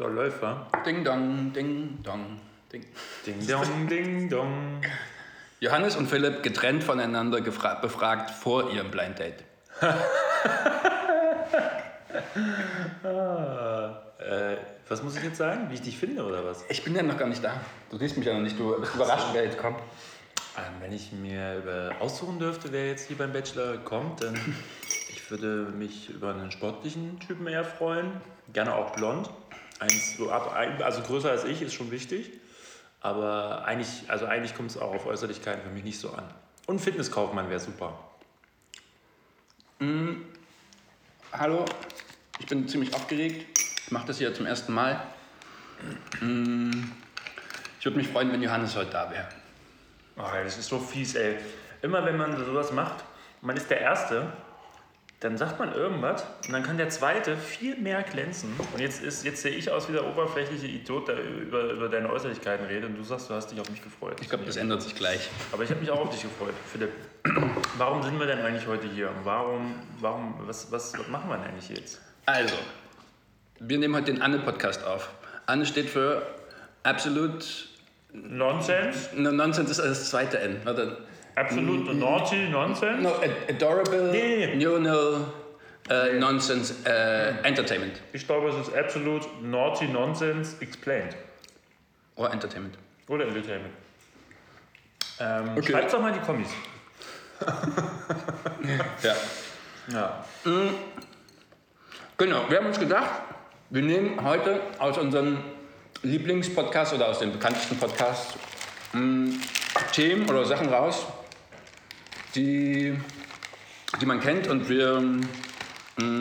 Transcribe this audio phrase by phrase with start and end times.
[0.00, 0.66] So, Läufer.
[0.86, 2.40] Ding dong, ding dong,
[2.72, 2.86] ding.
[3.26, 4.80] Ding dong, ding dong.
[5.60, 9.44] Johannes und Philipp getrennt voneinander befragt vor ihrem Blind Date.
[13.04, 14.56] Ah, äh,
[14.88, 15.68] was muss ich jetzt sagen?
[15.68, 16.64] Wie ich dich finde oder was?
[16.68, 17.52] Ich bin ja noch gar nicht da.
[17.90, 18.58] Du siehst mich ja noch nicht.
[18.58, 19.78] Du bist überrascht, wer jetzt kommt.
[20.56, 24.34] Ähm, wenn ich mir über aussuchen dürfte, wer jetzt hier beim Bachelor kommt, dann
[25.10, 28.10] ich würde mich über einen sportlichen Typen eher freuen.
[28.52, 29.30] Gerne auch blond.
[29.80, 32.30] Eins so ab, also größer als ich ist schon wichtig.
[33.00, 36.24] Aber eigentlich, also eigentlich kommt es auch auf Äußerlichkeiten für mich nicht so an.
[36.66, 37.98] Und Fitnesskaufmann wäre super.
[41.32, 41.64] Hallo,
[42.38, 43.58] ich bin ziemlich aufgeregt.
[43.86, 45.02] Ich mache das hier zum ersten Mal.
[46.20, 46.70] Mm,
[47.78, 49.26] Ich würde mich freuen, wenn Johannes heute da wäre.
[50.36, 51.38] Ey, das ist so fies, ey.
[51.80, 53.02] Immer wenn man sowas macht,
[53.40, 54.30] man ist der Erste,
[55.20, 58.54] dann sagt man irgendwas und dann kann der Zweite viel mehr glänzen.
[58.72, 62.10] Und jetzt, ist, jetzt sehe ich aus wie der oberflächliche Idiot, der über, über deine
[62.10, 64.16] Äußerlichkeiten redet und du sagst, du hast dich auf mich gefreut.
[64.22, 65.28] Ich glaube, das ändert sich gleich.
[65.52, 66.90] Aber ich habe mich auch auf dich gefreut, Philipp.
[67.76, 69.10] Warum sind wir denn eigentlich heute hier?
[69.22, 72.00] Warum, warum, was, was, was machen wir denn eigentlich jetzt?
[72.24, 72.54] Also,
[73.58, 75.10] wir nehmen heute den Anne-Podcast auf.
[75.44, 76.22] Anne steht für
[76.82, 77.44] Absolute
[78.14, 79.10] Nonsense?
[79.14, 80.62] no, Nonsense ist das zweite N.
[80.64, 80.96] Warte.
[81.36, 83.00] Absolut naughty Nonsense?
[83.02, 85.24] No, ad- adorable, Nee, neuronal,
[85.88, 88.00] äh, Nonsense, äh, Entertainment.
[88.12, 91.16] Ich glaube, es ist absolut naughty Nonsense explained.
[92.16, 92.76] Oder Entertainment.
[93.08, 93.72] Oder Entertainment.
[95.20, 95.72] Ähm, Okay.
[95.72, 96.48] Schreibt doch mal in die Kommis.
[99.02, 99.14] Ja.
[99.92, 100.24] Ja.
[102.18, 103.10] Genau, wir haben uns gedacht,
[103.70, 105.38] wir nehmen heute aus unserem
[106.02, 108.34] Lieblingspodcast oder aus den bekanntesten Podcasts
[108.92, 109.32] mh,
[109.92, 111.06] Themen oder Sachen raus,
[112.34, 112.96] die,
[114.00, 115.02] die man kennt und wir.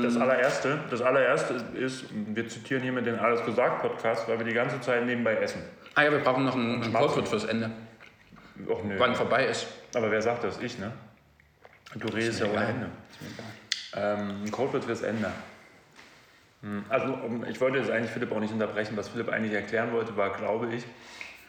[0.03, 4.45] Das allererste, das allererste ist, wir zitieren hier mit den Alles gesagt Podcast, weil wir
[4.45, 5.61] die ganze Zeit nebenbei essen.
[5.95, 7.71] Ah ja, wir brauchen noch ein, ein Codewort fürs Ende,
[8.67, 8.95] Och nö.
[8.97, 9.67] wann vorbei ist.
[9.95, 10.59] Aber wer sagt das?
[10.61, 10.91] Ich, ne?
[11.95, 12.65] Du redest ja ohne.
[12.65, 12.89] Ende.
[13.95, 15.31] Ähm, ein Codewort fürs Ende.
[16.61, 17.17] Hm, Also,
[17.49, 18.97] ich wollte jetzt eigentlich Philipp auch nicht unterbrechen.
[18.97, 20.83] Was Philipp eigentlich erklären wollte, war, glaube ich,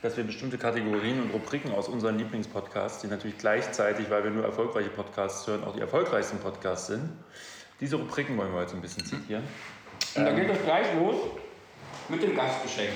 [0.02, 4.44] dass wir bestimmte Kategorien und Rubriken aus unseren Lieblingspodcasts, die natürlich gleichzeitig, weil wir nur
[4.44, 7.10] erfolgreiche Podcasts hören, auch die erfolgreichsten Podcasts sind,
[7.80, 9.44] diese Rubriken wollen wir heute so ein bisschen zitieren.
[10.14, 11.16] Und dann geht es gleich los
[12.08, 12.90] mit dem Gastgeschenk.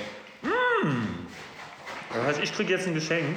[2.13, 3.35] Das heißt, ich kriege jetzt ein Geschenk.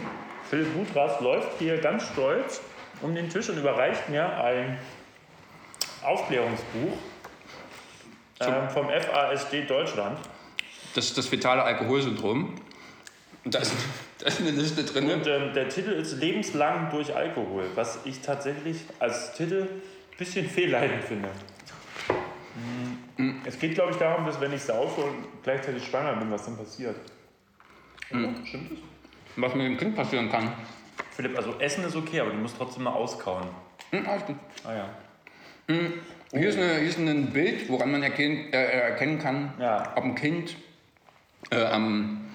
[0.48, 2.60] Philipp Butras läuft hier ganz stolz
[3.00, 4.78] um den Tisch und überreicht mir ein
[6.02, 6.98] Aufklärungsbuch
[8.40, 10.18] ähm, vom FASD Deutschland.
[10.94, 12.54] Das ist das fetale Alkoholsyndrom.
[13.48, 13.72] Und da ist,
[14.18, 15.10] da ist eine Liste drin.
[15.10, 20.46] Und ähm, der Titel ist Lebenslang durch Alkohol, was ich tatsächlich als Titel ein bisschen
[20.46, 21.30] fehlleitend finde.
[23.16, 26.44] Mm, Es geht, glaube ich, darum, dass wenn ich saufe und gleichzeitig schwanger bin, was
[26.44, 26.94] dann passiert.
[28.10, 28.34] Oder?
[28.44, 28.78] Stimmt das?
[29.36, 30.52] Was mit dem Kind passieren kann.
[31.12, 33.48] Philipp, also Essen ist okay, aber du musst trotzdem mal auskauen.
[33.92, 34.36] Hm, alles gut.
[34.62, 34.88] Ah ja.
[36.34, 39.94] Hier ist, eine, hier ist ein Bild, woran man erkennen, äh, erkennen kann, Ja.
[39.96, 40.54] ob ein Kind
[41.50, 42.27] äh, am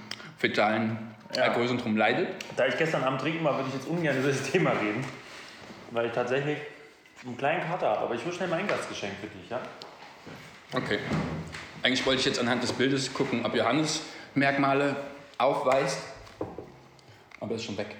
[0.43, 0.97] fetalen
[1.35, 1.43] Ja.
[1.43, 2.27] Alkoholsyndrom leidet.
[2.57, 5.03] Da ich gestern Abend trinken war, würde ich jetzt ungern über das Thema reden.
[5.91, 6.57] Weil ich tatsächlich
[7.25, 8.01] einen kleinen Kater habe.
[8.01, 9.61] Aber ich will schnell mein Gastgeschenk für dich, ja?
[10.73, 10.99] Okay.
[11.81, 14.01] Eigentlich wollte ich jetzt anhand des Bildes gucken, ob Johannes
[14.35, 14.95] Merkmale
[15.37, 15.99] aufweist.
[17.39, 17.95] Aber er ist schon weg.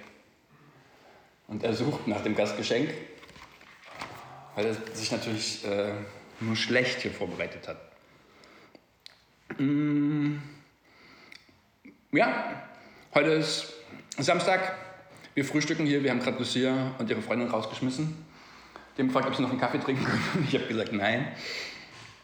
[1.48, 2.90] Und er sucht nach dem Gastgeschenk,
[4.54, 5.92] weil er sich natürlich äh,
[6.40, 7.78] nur schlecht hier vorbereitet hat.
[9.58, 10.38] Mm.
[12.16, 12.62] Ja,
[13.12, 13.72] heute ist
[14.18, 14.76] Samstag.
[15.34, 16.04] Wir frühstücken hier.
[16.04, 18.24] Wir haben gerade Lucia und ihre Freundin rausgeschmissen.
[18.96, 20.46] Die haben gefragt, ob sie noch einen Kaffee trinken können.
[20.48, 21.32] Ich habe gesagt, nein.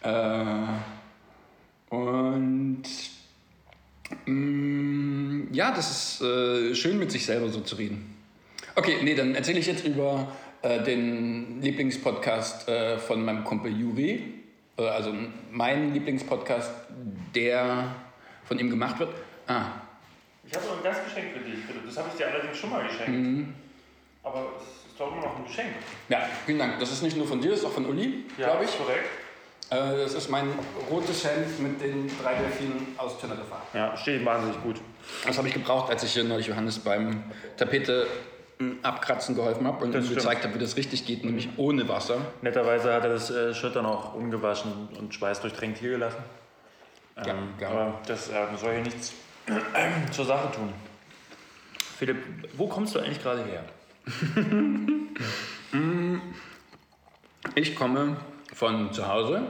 [0.03, 2.85] Äh, und
[4.27, 8.15] mm, ja, das ist äh, schön mit sich selber so zu reden.
[8.77, 10.31] Okay, nee, dann erzähle ich jetzt über
[10.63, 14.35] äh, den Lieblingspodcast äh, von meinem Kumpel Juri.
[14.79, 15.13] Äh, also
[15.51, 16.71] mein Lieblingspodcast,
[17.35, 17.93] der
[18.45, 19.13] von ihm gemacht wird.
[19.51, 19.80] Ah,
[20.51, 21.87] Ich habe noch ein Gastgeschenk für dich, Philipp.
[21.87, 23.55] Das habe ich dir allerdings schon mal geschenkt.
[24.23, 25.69] Aber es ist doch immer noch ein Geschenk.
[26.09, 26.79] ja, vielen Dank.
[26.81, 28.77] Das ist nicht nur von dir, das ist auch von Uli, glaube ich.
[28.77, 29.07] korrekt.
[29.71, 30.49] Äh, das ist mein
[30.91, 33.63] rotes Hemd mit den drei Delfinen aus Teneriffa.
[33.73, 34.81] Ja, steht wahnsinnig gut.
[35.25, 37.23] Das habe ich gebraucht, als ich hier neulich Johannes beim
[37.57, 38.07] Tapete
[38.59, 40.19] mm, abkratzen geholfen habe und Das ihm stimmt.
[40.21, 42.17] gezeigt habe, wie das richtig geht, nämlich ohne Wasser.
[42.43, 46.19] Netterweise hat er das äh, Shirt dann auch ungewaschen und schweißdurchtränkt hier gelassen.
[47.17, 47.69] Ja, Ähm, ja.
[47.69, 49.13] Aber das äh, soll hier nichts
[50.13, 50.73] zur Sache tun.
[51.99, 52.19] Philipp,
[52.57, 53.65] wo kommst du eigentlich gerade her?
[57.55, 58.17] Ich komme
[58.53, 59.43] von zu Hause.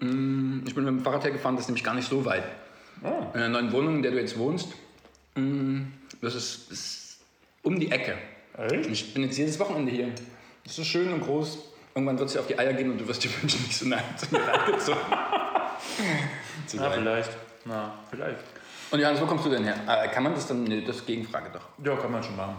[0.00, 2.44] Mm, Ich bin mit dem Fahrrad hergefahren, das ist nämlich gar nicht so weit.
[3.34, 4.68] In der neuen Wohnung, in der du jetzt wohnst.
[5.34, 5.82] mm,
[6.22, 7.18] Das ist, ist
[7.62, 8.16] um die Ecke.
[8.56, 8.86] Echt?
[8.86, 10.08] Ich bin jetzt jedes Wochenende hier.
[10.64, 11.58] Das ist schön und groß.
[11.94, 13.86] Irgendwann wird es dir auf die Eier gehen und du wirst dir wünschen, nicht so
[13.86, 15.00] nah zu mir rangezogen
[16.66, 17.30] zu vielleicht.
[17.64, 18.38] Na, vielleicht.
[18.94, 19.74] Und Johannes, wo kommst du denn her?
[19.88, 20.62] Äh, kann man das dann?
[20.62, 21.84] Nee, das ist Gegenfrage doch.
[21.84, 22.54] Ja, kann man schon machen.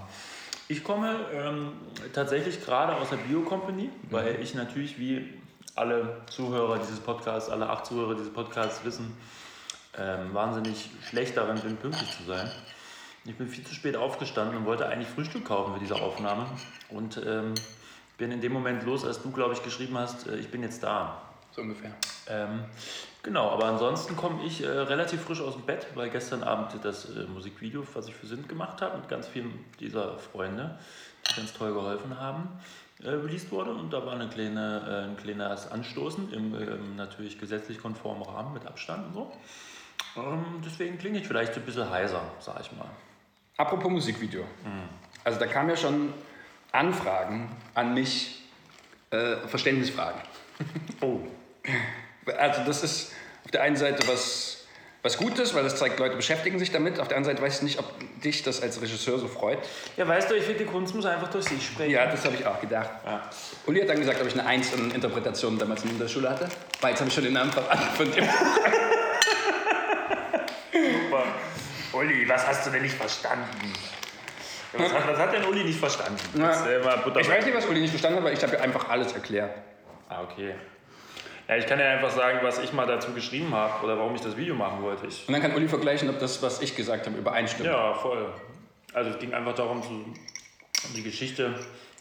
[0.67, 1.71] Ich komme ähm,
[2.11, 5.33] tatsächlich gerade aus der Bio-Company, weil ich natürlich, wie
[5.75, 9.15] alle Zuhörer dieses Podcasts, alle acht Zuhörer dieses Podcasts wissen,
[9.97, 12.51] ähm, wahnsinnig schlecht darin bin, pünktlich zu sein.
[13.23, 16.47] Ich bin viel zu spät aufgestanden und wollte eigentlich Frühstück kaufen für diese Aufnahme.
[16.89, 17.53] Und ähm,
[18.17, 20.83] bin in dem Moment los, als du, glaube ich, geschrieben hast, äh, ich bin jetzt
[20.83, 21.21] da.
[21.55, 21.91] So ungefähr.
[22.27, 22.65] Ähm,
[23.23, 27.05] genau, aber ansonsten komme ich äh, relativ frisch aus dem Bett, weil gestern Abend das
[27.05, 30.77] äh, Musikvideo, was ich für Sint gemacht habe, mit ganz vielen dieser Freunde,
[31.29, 32.49] die ganz toll geholfen haben,
[33.01, 33.71] äh, released wurde.
[33.71, 38.53] Und da war eine kleine, äh, ein kleines Anstoßen im ähm, natürlich gesetzlich konformen Rahmen
[38.53, 39.31] mit Abstand und so.
[40.17, 42.89] Ähm, deswegen klinge ich vielleicht ein bisschen heiser, sag ich mal.
[43.55, 44.43] Apropos Musikvideo.
[45.23, 46.13] Also da kamen ja schon
[46.73, 48.43] Anfragen an mich,
[49.11, 50.19] äh, Verständnisfragen.
[50.99, 51.21] Oh.
[52.37, 53.11] Also das ist
[53.43, 54.65] auf der einen Seite was,
[55.03, 56.99] was Gutes, weil das zeigt, Leute beschäftigen sich damit.
[56.99, 57.85] Auf der anderen Seite weiß ich nicht, ob
[58.21, 59.59] dich das als Regisseur so freut.
[59.97, 61.91] Ja, weißt du, ich finde, die Kunst muss einfach durch sich sprechen.
[61.91, 62.89] Ja, das habe ich auch gedacht.
[63.05, 63.29] Ja.
[63.67, 66.47] Uli hat dann gesagt, ob ich eine Eins in Interpretation damals in der Schule hatte.
[66.81, 68.25] Weil jetzt habe ich schon den Namen verraten von dem.
[70.71, 71.23] Super.
[71.93, 73.73] Uli, was hast du denn nicht verstanden?
[74.73, 76.19] Was, hat, was hat denn Uli nicht verstanden?
[76.37, 76.65] Ja.
[76.65, 76.79] Äh,
[77.21, 79.51] Ich weiß nicht, was Uli nicht verstanden hat, weil ich habe einfach alles erklärt.
[80.09, 80.55] Ah, okay.
[81.47, 84.21] Ja, ich kann ja einfach sagen, was ich mal dazu geschrieben habe oder warum ich
[84.21, 85.05] das Video machen wollte.
[85.07, 87.67] Ich, Und dann kann Uli vergleichen, ob das, was ich gesagt habe, übereinstimmt.
[87.69, 88.27] ja, voll.
[88.93, 90.05] Also es ging einfach darum, zu,
[90.95, 91.53] die Geschichte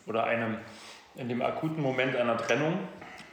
[0.07, 0.59] oder einem,
[1.17, 2.79] in dem akuten Moment einer Trennung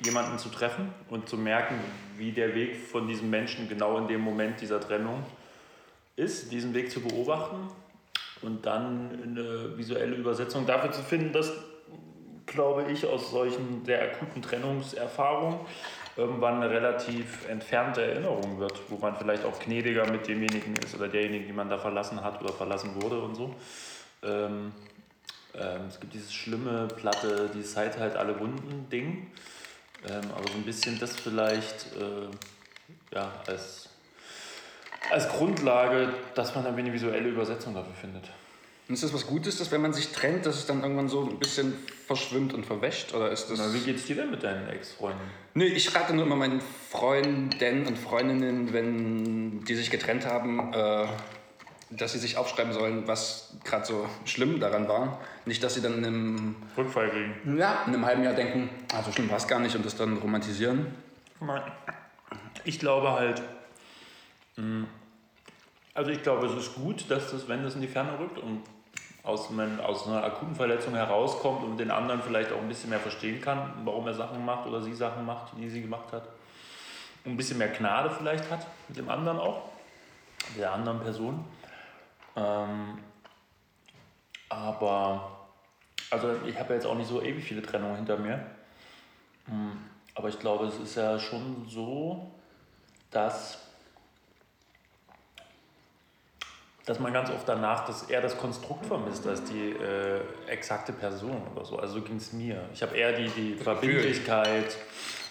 [0.03, 1.75] jemanden zu treffen und zu merken,
[2.17, 5.23] wie der Weg von diesem Menschen genau in dem Moment dieser Trennung
[6.15, 7.69] ist, diesen Weg zu beobachten
[8.41, 11.53] und dann eine visuelle Übersetzung dafür zu finden, dass,
[12.51, 15.59] glaube ich, aus solchen sehr akuten Trennungserfahrungen
[16.17, 21.07] irgendwann eine relativ entfernte Erinnerung wird, wo man vielleicht auch gnädiger mit demjenigen ist oder
[21.07, 23.55] derjenigen, die man da verlassen hat oder verlassen wurde und so.
[24.23, 24.73] Ähm,
[25.55, 29.31] ähm, es gibt dieses schlimme, platte, die Zeit halt alle Wunden Ding.
[30.09, 33.89] Ähm, aber so ein bisschen das vielleicht äh, ja, als,
[35.11, 38.29] als Grundlage, dass man eine visuelle Übersetzung dafür findet.
[38.91, 41.21] Und ist das was Gutes, dass wenn man sich trennt, dass es dann irgendwann so
[41.21, 41.75] ein bisschen
[42.07, 43.13] verschwimmt und verwäscht?
[43.13, 43.57] Oder ist das.
[43.57, 45.21] Na, wie geht's dir denn mit deinen Ex-Freunden?
[45.53, 46.59] Nee, ich rate nur immer meinen
[46.89, 51.05] Freunden und Freundinnen, wenn die sich getrennt haben, äh,
[51.89, 55.21] dass sie sich aufschreiben sollen, was gerade so schlimm daran war.
[55.45, 57.57] Nicht, dass sie dann in einem, Rückfall kriegen.
[57.57, 59.95] ja, in einem halben Jahr denken, ah, so schlimm war es gar nicht und das
[59.95, 60.87] dann romantisieren.
[62.65, 63.41] Ich glaube halt,
[64.57, 64.85] mh,
[65.93, 68.63] also ich glaube, es ist gut, dass das, wenn das in die Ferne rückt und
[69.23, 72.99] aus, man aus einer akuten Verletzung herauskommt und den anderen vielleicht auch ein bisschen mehr
[72.99, 76.27] verstehen kann, warum er Sachen macht oder sie Sachen macht, die sie gemacht hat.
[77.23, 79.69] Und ein bisschen mehr Gnade vielleicht hat mit dem anderen auch,
[80.57, 81.45] der anderen Person.
[82.35, 82.97] Ähm,
[84.49, 85.47] aber,
[86.09, 88.45] also ich habe jetzt auch nicht so ewig viele Trennungen hinter mir.
[89.47, 89.71] Mm,
[90.15, 92.31] Aber ich glaube, es ist ja schon so,
[93.11, 93.59] dass,
[96.91, 101.41] dass man ganz oft danach das, eher das Konstrukt vermisst als die äh, exakte Person
[101.55, 101.79] oder so.
[101.79, 102.65] Also so ging es mir.
[102.73, 104.75] Ich habe eher die, die Verbindlichkeit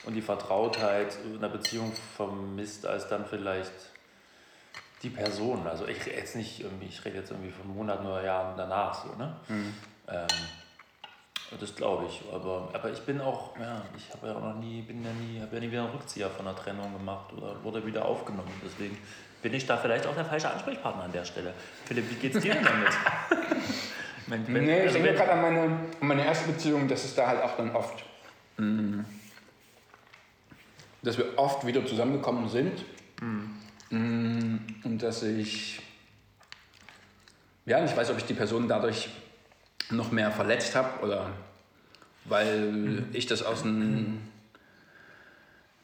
[0.07, 3.73] und die Vertrautheit in einer Beziehung vermisst, als dann vielleicht
[5.03, 5.67] die Person.
[5.67, 8.95] Also ich rede jetzt nicht irgendwie, ich rede jetzt irgendwie von Monaten oder Jahren danach
[8.95, 9.37] so, ne?
[10.09, 10.29] Ähm,
[11.61, 14.81] das glaube ich, aber, aber ich bin auch, ja, ich habe ja auch noch nie,
[14.81, 17.85] bin ja nie, habe ja nie wieder einen Rückzieher von einer Trennung gemacht oder wurde
[17.85, 18.49] wieder aufgenommen.
[18.65, 18.97] Deswegen
[19.43, 21.55] bin ich da vielleicht auch der falsche Ansprechpartner an der Stelle.
[21.87, 22.89] Philipp, wie geht's dir denn damit?
[24.27, 27.15] wenn, wenn, Nee, ich also denke gerade an meine, an meine erste Beziehung, dass es
[27.15, 28.05] da halt auch dann oft,
[28.59, 29.01] mm,
[31.03, 32.85] dass wir oft wieder zusammengekommen sind.
[33.91, 35.83] Mm, und dass ich,
[37.67, 39.09] ja, ich weiß, ob ich die Person dadurch
[39.91, 41.31] noch mehr verletzt habe oder
[42.27, 44.30] weil ich das aus ein,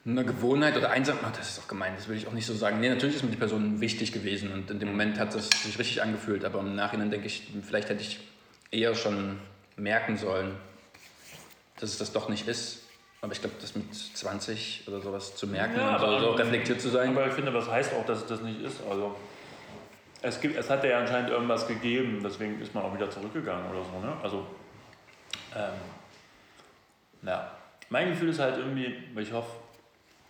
[0.07, 2.55] einer Gewohnheit oder einsam, ach, das ist doch gemein, das will ich auch nicht so
[2.55, 2.79] sagen.
[2.81, 5.79] Nee, natürlich ist mir die Person wichtig gewesen und in dem Moment hat es sich
[5.79, 8.21] richtig angefühlt, aber im Nachhinein denke ich, vielleicht hätte ich
[8.71, 9.39] eher schon
[9.77, 10.55] merken sollen,
[11.81, 12.83] dass es das doch nicht ist.
[13.23, 16.81] Aber ich glaube, das mit 20 oder sowas zu merken Ja, und aber- so reflektiert
[16.81, 17.09] zu sein.
[17.11, 18.81] aber ich finde, was heißt auch, dass es das nicht ist?
[18.89, 19.17] Also
[20.23, 23.83] es, gibt, es hat ja anscheinend irgendwas gegeben, deswegen ist man auch wieder zurückgegangen oder
[23.85, 23.99] so.
[24.07, 24.13] Ne?
[24.23, 24.47] Also,
[25.57, 25.73] ähm,
[27.23, 27.51] ja.
[27.89, 29.51] Mein Gefühl ist halt irgendwie, ich hoffe,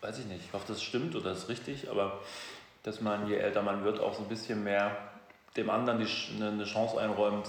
[0.07, 2.21] weiß ich nicht, ich hoffe, das stimmt oder ist richtig, aber
[2.85, 4.97] dass man, je älter man wird, auch so ein bisschen mehr
[5.57, 7.49] dem anderen die, eine, eine Chance einräumt,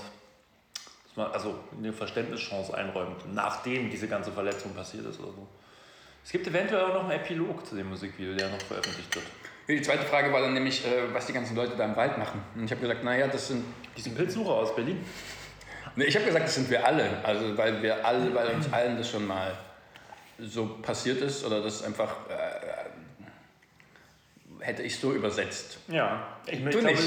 [1.16, 5.48] also eine Verständnischance einräumt, nachdem diese ganze Verletzung passiert ist oder so.
[6.24, 9.26] Es gibt eventuell auch noch einen Epilog zu dem Musikvideo, der noch veröffentlicht wird.
[9.68, 12.42] Die zweite Frage war dann nämlich, äh, was die ganzen Leute da im Wald machen.
[12.56, 13.66] Und ich habe gesagt, naja, das sind...
[13.96, 15.04] Die sind Pilzsucher aus Berlin.
[15.96, 17.24] Nee, ich habe gesagt, das sind wir alle.
[17.24, 19.58] Also weil wir alle, weil uns allen das schon mal
[20.40, 22.88] so passiert ist oder das einfach äh,
[24.60, 25.80] hätte ich so übersetzt.
[25.88, 27.04] Ja, ich, du nicht.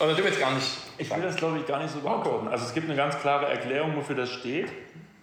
[0.00, 0.68] Oder du willst gar nicht.
[0.96, 2.48] Ich will das glaube ich gar nicht so beantworten.
[2.48, 4.70] Also es gibt eine ganz klare Erklärung, wofür das steht.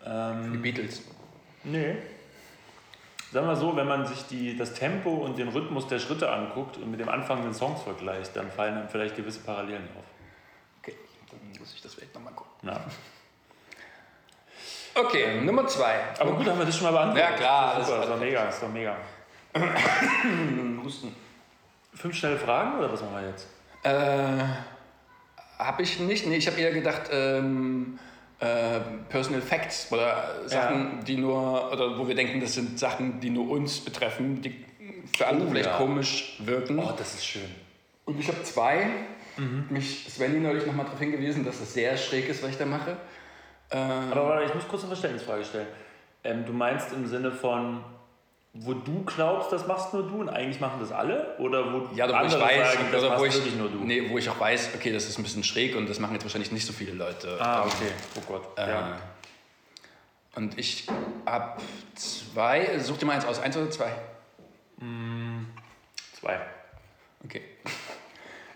[0.05, 1.01] Ähm, die Beatles.
[1.63, 1.95] Nee.
[3.31, 6.77] Sagen wir so, wenn man sich die, das Tempo und den Rhythmus der Schritte anguckt
[6.77, 10.05] und mit dem anfangenden Songs vergleicht, dann fallen dann vielleicht gewisse Parallelen auf.
[10.79, 10.95] Okay,
[11.31, 12.69] dann muss ich das vielleicht nochmal gucken.
[12.69, 12.85] Ja.
[14.95, 15.95] Okay, ähm, Nummer zwei.
[16.19, 17.31] Aber gut, haben wir das schon mal beantwortet.
[17.31, 17.75] Ja, klar.
[17.79, 18.95] Das, das war mega, das war mega.
[20.83, 21.13] Husten.
[21.93, 23.47] Fünf schnelle Fragen oder was machen wir jetzt?
[23.83, 24.43] Äh,
[25.59, 26.25] habe ich nicht.
[26.27, 27.99] Nee, ich habe eher gedacht, ähm,
[28.39, 31.03] äh, Personal Facts oder Sachen, ja.
[31.03, 34.65] die nur, oder wo wir denken, das sind Sachen, die nur uns betreffen, die
[35.15, 35.77] für andere oh, vielleicht ja.
[35.77, 36.79] komisch wirken.
[36.79, 37.49] Oh, das ist schön.
[38.05, 38.87] Und ich habe zwei.
[39.37, 39.65] Mhm.
[39.69, 42.97] Mich Svenny neulich nochmal darauf hingewiesen, dass das sehr schräg ist, was ich da mache.
[43.72, 45.67] Ähm, Aber warte, ich muss kurz eine Verständnisfrage stellen.
[46.24, 47.84] Ähm, du meinst im Sinne von,
[48.53, 51.38] wo du glaubst, das machst nur du und eigentlich machen das alle?
[51.39, 53.79] Oder wo ja, wo ich weiß, sagen, das oder wo ich, nur du?
[53.79, 56.24] Nee, wo ich auch weiß, okay, das ist ein bisschen schräg und das machen jetzt
[56.24, 57.38] wahrscheinlich nicht so viele Leute.
[57.39, 57.91] Ah, okay.
[58.17, 58.57] Oh Gott.
[58.57, 58.98] Äh, ja.
[60.36, 60.88] Und ich
[61.25, 61.62] habe
[61.95, 63.91] zwei, such dir mal eins aus, eins oder zwei?
[64.77, 65.45] Mm,
[66.19, 66.39] zwei.
[67.24, 67.41] Okay.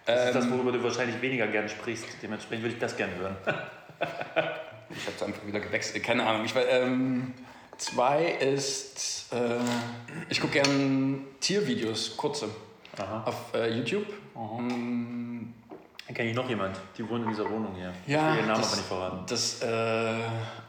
[0.06, 2.06] Das ist das, ähm, worüber du wahrscheinlich weniger gern sprichst.
[2.22, 3.38] Dementsprechend würde ich das gerne hören.
[4.90, 6.04] ich habe es einfach wieder gewechselt.
[6.04, 6.46] Keine Ahnung.
[6.46, 7.34] Ich, ähm,
[7.78, 9.60] zwei ist, äh,
[10.30, 12.50] ich gucke gerne Tiervideos, kurze,
[12.98, 13.24] Aha.
[13.26, 14.08] auf äh, YouTube.
[14.36, 15.54] Mhm.
[16.14, 17.94] Kenne ich noch jemand, die wohnt in dieser Wohnung hier.
[18.08, 19.26] Ja, ich will ihren Namen das, aber nicht verraten.
[19.28, 20.16] Das äh,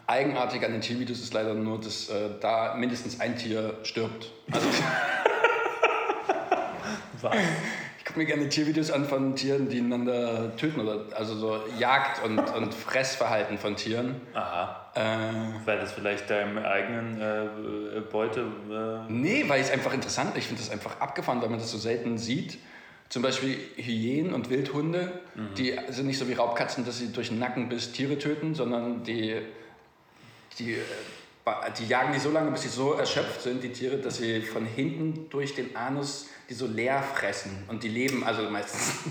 [0.07, 4.31] Eigenartige an den Tiervideos ist leider nur, dass äh, da mindestens ein Tier stirbt.
[4.51, 4.69] Also,
[7.23, 7.37] Was?
[8.05, 12.39] Gucke mir gerne Tiervideos an von Tieren, die einander töten oder also so Jagd und,
[12.39, 14.21] und Fressverhalten von Tieren.
[14.35, 14.91] Aha.
[14.95, 18.41] Äh, weil das vielleicht deinem eigenen äh, Beute.
[18.71, 21.79] Äh nee, weil es einfach interessant Ich finde das einfach abgefahren, weil man das so
[21.79, 22.59] selten sieht.
[23.09, 25.55] Zum Beispiel Hyänen und Wildhunde, mhm.
[25.57, 29.03] die sind nicht so wie Raubkatzen, dass sie durch den Nacken bis Tiere töten, sondern
[29.03, 29.37] die,
[30.59, 30.79] die, äh,
[31.79, 34.65] die jagen die so lange, bis sie so erschöpft sind, die Tiere, dass sie von
[34.65, 39.05] hinten durch den Anus die so leer fressen und die leben also meistens.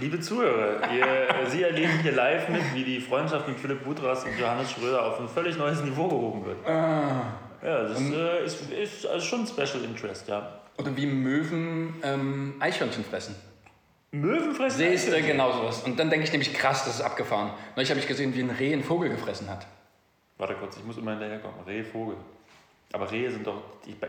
[0.00, 4.38] Liebe Zuhörer, ihr, Sie erleben hier live mit, wie die Freundschaft mit Philipp Budras und
[4.38, 6.66] Johannes Schröder auf ein völlig neues Niveau gehoben wird.
[6.66, 7.34] Ah.
[7.62, 10.60] Ja, das äh, ist, ist also schon Special Interest, ja.
[10.78, 13.36] Oder wie Möwen ähm, Eichhörnchen fressen.
[14.10, 14.78] Möwen fressen?
[14.78, 15.82] Siehst du, genau sowas.
[15.82, 17.52] Und dann denke ich nämlich, krass, das ist abgefahren.
[17.76, 19.66] Neulich habe ich gesehen, wie ein Reh einen Vogel gefressen hat.
[20.38, 21.64] Warte kurz, ich muss immer hinterherkommen.
[21.66, 22.16] Reh, Vogel.
[22.94, 23.62] Aber Rehe sind doch,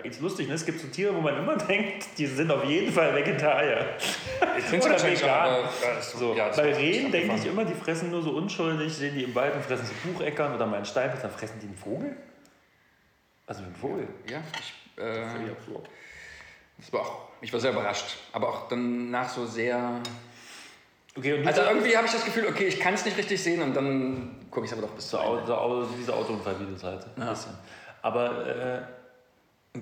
[0.03, 0.55] ist lustig, ne?
[0.55, 3.97] es gibt so Tiere, wo man immer denkt, die sind auf jeden Fall Vegetarier.
[4.55, 5.67] Ich finde es vegan.
[6.01, 9.33] So, ja, bei Rehen denke ich immer, die fressen nur so unschuldig, sehen die im
[9.33, 12.15] Wald und fressen so Bucheckern oder mal einen Steinpilz, dann fressen die einen Vogel?
[13.47, 14.07] Also einen Vogel?
[14.29, 15.89] Ja, ich, äh, das ist absurd.
[16.77, 20.01] Das war auch, ich war sehr überrascht, aber auch danach so sehr...
[21.17, 23.75] Okay, also irgendwie habe ich das Gefühl, okay, ich kann es nicht richtig sehen und
[23.75, 25.45] dann gucke ich es aber doch bis zu Ende.
[25.45, 27.05] So, diese Autounfallvideos halt.
[27.15, 27.29] Ein ja.
[27.29, 27.53] bisschen.
[28.03, 28.81] Aber äh,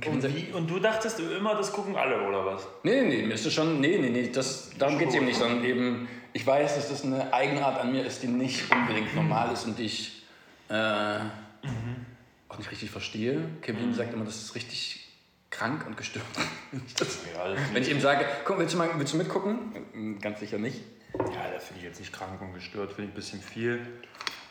[0.07, 2.65] und, wie, und, du dachtest immer, das gucken alle, oder was?
[2.83, 5.65] Nee, nee, nee, ist schon, nee, nee, nee, das, darum geht es eben nicht, sondern
[5.65, 9.65] eben, ich weiß, dass das eine Eigenart an mir ist, die nicht unbedingt normal ist
[9.65, 10.23] und die ich
[10.69, 12.05] äh, mhm.
[12.47, 13.41] auch nicht richtig verstehe.
[13.61, 13.93] Kevin mhm.
[13.93, 15.09] sagt immer, das ist richtig
[15.49, 16.25] krank und gestört.
[16.97, 20.19] das, ja, wenn ich ihm sage, komm, willst du, mal, willst du mitgucken?
[20.21, 20.79] Ganz sicher nicht.
[21.17, 23.85] Ja, das finde ich jetzt nicht krank und gestört, finde ich ein bisschen viel.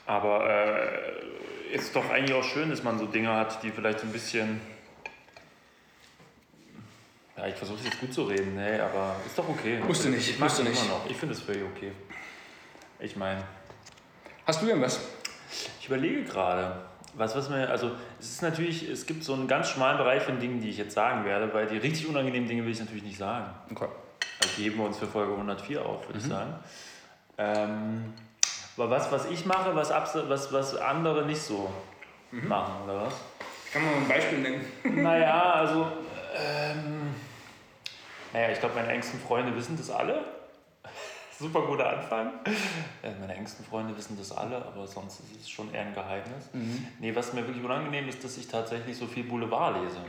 [0.04, 1.22] Aber äh,
[1.72, 4.60] ist doch eigentlich auch schön, dass man so Dinge hat, die vielleicht so ein bisschen.
[7.36, 9.80] Ja, ich versuche es jetzt gut zu reden, nee, aber ist doch okay.
[9.86, 10.78] Musst du nicht, ich musst du nicht.
[10.82, 11.10] Immer noch.
[11.10, 11.92] Ich finde es völlig okay.
[12.98, 13.42] Ich meine.
[14.46, 15.00] Hast du irgendwas?
[15.80, 16.82] Ich überlege gerade.
[17.14, 20.38] Was, was mir, also es ist natürlich, es gibt so einen ganz schmalen Bereich von
[20.38, 23.18] Dingen, die ich jetzt sagen werde, weil die richtig unangenehmen Dinge will ich natürlich nicht
[23.18, 23.46] sagen.
[23.70, 23.88] Okay.
[24.40, 26.24] Also die heben wir uns für Folge 104 auf, würde mhm.
[26.24, 26.54] ich sagen.
[27.36, 28.14] Ähm,
[28.76, 31.70] aber was, was ich mache, was, was, was andere nicht so
[32.30, 32.48] mhm.
[32.48, 33.14] machen, oder was?
[33.72, 34.64] Kann man mal ein Beispiel nennen?
[35.02, 35.82] naja, also,
[36.36, 37.14] ähm,
[38.32, 40.24] naja, ich glaube, meine engsten Freunde wissen das alle.
[41.38, 42.32] Super guter Anfang.
[43.02, 46.50] Ja, meine engsten Freunde wissen das alle, aber sonst ist es schon eher ein Geheimnis.
[46.52, 46.86] Mhm.
[46.98, 50.00] Nee, was mir wirklich unangenehm ist, dass ich tatsächlich so viel Boulevard lese.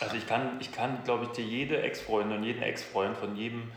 [0.00, 3.70] Also ich kann, ich kann glaube ich, dir jede Ex-Freundin und jeden Ex-Freund von jedem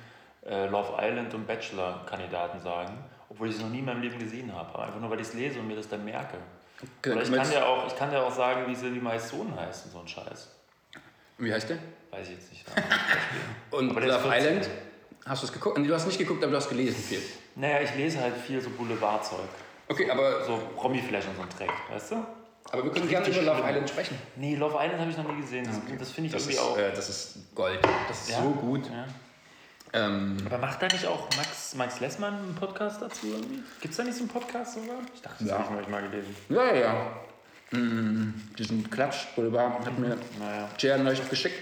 [0.45, 2.97] äh, Love Island und Bachelor-Kandidaten sagen,
[3.39, 4.67] obwohl ich sie noch nie in meinem Leben gesehen habe.
[4.73, 6.35] Aber einfach nur, weil ich es lese und mir das dann merke.
[7.01, 9.17] Okay, Oder ich kann, dir auch, ich kann dir auch sagen, wie sie wie mein
[9.17, 10.49] Sohn heißt und so ein Scheiß.
[11.37, 11.77] Wie heißt der?
[12.11, 12.65] Weiß ich jetzt nicht.
[13.71, 14.31] Und Aber Love 14.
[14.57, 14.69] Island?
[15.25, 15.77] Hast du es geguckt?
[15.77, 17.21] Du hast nicht geguckt, aber du hast gelesen viel.
[17.55, 19.39] naja, ich lese halt viel so Boulevardzeug.
[19.87, 22.15] Okay, aber, So Promi-Flash und so ein Dreck, weißt du?
[22.71, 23.69] aber wir können gerne über Love schlimm.
[23.69, 24.17] Island sprechen.
[24.35, 25.63] Nee, Love Island habe ich noch nie gesehen.
[25.65, 26.77] Das, das finde ich Das irgendwie ist, auch.
[26.77, 27.79] äh, das ist Gold.
[28.09, 28.41] Das ist Ja?
[28.43, 28.85] so gut.
[28.87, 29.05] Ja.
[29.93, 33.61] Ähm, Aber macht da nicht auch Max, Max Lessmann einen Podcast dazu irgendwie?
[33.81, 34.97] Gibt es da nicht so einen Podcast sogar?
[35.15, 35.59] Ich dachte, das Ja.
[35.59, 36.35] habe ich mal gelesen.
[36.49, 37.11] ja, ja, ja.
[37.71, 40.69] Mm, diesen Klatsch, Boulevard, hat mir Naja.
[40.79, 41.55] Jer neulich geschickt.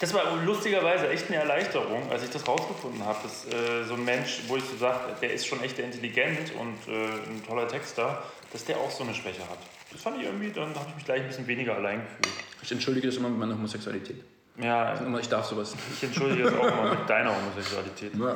[0.00, 4.04] Das war lustigerweise echt eine Erleichterung, als ich das rausgefunden habe, dass äh, so ein
[4.04, 8.22] Mensch, wo ich so sage, der ist schon echt intelligent und äh, ein toller Texter,
[8.52, 9.58] dass der auch so eine Schwäche hat.
[9.92, 12.36] Das fand ich irgendwie, dann habe ich mich gleich ein bisschen weniger allein gefühlt.
[12.62, 14.22] Ich entschuldige das immer mit meiner Homosexualität.
[14.56, 15.74] Ja, Immer, Ich darf sowas.
[15.92, 18.14] ich entschuldige das auch immer mit deiner Homosexualität.
[18.14, 18.34] Ja.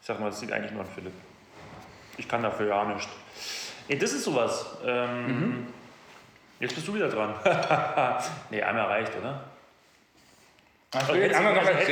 [0.00, 1.12] Ich sag mal, das sieht eigentlich nur an Philipp.
[2.18, 3.08] Ich kann dafür ja nichts.
[3.88, 4.66] Ey, das ist sowas.
[4.84, 5.68] Ähm,
[6.58, 7.34] Jetzt bist du wieder dran.
[8.50, 9.44] nee, einmal reicht, oder?
[10.94, 11.88] Ach, Also hättest du- also hättest-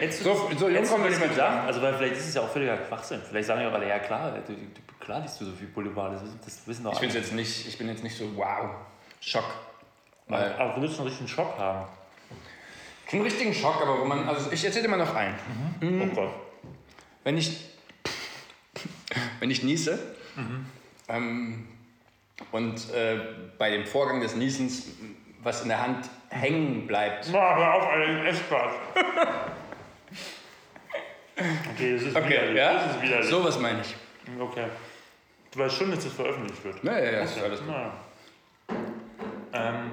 [0.00, 1.62] hättest du- so, so jung wir nicht mehr.
[1.64, 3.20] Also, weil vielleicht ist es ja auch völliger Schwachsinn.
[3.22, 4.58] Vielleicht sagen ja auch alle, ja klar, du, du,
[4.98, 7.18] klar liest du so viel Boulevard, das, wissen- das wissen doch Ich, alle.
[7.18, 8.70] jetzt nicht, ich bin jetzt nicht so, wow,
[9.20, 9.44] Schock.
[10.26, 11.86] Weil, Aber du willst einen richtigen Schock haben.
[13.08, 15.34] Keinen richtigen Schock, aber wo man, also ich erzähle dir mal noch ein.
[15.82, 16.30] Oh Gott.
[17.24, 17.64] Wenn ich,
[19.40, 19.98] wenn ich niese
[21.08, 21.66] ähm,
[22.52, 23.18] und äh,
[23.58, 24.88] bei dem Vorgang des Niesens
[25.42, 27.28] was in der Hand hängen bleibt.
[27.32, 28.72] Na, hör auf, Alter, Spaß.
[31.72, 32.56] okay, das ist widerlich.
[32.56, 33.30] Das ist widerlich.
[33.30, 33.94] So was meine ich.
[34.40, 34.66] Okay.
[35.52, 36.84] Du weißt schon, dass das veröffentlicht wird.
[36.84, 37.68] Ja, ja, ja, ist alles gut.
[37.68, 37.92] Na.
[39.52, 39.92] Ähm,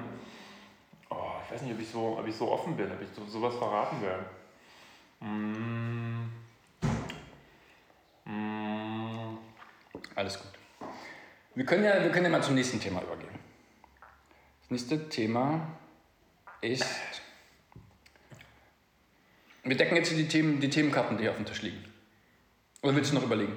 [1.56, 4.02] weiß nicht, ob ich so, ob ich so offen bin, ob ich so, sowas verraten
[4.02, 4.26] werde.
[5.20, 6.28] Mm.
[8.26, 9.38] Mm.
[10.14, 10.50] Alles gut.
[11.54, 13.32] Wir können, ja, wir können ja mal zum nächsten Thema übergehen.
[14.60, 15.66] Das nächste Thema
[16.60, 16.84] ist.
[19.64, 21.82] Wir decken jetzt die, Themen, die Themenkarten, die hier auf dem Tisch liegen.
[22.82, 23.56] Oder willst du noch überlegen?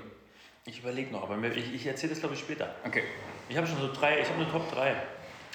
[0.66, 2.74] Ich überlege noch, aber ich, ich erzähle das glaube ich später.
[2.86, 3.04] Okay.
[3.50, 4.96] Ich habe schon so drei, ich habe eine Top 3.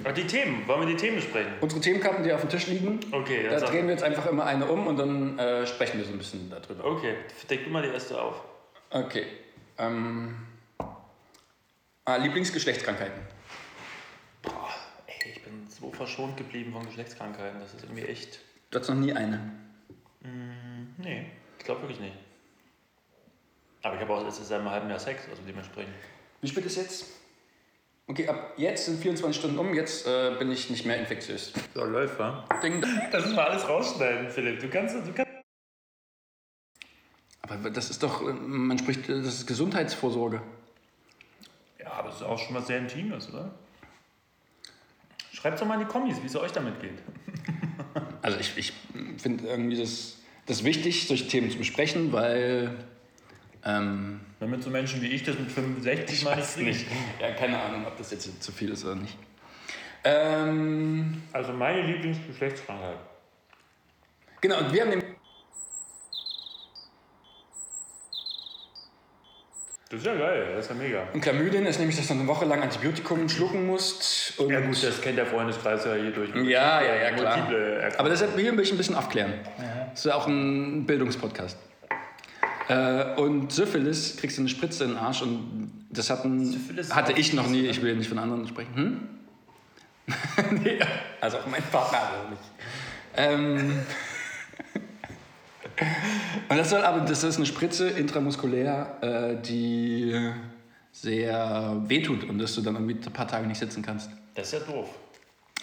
[0.00, 1.52] Aber die Themen, wollen wir die Themen besprechen?
[1.60, 4.66] Unsere Themenkarten, die auf dem Tisch liegen, Okay, da drehen wir jetzt einfach immer eine
[4.66, 6.84] um und dann äh, sprechen wir so ein bisschen darüber.
[6.84, 7.14] Okay,
[7.48, 8.42] deck du mal die erste auf.
[8.90, 9.26] Okay.
[9.78, 10.36] Ähm,
[12.04, 13.22] ah, Lieblingsgeschlechtskrankheiten.
[14.42, 14.70] Boah,
[15.06, 17.60] ey, ich bin so verschont geblieben von Geschlechtskrankheiten.
[17.60, 18.40] Das ist irgendwie echt.
[18.70, 19.52] Du hattest noch nie eine.
[20.98, 21.26] Nee,
[21.58, 22.16] ich glaube wirklich nicht.
[23.82, 25.92] Aber ich habe auch letztes Jahr im halben Jahr Sex, also dementsprechend.
[26.40, 27.06] Wie spät ist jetzt?
[28.06, 31.52] Okay, ab jetzt sind 24 Stunden um, jetzt äh, bin ich nicht mehr infektiös.
[31.74, 32.46] So, läuft, wa?
[32.62, 32.84] Ding.
[33.10, 34.60] Das müssen wir alles rausschneiden, Philipp.
[34.60, 35.32] Du kannst, du kannst.
[37.40, 40.42] Aber das ist doch, äh, man spricht, äh, das ist Gesundheitsvorsorge.
[41.78, 43.54] Ja, aber das ist auch schon was sehr Intimes, oder?
[45.32, 46.98] Schreibt doch mal in die Kommis, wie es euch damit geht.
[48.22, 48.72] Also ich, ich
[49.18, 52.74] finde irgendwie das, das wichtig, solche Themen zu besprechen, weil...
[53.66, 57.04] Ähm, Damit so Menschen wie ich das mit 65 mal nicht kriegen.
[57.20, 59.16] Ja, keine Ahnung, ob das jetzt zu viel ist oder nicht.
[60.04, 62.98] Ähm, Also meine Lieblingsgeschlechtskrankheit.
[64.40, 65.02] genau, und wir haben den...
[69.90, 71.08] Das ist ja geil, das ist ja mega.
[71.12, 74.38] Und Chlamydien ist nämlich, dass du eine Woche lang Antibiotikum schlucken musst.
[74.38, 76.34] Und Ja gut, das kennt der Freundeskreis ja hier durch.
[76.34, 77.48] Ja, ja, ja, klar.
[77.98, 79.34] Aber deshalb hier will ich ein bisschen aufklären.
[79.90, 81.56] Das ist ja auch ein Bildungspodcast.
[82.68, 87.12] Äh, und Syphilis kriegst du eine Spritze in den Arsch und das hatten, Syphilis hatte
[87.12, 88.74] ich noch nie, ich will ja nicht von anderen sprechen.
[88.74, 89.08] Hm?
[90.62, 90.78] nee,
[91.20, 92.42] also auch mein Partner auch nicht.
[93.16, 93.80] Ähm,
[96.48, 100.32] und das soll aber, das ist eine Spritze intramuskulär, äh, die
[100.92, 104.10] sehr wehtut und dass du dann irgendwie ein paar Tage nicht sitzen kannst.
[104.34, 104.88] Das ist ja doof.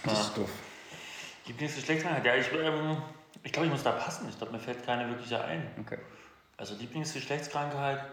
[0.03, 0.49] Das ist doof.
[1.47, 2.25] Lieblingsgeschlechtskrankheit?
[2.25, 2.97] Ja, ich, ähm,
[3.43, 4.27] ich glaube, ich muss da passen.
[4.29, 5.63] Ich glaube, mir fällt keine wirkliche ein.
[5.79, 5.97] Okay.
[6.61, 8.03] Also Lieblingsgeschlechtskrankheit,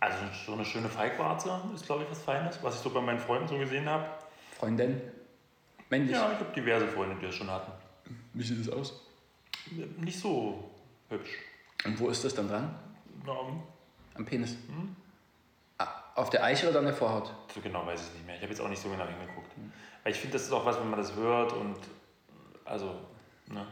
[0.00, 3.20] also so eine schöne Feigwarze ist, glaube ich, was Feines, was ich so bei meinen
[3.20, 4.04] Freunden so gesehen habe.
[4.58, 5.00] Freundin?
[5.88, 6.10] Männlich?
[6.16, 7.70] Ja, ich habe diverse Freunde, die das schon hatten.
[8.34, 9.00] Wie sieht das aus?
[9.98, 10.68] Nicht so
[11.08, 11.30] hübsch.
[11.84, 12.74] Und wo ist das dann dran?
[13.24, 13.32] Na,
[14.16, 14.56] Am Penis?
[15.78, 15.86] Ah,
[16.16, 17.32] Auf der Eiche oder an der Vorhaut?
[17.54, 18.34] so genau weiß ich es nicht mehr.
[18.34, 19.52] Ich habe jetzt auch nicht so genau hingeguckt.
[20.02, 21.76] Weil ich finde, das ist auch was, wenn man das hört und
[22.64, 22.96] also,
[23.46, 23.64] ne.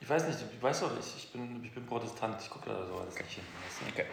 [0.00, 2.86] Ich weiß nicht, ich weiß doch, ich, ich, bin, ich bin Protestant, ich gucke da
[2.86, 3.44] so alles nicht hin.
[3.80, 4.02] du?
[4.02, 4.06] Okay.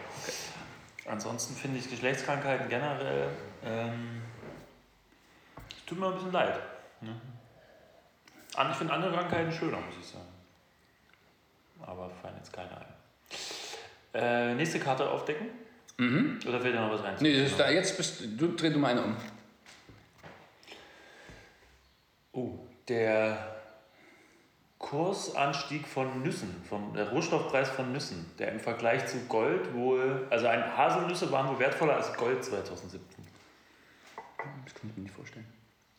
[1.08, 3.28] Ansonsten finde ich Geschlechtskrankheiten generell,
[3.64, 4.22] ähm,
[5.86, 6.60] tut mir ein bisschen leid.
[7.00, 7.20] Ne?
[8.70, 10.26] Ich finde andere Krankheiten schöner, muss ich sagen.
[11.80, 12.86] Aber fallen jetzt keine ein.
[14.14, 15.48] Äh, nächste Karte aufdecken?
[15.98, 17.16] Oder fällt dir noch was ein?
[17.20, 19.16] Nee, das ist da, jetzt bist du, dreh du mal eine um.
[22.32, 23.55] Oh, der
[24.78, 30.46] Kursanstieg von Nüssen, vom, der Rohstoffpreis von Nüssen, der im Vergleich zu Gold wohl, also
[30.46, 33.24] ein Haselnüsse waren wohl wertvoller als Gold 2017.
[34.64, 35.46] Das kann ich mir nicht vorstellen.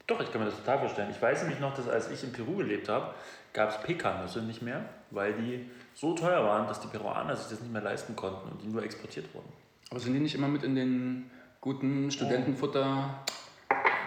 [0.06, 1.10] Doch, ich kann mir das total vorstellen.
[1.12, 3.14] Ich weiß nämlich noch, dass als ich in Peru gelebt habe,
[3.52, 7.60] gab es Pekannüsse nicht mehr, weil die so teuer waren, dass die Peruaner sich das
[7.60, 9.52] nicht mehr leisten konnten und die nur exportiert wurden.
[9.90, 13.26] Aber sind die nicht immer mit in den guten Studentenfutter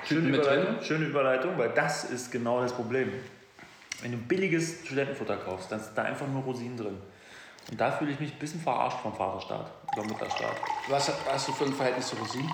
[0.07, 0.61] Schöne mit drin?
[0.61, 3.13] Überleitung, schöne Überleitung, weil das ist genau das Problem.
[4.03, 6.99] Wenn du billiges Studentenfutter kaufst, dann ist da einfach nur Rosinen drin.
[7.71, 10.57] Und da fühle ich mich ein bisschen verarscht vom Vaterstaat oder Mutterstaat.
[10.89, 12.51] Was hast du für ein Verhältnis zu Rosinen?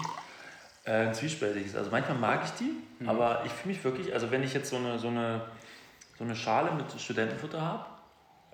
[0.85, 1.75] Äh, ein zwiespältiges.
[1.77, 4.77] Also manchmal mag ich die, aber ich fühle mich wirklich, also wenn ich jetzt so
[4.77, 5.43] eine, so eine,
[6.19, 7.85] so eine Schale mit Studentenfutter habe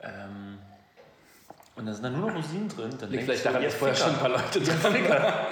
[0.02, 0.58] ähm,
[1.76, 4.10] und da sind dann nur noch Rosinen drin, dann Liegt vielleicht daran, dass vorher schon
[4.10, 5.46] ein paar Leute Ficker.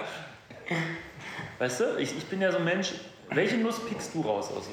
[1.58, 2.92] Weißt du, ich, ich bin ja so ein Mensch,
[3.30, 4.64] welche Nuss pickst du raus aus,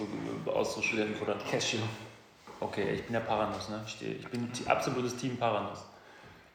[0.45, 1.35] so- aus so Studentenfutter?
[1.49, 1.77] Cashew.
[2.59, 3.81] Okay, ich bin ja Paranuss, ne?
[3.85, 5.79] Ich, bin absolutes Team Paranuss.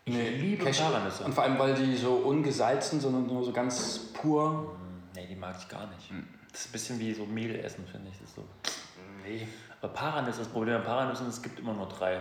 [0.05, 0.83] Ich liebe Cashew.
[0.85, 1.25] Paranüsse.
[1.25, 4.77] Und vor allem, weil die so ungesalzen, sondern nur so ganz pur.
[5.15, 6.11] Nee, die mag ich gar nicht.
[6.51, 8.19] Das ist ein bisschen wie so Mehl essen, finde ich.
[8.19, 8.45] Das ist so.
[9.25, 9.47] Nee.
[9.81, 12.21] Aber Paranüsse, das Problem an Paranüssen, es gibt immer nur drei.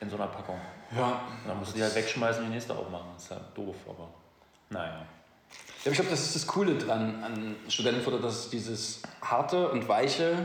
[0.00, 0.60] In so einer Packung.
[0.94, 1.22] Ja.
[1.42, 3.06] Und dann musst du die halt wegschmeißen und die nächste aufmachen.
[3.14, 4.08] Das ist halt doof, aber.
[4.70, 5.06] Naja.
[5.84, 9.88] Ja, ich glaube, das ist das Coole dran an Studentenfutter, dass es dieses harte und
[9.88, 10.36] weiche,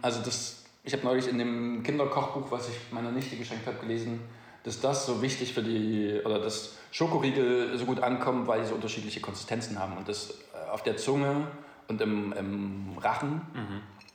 [0.00, 0.57] also das,
[0.88, 4.20] ich habe neulich in dem Kinderkochbuch, was ich meiner Nichte geschenkt habe, gelesen,
[4.64, 8.74] dass das so wichtig für die, oder dass Schokoriegel so gut ankommen, weil sie so
[8.74, 11.46] unterschiedliche Konsistenzen haben und das äh, auf der Zunge
[11.88, 13.42] und im, im Rachen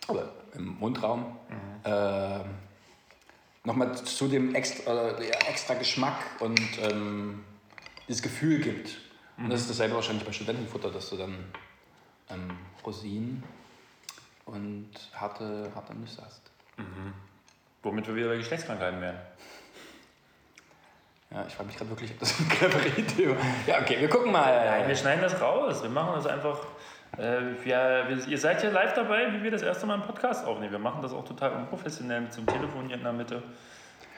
[0.07, 1.38] oder im Mundraum
[1.83, 2.39] äh,
[3.63, 7.43] nochmal zu dem extra, äh, extra Geschmack und ähm,
[8.07, 8.97] dieses Gefühl gibt.
[9.38, 11.36] Und das ist dasselbe wahrscheinlich bei Studentenfutter, dass du dann
[12.31, 13.43] ähm, Rosinen
[14.45, 16.52] und harte, harte Nüsse hast.
[17.81, 19.17] Womit wir wieder bei Geschlechtskrankheiten wären.
[21.31, 23.38] Ja, ich frage mich gerade wirklich, ob das eine clevere Idee war.
[23.65, 24.65] Ja, okay, wir gucken mal.
[24.65, 25.81] Nein, wir schneiden das raus.
[25.81, 26.59] Wir machen das einfach.
[27.17, 30.45] Äh, wir, wir, ihr seid hier live dabei, wie wir das erste Mal einen Podcast
[30.45, 30.71] aufnehmen.
[30.71, 33.43] Wir machen das auch total unprofessionell mit so einem Telefon hier in der Mitte.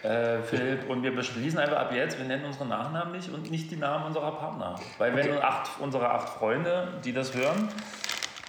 [0.03, 3.71] Äh, Philipp, und wir beschließen einfach ab jetzt, wir nennen unsere Nachnamen nicht und nicht
[3.71, 4.75] die Namen unserer Partner.
[4.97, 5.41] Weil wenn Okay.
[5.41, 7.69] acht, unsere acht Freunde, die das hören,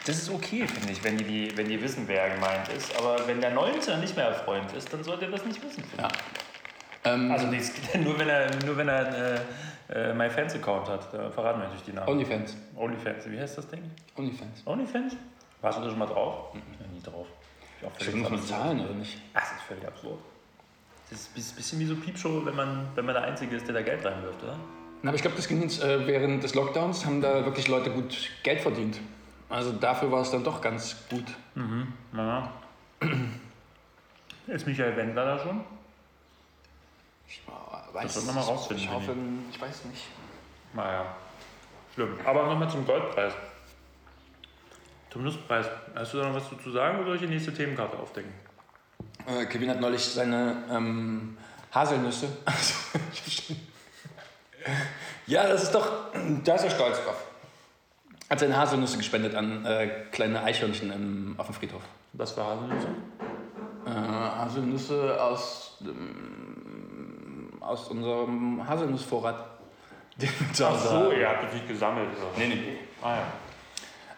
[0.07, 2.97] das ist okay, finde ich, wenn die, wenn die wissen, wer gemeint ist.
[2.99, 5.83] Aber wenn der Neunte nicht mehr Freund ist, dann sollte er das nicht wissen.
[5.85, 6.09] finde Ja.
[6.09, 7.11] ich.
[7.11, 7.71] Ähm, Also geht
[8.05, 11.13] nur, wenn er, nur wenn er äh, äh, MyFans-Account hat.
[11.13, 12.09] Da verraten wir natürlich die Namen.
[12.09, 12.57] Onlyfans.
[12.77, 13.83] OnlyFans, wie heißt das Ding?
[14.17, 14.63] Onlyfans.
[14.65, 15.17] OnlyFans?
[15.61, 16.55] Warst du da schon mal drauf?
[16.55, 16.61] Ja,
[16.93, 17.27] nie drauf.
[17.81, 18.61] Ich auch völlig Stimmt, muss man absurd.
[18.61, 19.19] zahlen oder nicht?
[19.35, 20.19] Ach, das ist völlig absurd.
[21.11, 23.75] Das ist ein bisschen wie so Piepshow, wenn man, wenn man der Einzige ist, der
[23.75, 24.57] da Geld reinwirft, oder?
[25.03, 27.91] Na, aber ich glaube, das ging jetzt äh, während des Lockdowns, haben da wirklich Leute
[27.91, 28.99] gut Geld verdient.
[29.49, 31.25] Also dafür war es dann doch ganz gut.
[32.13, 32.51] Na.
[34.47, 35.65] Ist Michael Wendler da schon?
[37.29, 37.43] Ich
[37.93, 39.15] weiß Das wird man mal rausfinden, Ich hoffe,
[39.51, 40.05] ich weiß nicht.
[40.75, 41.05] Naja.
[41.95, 42.19] Schlimm.
[42.25, 43.33] Aber nochmal zum Goldpreis.
[45.11, 45.67] Zum Nusspreis.
[45.95, 48.33] Hast du da noch was zu sagen oder soll ich die nächste Themenkarte aufdecken?
[49.27, 51.39] Äh, Kevin hat neulich seine ähm,
[51.73, 52.29] Haselnüsse.
[55.27, 56.13] ja, das ist doch.
[56.45, 57.25] Da ist er stolz drauf.
[58.29, 61.83] Hat seine Haselnüsse gespendet an äh, kleine Eichhörnchen im, auf dem Friedhof.
[62.13, 62.89] Was für Haselnüsse?
[63.87, 69.47] Äh, Haselnüsse aus, ähm, aus unserem Haselnussvorrat.
[70.17, 72.09] Den wir zu Ach so, ihr habt nicht gesammelt.
[72.09, 72.39] Oder?
[72.39, 72.79] Nee, nee.
[73.03, 73.23] Ah ja.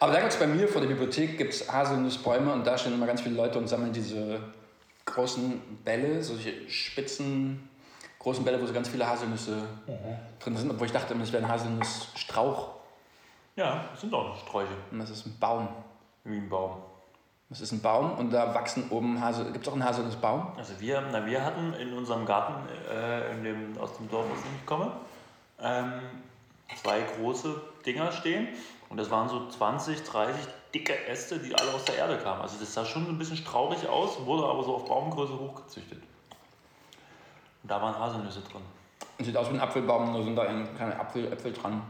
[0.00, 3.06] Aber da gibt es bei mir vor der Bibliothek gibt's Haselnussbäume und da stehen immer
[3.06, 4.38] ganz viele Leute und sammeln diese
[5.04, 7.68] großen Bälle, solche spitzen,
[8.20, 9.56] großen Bälle, wo so ganz viele Haselnüsse
[10.38, 12.77] drin sind, obwohl ich dachte das wäre ein Haselnussstrauch.
[13.58, 14.72] Ja, das sind auch Sträuche.
[14.92, 15.66] Und das ist ein Baum.
[16.22, 16.76] Wie ein Baum.
[17.48, 19.46] Das ist ein Baum und da wachsen oben Hasel.
[19.50, 20.52] Gibt es auch einen Haselnussbaum?
[20.56, 22.54] Also wir, na, wir hatten in unserem Garten,
[22.88, 24.92] äh, in dem, aus dem Dorf, aus dem ich komme,
[25.60, 25.92] ähm,
[26.80, 28.46] zwei große Dinger stehen.
[28.90, 32.42] Und das waren so 20, 30 dicke Äste, die alle aus der Erde kamen.
[32.42, 36.00] Also das sah schon ein bisschen straurig aus, wurde aber so auf Baumgröße hochgezüchtet.
[37.64, 38.62] Und da waren Haselnüsse drin.
[39.18, 40.44] Sieht aus wie ein Apfelbaum, nur sind da
[40.76, 41.82] keine Apfel, Äpfel dran.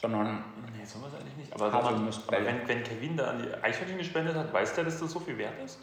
[0.00, 0.44] Sondern
[0.76, 1.52] Nee, sowas eigentlich nicht.
[1.52, 2.48] Aber, wenn, man, Haselnussbälle.
[2.48, 5.20] aber wenn, wenn Kevin da an die Eichhörnchen gespendet hat, weiß der, dass das so
[5.20, 5.78] viel wert ist?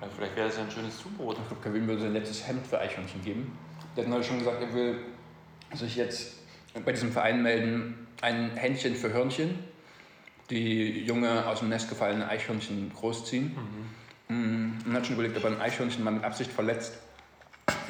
[0.00, 1.38] Weil vielleicht wäre das ja ein schönes Zubrot.
[1.38, 3.58] Ich glaube, Kevin würde sein letztes Hemd für Eichhörnchen geben.
[3.96, 4.98] Der hat neulich schon gesagt, er will
[5.74, 6.36] sich jetzt
[6.84, 9.58] bei diesem Verein melden, ein Händchen für Hörnchen,
[10.50, 13.56] die junge aus dem Nest gefallene Eichhörnchen großziehen.
[14.28, 14.78] Mhm.
[14.86, 16.98] Und hat schon überlegt, ob er ein Eichhörnchen mal mit Absicht verletzt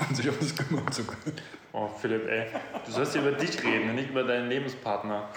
[0.08, 1.36] und sich um das kümmern zu können.
[1.72, 2.46] Oh, Philipp, ey.
[2.86, 5.28] Du sollst hier über dich reden und nicht über deinen Lebenspartner.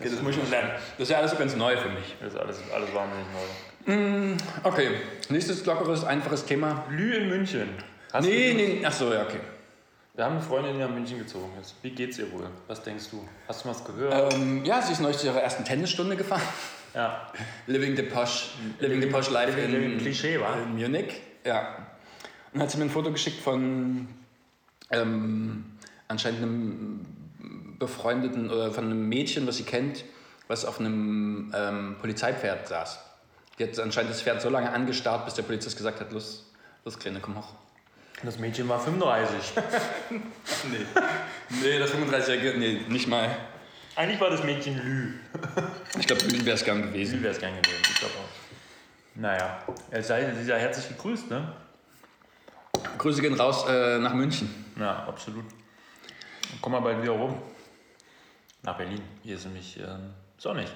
[0.00, 0.70] Okay, das muss ich noch lernen.
[0.98, 2.16] Das ist ja alles so ganz neu für mich.
[2.20, 4.36] Das ist alles, alles wahnsinnig neu.
[4.64, 4.90] Okay,
[5.28, 6.84] nächstes lockeres, einfaches Thema.
[6.90, 7.68] Lü in München.
[8.12, 9.40] Hast Nee, du, nee, ach so, ja, okay.
[10.14, 11.74] Wir haben eine Freundin, die nach München gezogen ist.
[11.82, 12.48] Wie geht's ihr wohl?
[12.66, 13.26] Was denkst du?
[13.46, 14.32] Hast du was gehört?
[14.32, 16.42] Ähm, ja, sie ist neulich zu ihrer ersten Tennisstunde gefahren.
[16.94, 17.30] ja.
[17.66, 20.54] Living the Posh, Living the Posh Life Living- living in, Klischee, wa?
[20.62, 21.20] in Munich.
[21.44, 21.76] Ja.
[22.56, 24.08] Und hat sie mir ein Foto geschickt von
[24.90, 25.66] ähm,
[26.08, 27.06] anscheinend einem
[27.78, 30.06] befreundeten oder von einem Mädchen, was sie kennt,
[30.48, 32.98] was auf einem ähm, Polizeipferd saß.
[33.58, 36.50] Die hat anscheinend das Pferd so lange angestarrt, bis der Polizist gesagt hat, los,
[36.86, 37.52] los Kleine, komm hoch.
[38.22, 39.52] Das Mädchen war 35.
[40.70, 40.78] Nee,
[41.62, 43.36] nee das 35-Jährige, nee, nicht mal.
[43.96, 45.12] Eigentlich war das Mädchen Lü.
[45.98, 47.18] Ich glaube, wäre es gern gewesen.
[47.18, 47.82] Lü wäre es gern gewesen.
[47.82, 49.14] Ich glaube auch.
[49.14, 51.52] Naja, er sei, sie sei herzlich gegrüßt, ne?
[52.98, 54.64] Grüße gehen raus äh, nach München.
[54.78, 55.44] Ja, absolut.
[56.60, 57.34] Komm mal bald wieder rum.
[58.62, 59.02] Nach Berlin.
[59.22, 60.68] Hier ist nämlich ähm, sonnig.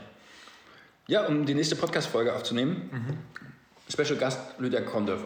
[1.07, 3.19] Ja, um die nächste Podcast-Folge aufzunehmen.
[3.89, 5.25] Special Gast Lydia Krondorf.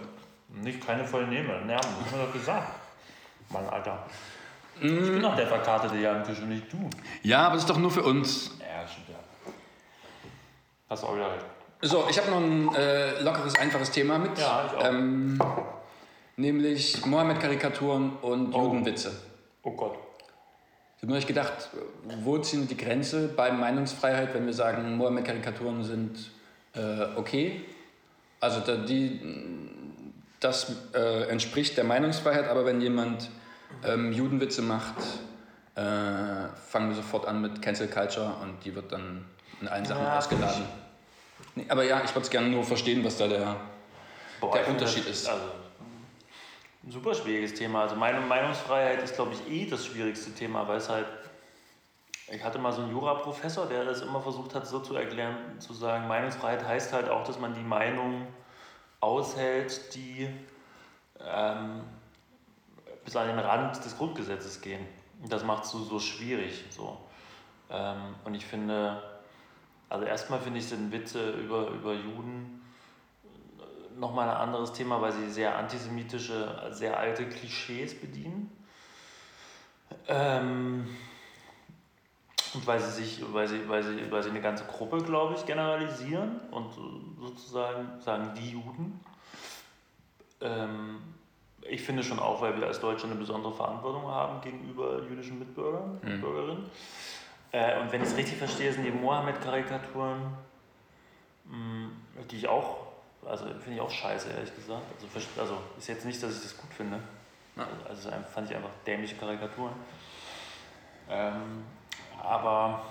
[0.48, 2.72] Nicht keine vollen Nerven, Nerven, das haben wir doch gesagt.
[3.50, 4.06] Mann, Alter.
[4.80, 6.88] Ich bin doch der Verkartete hier am Tisch und nicht du.
[7.22, 8.52] Ja, aber das ist doch nur für uns.
[8.60, 9.52] Ja, stimmt ja.
[10.88, 11.44] Hast du auch wieder recht.
[11.82, 14.38] So, ich habe noch ein äh, lockeres, einfaches Thema mit.
[14.38, 14.84] Ja, ich auch.
[14.84, 15.38] Ähm,
[16.36, 18.62] nämlich Mohammed-Karikaturen und Oh.
[18.64, 19.12] Judenwitze.
[19.62, 19.96] Oh Gott.
[20.96, 21.68] Ich habe neulich gedacht,
[22.22, 26.30] wo ziehen wir die Grenze bei Meinungsfreiheit, wenn wir sagen, Mohammed-Karikaturen sind
[26.74, 27.60] äh, okay?
[28.40, 29.20] Also da, die,
[30.40, 33.30] das äh, entspricht der Meinungsfreiheit, aber wenn jemand
[33.86, 34.94] ähm, Judenwitze macht,
[35.76, 35.80] äh,
[36.68, 39.24] fangen wir sofort an mit Cancel Culture und die wird dann
[39.60, 40.64] in allen Sachen Ja, ausgeladen.
[41.54, 43.56] Nee, aber ja, ich würde es gerne nur verstehen, was da der...
[44.40, 45.42] Boah, Der Unterschied das, ist- Also,
[46.86, 47.82] ein super schwieriges Thema.
[47.82, 51.06] Also meine Meinungsfreiheit ist, glaube ich, eh das schwierigste Thema, weil es halt.
[52.32, 55.74] Ich hatte mal so einen Jura-Professor, der das immer versucht hat, so zu erklären, zu
[55.74, 58.26] sagen, Meinungsfreiheit heißt halt auch, dass man die Meinung
[59.00, 60.30] aushält, die
[61.20, 61.82] ähm,
[63.04, 64.86] bis an den Rand des Grundgesetzes gehen.
[65.22, 66.64] Und das macht es so, so schwierig.
[66.70, 66.98] So.
[67.70, 69.02] Ähm, und ich finde,
[69.90, 72.53] also erstmal finde ich, sind Witze über, über Juden
[73.96, 78.50] nochmal ein anderes Thema, weil sie sehr antisemitische, sehr alte Klischees bedienen.
[80.08, 80.86] Ähm,
[82.54, 85.44] und weil sie sich, weil sie, weil sie, weil sie eine ganze Gruppe, glaube ich,
[85.46, 89.00] generalisieren und so- sozusagen sagen die Juden.
[90.40, 90.98] Ähm,
[91.62, 95.98] ich finde schon auch, weil wir als Deutsche eine besondere Verantwortung haben gegenüber jüdischen Mitbürgern,
[96.02, 96.08] Mhm.
[96.10, 96.70] Mitbürgerinnen.
[97.52, 100.20] Äh, und wenn ich es richtig verstehe, sind die Mohammed-Karikaturen,
[101.46, 101.88] mh,
[102.30, 102.83] die ich auch,
[103.28, 104.82] also finde ich auch scheiße, ehrlich gesagt.
[105.14, 106.98] Also, also ist jetzt nicht, dass ich das gut finde.
[107.56, 107.66] Ja.
[107.88, 109.72] Also einfach- fand ich einfach dämliche Karikaturen.
[111.10, 111.64] Ähm,
[112.22, 112.82] aber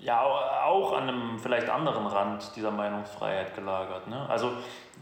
[0.00, 4.06] ja, auch an einem vielleicht anderen Rand dieser Meinungsfreiheit gelagert.
[4.08, 4.28] Ne?
[4.28, 4.52] Also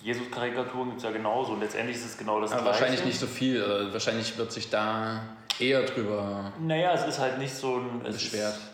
[0.01, 1.57] Jesus-Karikaturen gibt es ja genauso.
[1.57, 2.81] Letztendlich ist es genau das Aber Gleiche.
[2.81, 3.61] wahrscheinlich nicht so viel.
[3.63, 5.21] Äh, wahrscheinlich wird sich da
[5.59, 8.01] eher drüber Naja, es ist halt nicht so ein...
[8.05, 8.55] Es beschwert.
[8.55, 8.72] Ist,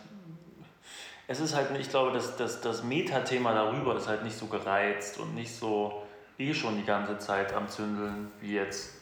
[1.28, 5.18] es ist halt, ich glaube, das, das, das Metathema darüber ist halt nicht so gereizt
[5.18, 6.02] und nicht so
[6.38, 8.94] eh schon die ganze Zeit am Zündeln, wie jetzt,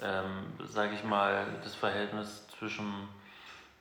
[0.00, 3.08] ähm, sage ich mal, das Verhältnis zwischen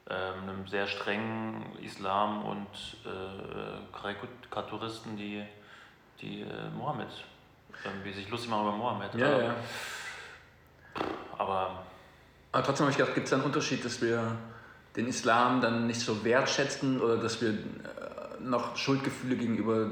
[0.10, 2.68] ähm, einem sehr strengen Islam und
[3.06, 5.46] äh, Karikaturisten, die,
[6.22, 7.10] die äh, Mohammed,
[7.86, 9.14] irgendwie sich lustig machen über Mohammed.
[9.14, 9.56] Ja, aber, ja.
[11.38, 11.84] aber
[12.52, 14.36] Aber trotzdem habe ich gedacht, gibt es einen Unterschied, dass wir
[15.00, 17.54] den Islam dann nicht so wertschätzen oder dass wir äh,
[18.42, 19.90] noch Schuldgefühle gegenüber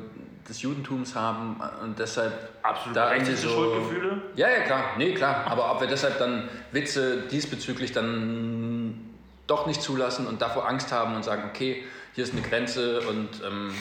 [0.47, 4.21] des Judentums haben und deshalb absolut da so- Schuldgefühle.
[4.35, 4.83] Ja, ja, klar.
[4.97, 5.45] Nee, klar.
[5.47, 9.01] Aber ob wir deshalb dann Witze diesbezüglich dann
[9.45, 13.29] doch nicht zulassen und davor Angst haben und sagen, okay, hier ist eine Grenze und
[13.45, 13.71] ähm,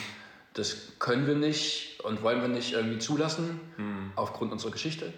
[0.54, 3.60] das können wir nicht und wollen wir nicht irgendwie zulassen
[4.16, 5.12] aufgrund unserer Geschichte.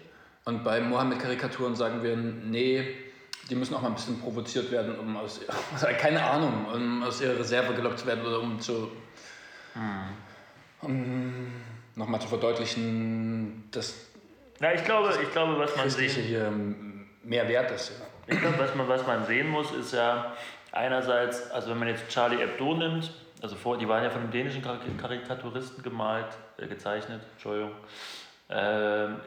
[0.45, 2.87] Und bei Mohammed-Karikaturen sagen wir, nee,
[3.49, 5.41] die müssen auch mal ein bisschen provoziert werden, um aus,
[5.73, 8.91] also keine Ahnung, um aus ihrer Reserve gelockt zu werden oder um zu,
[10.81, 11.47] um
[11.95, 14.07] nochmal zu verdeutlichen, dass
[14.59, 16.51] Ja, ich glaube, ich glaube, was man sehen, hier
[17.23, 17.91] mehr wert ist.
[17.99, 18.33] Ja.
[18.33, 20.33] ich glaube, was man, was man sehen muss, ist ja
[20.71, 24.31] einerseits, also wenn man jetzt Charlie Hebdo nimmt, also vor, die waren ja von einem
[24.31, 27.71] dänischen Karik- Karikaturisten gemalt, äh, gezeichnet, Entschuldigung.
[28.49, 29.17] Ähm,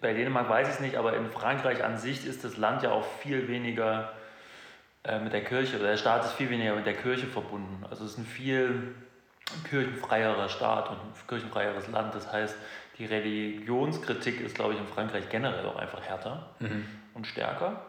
[0.00, 2.90] bei Dänemark weiß ich es nicht, aber in Frankreich an sich ist das Land ja
[2.90, 4.12] auch viel weniger
[5.04, 7.84] äh, mit der Kirche, oder der Staat ist viel weniger mit der Kirche verbunden.
[7.90, 8.94] Also es ist ein viel
[9.68, 12.14] kirchenfreierer Staat und ein kirchenfreieres Land.
[12.14, 12.56] Das heißt,
[12.98, 16.50] die Religionskritik ist, glaube ich, in Frankreich generell auch einfach härter.
[16.60, 16.84] Und
[17.18, 17.82] und stärker.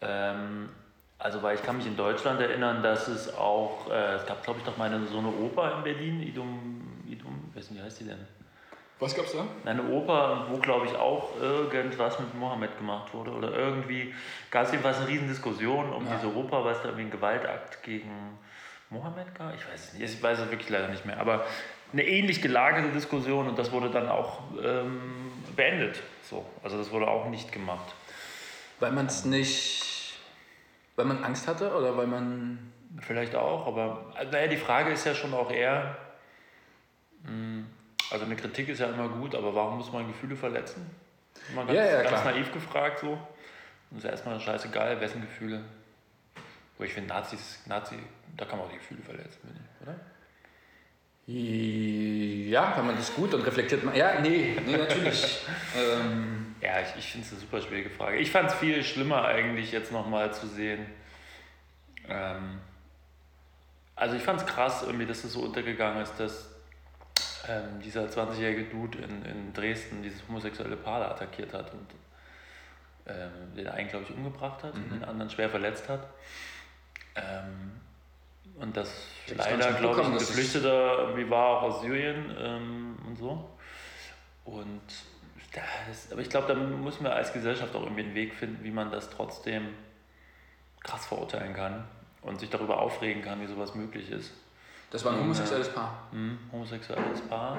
[0.00, 0.70] Ähm,
[1.18, 4.58] also, weil ich kann mich in Deutschland erinnern, dass es auch, äh, es gab, glaube
[4.58, 8.00] ich, doch mal eine, so eine Oper in Berlin, Idum, Idum, weiß nicht, wie heißt
[8.00, 8.26] die denn?
[8.98, 9.46] Was gab's da?
[9.68, 13.30] Eine Oper, wo, glaube ich, auch irgendwas mit Mohammed gemacht wurde.
[13.32, 14.14] Oder irgendwie
[14.50, 16.14] gab es jedenfalls eine Riesendiskussion um Ja.
[16.16, 18.38] diese Oper, weil es da irgendwie einen Gewaltakt gegen
[18.88, 19.54] Mohammed gab.
[19.54, 21.20] Ich weiß es nicht, ich weiß es wirklich leider nicht mehr.
[21.20, 21.44] Aber
[21.92, 26.02] eine ähnlich gelagerte Diskussion und das wurde dann auch ähm, beendet.
[26.22, 26.46] So.
[26.64, 27.94] Also das wurde auch nicht gemacht.
[28.80, 30.16] Weil man es nicht.
[30.96, 32.72] Weil man Angst hatte oder weil man.
[33.00, 35.98] Vielleicht auch, aber also, naja, die Frage ist ja schon auch eher,
[37.24, 37.64] mh,
[38.10, 40.88] also eine Kritik ist ja immer gut, aber warum muss man Gefühle verletzen?
[41.54, 43.18] Ganz, Ja, ja, ganz naiv gefragt so.
[43.90, 45.62] Das ist ja erstmal scheißegal, wessen Gefühle.
[46.78, 47.96] Wo ich finde, Nazis, Nazi,
[48.36, 49.96] da kann man auch die Gefühle verletzen, finde ich, oder?
[51.28, 53.82] Ja, wenn man das gut und reflektiert.
[53.84, 55.44] ma- Ja, nee, nee, natürlich.
[55.76, 58.18] ähm, Ja, ich, ich finde es eine super schwierige Frage.
[58.18, 60.86] Ich fand es viel schlimmer eigentlich jetzt nochmal zu sehen.
[62.08, 62.60] Ähm,
[63.96, 66.50] also ich fand es krass irgendwie, dass es so untergegangen ist, dass
[67.48, 71.86] ähm, dieser 20-jährige Dude in, in Dresden dieses homosexuelle Paar da attackiert hat und
[73.06, 76.08] ähm, den einen, glaube ich, umgebracht hat und den anderen schwer verletzt hat.
[77.14, 77.80] Ähm,
[78.58, 83.16] und das Ich leider, glaube ich, ein Geflüchteter irgendwie war, auch aus Syrien ähm, und
[83.16, 83.48] so.
[84.44, 84.80] Und
[85.52, 88.70] das, aber ich glaube, da müssen wir als Gesellschaft auch irgendwie einen Weg finden, wie
[88.70, 89.68] man das trotzdem
[90.82, 91.84] krass verurteilen kann
[92.22, 94.32] und sich darüber aufregen kann, wie sowas möglich ist.
[94.96, 96.08] Das war ein homosexuelles Paar.
[96.10, 97.58] Hm, homosexuelles Paar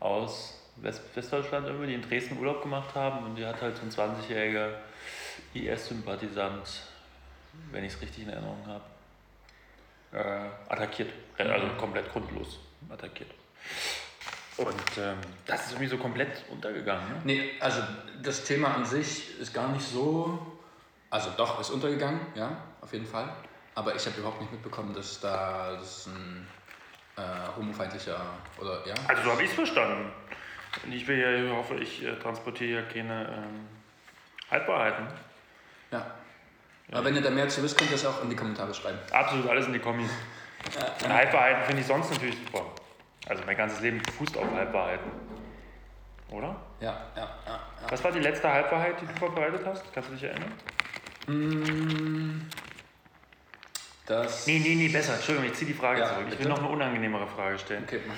[0.00, 3.82] aus West Westdeutschland irgendwie, die in Dresden Urlaub gemacht haben und die hat halt so
[3.82, 4.70] ein 20-jähriger
[5.52, 6.84] IS-Sympathisant,
[7.70, 8.84] wenn ich es richtig in Erinnerung habe,
[10.12, 11.10] äh, attackiert.
[11.36, 13.30] Also komplett grundlos attackiert.
[14.56, 17.08] Und ähm, das ist irgendwie so komplett untergegangen.
[17.10, 17.20] Ne?
[17.24, 17.82] Nee, also
[18.22, 20.46] das Thema an sich ist gar nicht so.
[21.10, 23.28] Also doch, ist untergegangen, ja, auf jeden Fall.
[23.74, 26.46] Aber ich habe überhaupt nicht mitbekommen, dass da das ein
[27.16, 27.22] äh,
[27.56, 28.20] homofeindlicher
[28.58, 28.94] oder ja.
[29.08, 30.12] Also so habe ich es verstanden.
[30.90, 33.68] Ich will ja, ich hoffe, ich äh, transportiere ja keine ähm,
[34.50, 35.06] Halbwahrheiten.
[35.90, 36.06] ja.
[36.90, 38.98] Aber wenn ihr da mehr zu wisst, könnt ihr das auch in die Kommentare schreiben.
[39.12, 40.10] Absolut alles in die Kommis.
[41.02, 42.66] Und Halbwahrheiten finde ich sonst natürlich super.
[43.28, 45.10] Also mein ganzes Leben fußt auf Halbwahrheiten.
[46.30, 46.56] Oder?
[46.80, 47.30] Ja, ja, ja.
[47.46, 47.60] ja.
[47.88, 49.92] Was war die letzte Halbwahrheit, die du verbreitet hast?
[49.92, 50.52] Kannst du dich erinnern?
[51.26, 52.40] Mm,
[54.06, 54.46] Das.
[54.46, 55.14] Nee, nee, nee, besser.
[55.14, 56.26] Entschuldigung, ich ziehe die Frage Ja, zurück.
[56.32, 57.84] Ich will noch eine unangenehmere Frage stellen.
[57.86, 58.14] Okay, mach.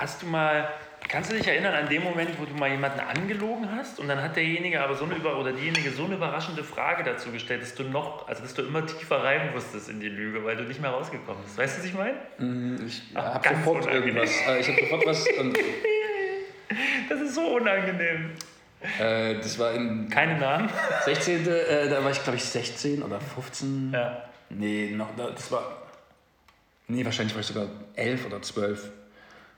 [0.00, 0.68] Hast du mal,
[1.08, 4.20] kannst du dich erinnern an den Moment, wo du mal jemanden angelogen hast und dann
[4.22, 7.74] hat derjenige aber so eine über oder diejenige so eine überraschende Frage dazu gestellt, dass
[7.74, 10.80] du noch, also dass du immer tiefer rein wusstest in die Lüge, weil du nicht
[10.80, 11.58] mehr rausgekommen bist.
[11.58, 12.14] Weißt du, was ich meine?
[12.38, 14.16] Mm, Ich habe sofort unangenehm.
[14.16, 14.30] irgendwas.
[14.48, 15.26] Äh, ich habe sofort was.
[15.38, 15.58] Und,
[17.08, 18.30] Das ist so unangenehm.
[18.98, 20.68] äh, das war in Keine Namen?
[21.04, 21.46] 16.
[21.46, 23.90] Äh, da war ich, glaube ich, 16 oder 15.
[23.92, 24.22] Ja.
[24.56, 25.82] Nee, noch, da- das war.
[26.88, 28.90] Nee, wahrscheinlich war ich sogar 11 oder 12.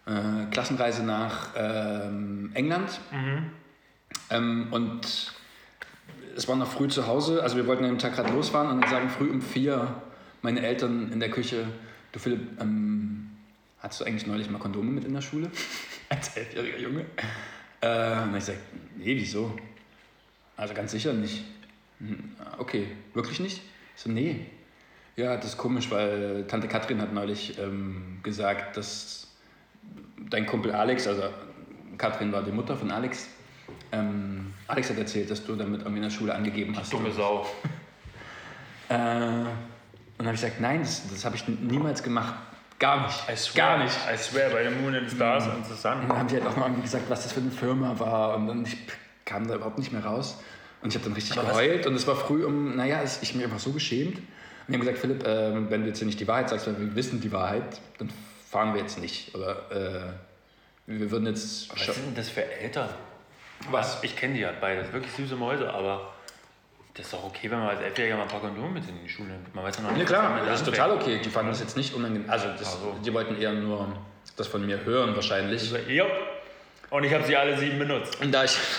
[0.06, 3.00] Äh, Klassenreise nach ähm, England.
[4.30, 5.32] Ähm, und
[6.36, 7.42] es war noch früh zu Hause.
[7.42, 10.00] Also, wir wollten an dem Tag gerade losfahren und dann sagen früh um vier
[10.42, 11.66] meine Eltern in der Küche:
[12.12, 13.30] Du Philipp, ähm,
[13.80, 15.50] hattest du eigentlich neulich mal Kondome mit in der Schule?
[16.08, 17.06] Als elfjähriger Junge.
[17.80, 18.56] Äh, und ich sag:
[18.96, 19.56] Nee, wieso?
[20.56, 21.44] Also, ganz sicher nicht.
[21.98, 23.60] Hm, Okay, wirklich nicht?
[23.96, 24.46] Ich so, nee.
[25.16, 29.28] Ja, das ist komisch, weil Tante Katrin hat neulich ähm, gesagt, dass
[30.28, 31.22] dein Kumpel Alex, also
[31.96, 33.28] Katrin war die Mutter von Alex,
[33.92, 36.92] ähm, Alex hat erzählt, dass du damit irgendwie in der Schule angegeben hast.
[36.92, 37.46] Dumme Sau.
[38.88, 39.48] Äh, und
[40.18, 42.34] dann habe ich gesagt, nein, das, das habe ich niemals gemacht.
[42.78, 43.16] Gar nicht.
[43.28, 43.96] I swear, Gar nicht.
[44.14, 46.06] I swear, bei the Moon and Stars the Und Sun.
[46.06, 48.36] dann haben die halt auch noch irgendwie gesagt, was das für eine Firma war.
[48.36, 48.76] Und dann ich
[49.24, 50.38] kam da überhaupt nicht mehr raus.
[50.82, 51.84] Und ich habe dann richtig Aber geheult.
[51.88, 54.20] Und es war früh um, naja, ich habe mich einfach so geschämt.
[54.68, 56.94] Die haben gesagt, Philipp, ähm, wenn du jetzt hier nicht die Wahrheit sagst, weil wir
[56.96, 58.10] wissen die Wahrheit, dann
[58.50, 59.34] fahren wir jetzt nicht.
[59.34, 60.12] Oder äh,
[60.86, 61.70] wir würden jetzt...
[61.70, 62.88] Was sind denn das für Eltern?
[63.70, 64.02] Was?
[64.02, 66.12] Ich kenne die ja beide, wirklich süße Mäuse, aber
[66.94, 69.08] das ist doch okay, wenn man als Elfjähriger mal ein paar Kondome mit in die
[69.08, 69.54] Schule nimmt.
[69.54, 71.20] Man weiß ja noch nicht, Ja klar, das ist total okay.
[71.22, 72.28] Die fanden das jetzt nicht unangenehm.
[72.28, 72.96] Also, das, Ach so.
[73.04, 73.86] die wollten eher nur
[74.36, 75.60] das von mir hören wahrscheinlich.
[75.62, 76.10] Also, jupp.
[76.90, 78.20] Und ich habe sie alle sieben benutzt.
[78.22, 78.56] Und da ich,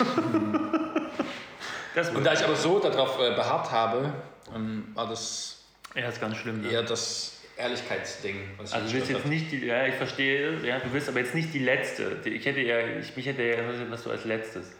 [2.14, 4.12] und da ich aber so darauf äh, beharrt habe,
[4.54, 5.57] ähm, war das
[5.98, 6.62] ja, ist ganz schlimm.
[6.62, 6.70] Ne?
[6.70, 8.36] eher das Ehrlichkeitsding.
[8.58, 11.52] Also du willst jetzt nicht die, ja, ich verstehe, ja, du willst aber jetzt nicht
[11.52, 12.18] die letzte.
[12.24, 14.66] Ich hätte ja, ich, mich hätte ja interessiert, was du als letztes.
[14.66, 14.72] hat.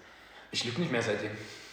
[0.52, 1.30] Ich lüge nicht mehr seitdem.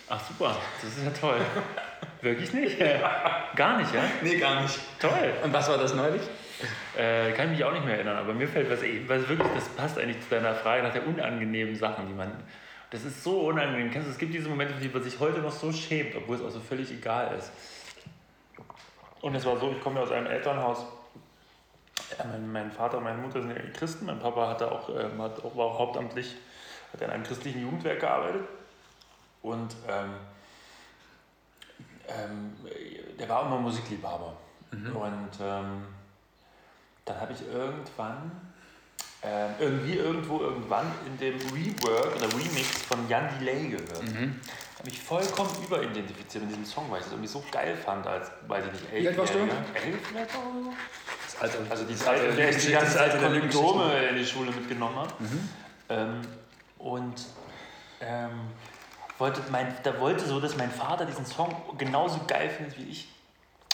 [0.10, 1.39] Ach super, das ist ja toll.
[2.22, 2.80] Wirklich nicht?
[2.80, 4.04] Gar nicht, ja?
[4.22, 4.80] Nee, gar nicht.
[5.00, 5.34] Toll.
[5.43, 6.22] Und was war das neulich?
[6.98, 9.68] Äh, kann ich mich auch nicht mehr erinnern, aber mir fällt was, was wirklich, das
[9.70, 12.32] passt eigentlich zu deiner Frage nach der unangenehmen Sachen, die man.
[12.91, 13.91] Das ist so unangenehm.
[13.91, 16.41] Kennst du, es gibt diese Momente, die man sich heute noch so schämt, obwohl es
[16.41, 17.52] auch so völlig egal ist.
[19.26, 20.86] Und es war so, ich komme ja aus einem Elternhaus.
[22.15, 24.05] Ja, mein, mein Vater und meine Mutter sind ja Christen.
[24.05, 26.36] Mein Papa hatte auch, ähm, hat auch, war auch hauptamtlich,
[26.93, 28.43] hat in einem christlichen Jugendwerk gearbeitet.
[29.41, 30.11] Und ähm,
[32.07, 32.53] ähm,
[33.17, 34.34] der war immer Musikliebhaber.
[34.93, 35.86] Und ähm,
[37.05, 38.30] dann habe ich irgendwann,
[39.23, 44.03] ähm, irgendwie irgendwo irgendwann in dem Rework oder Remix von Jan Delay gehört.
[44.03, 48.29] Habe ich vollkommen überidentifiziert mit diesem Song, weil ich das irgendwie so geil fand, als,
[48.47, 49.39] weiß ich nicht, elf Wie alt warst du?
[49.39, 50.73] Elf vielleicht oder so?
[51.25, 51.71] Das Alter.
[51.71, 53.51] Also die das Zeit, Alter, in der ich die ganze Zeit Lügengeschichten.
[53.51, 55.13] Kondome in die Schule mitgenommen habe.
[55.89, 56.21] Ähm,
[56.79, 57.25] und
[58.01, 58.31] ähm,
[59.17, 63.09] wollte mein, da wollte so, dass mein Vater diesen Song genauso geil findet wie ich.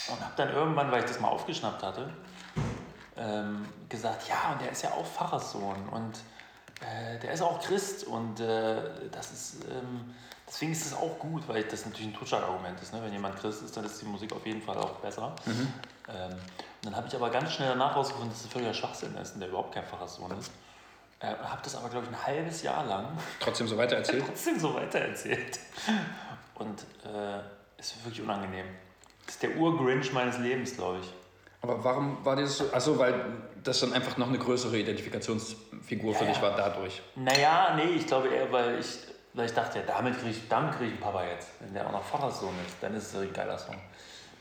[0.09, 2.09] Und habe dann irgendwann, weil ich das mal aufgeschnappt hatte,
[3.17, 6.17] ähm, gesagt, ja, und der ist ja auch Pfarrerssohn und
[6.81, 8.77] äh, der ist auch Christ und äh,
[9.11, 10.13] das ist, ähm,
[10.51, 12.93] deswegen ist es auch gut, weil das natürlich ein Totschlagargument ist.
[12.93, 13.01] Ne?
[13.03, 15.33] Wenn jemand Christ ist, dann ist die Musik auf jeden Fall auch besser.
[15.47, 16.39] Ähm, und
[16.85, 19.49] dann habe ich aber ganz schnell danach herausgefunden, dass es völliger Schwachsinn ist und der
[19.49, 20.51] überhaupt kein Pfarrerssohn ist.
[21.19, 23.05] Äh, habe das aber, glaube ich, ein halbes Jahr lang
[23.39, 24.23] Trotzdem so weiter erzählt.
[24.27, 25.59] trotzdem so weitererzählt.
[26.55, 27.39] Und äh,
[27.77, 28.65] es ist wirklich unangenehm.
[29.25, 31.13] Das ist der Ur-Grinch meines Lebens, glaube ich.
[31.61, 32.73] Aber warum war das so?
[32.73, 33.23] Achso, weil
[33.63, 36.43] das dann einfach noch eine größere Identifikationsfigur für Ja, dich ja.
[36.43, 37.01] war dadurch.
[37.15, 38.87] Naja, nee, ich glaube eher, weil ich,
[39.33, 41.49] weil ich dachte, ja, damit kriege ich, damit krieg ich einen Papa jetzt.
[41.59, 43.75] Wenn der auch noch Pfarrerssohn ist, dann ist es ein geiler Song.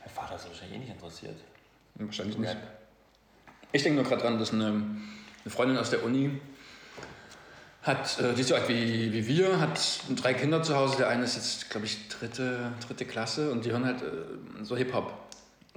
[0.01, 1.37] Mein Vater ist wahrscheinlich eh nicht interessiert.
[1.95, 2.57] Wahrscheinlich nicht.
[3.73, 6.41] Ich denke nur gerade dran, dass eine, eine Freundin aus der Uni
[7.83, 9.81] hat, äh, die ist so alt wie, wie wir, hat
[10.17, 10.97] drei Kinder zu Hause.
[10.99, 14.77] Der eine ist jetzt, glaube ich, dritte, dritte Klasse und die hören halt äh, so
[14.77, 15.13] Hip-Hop.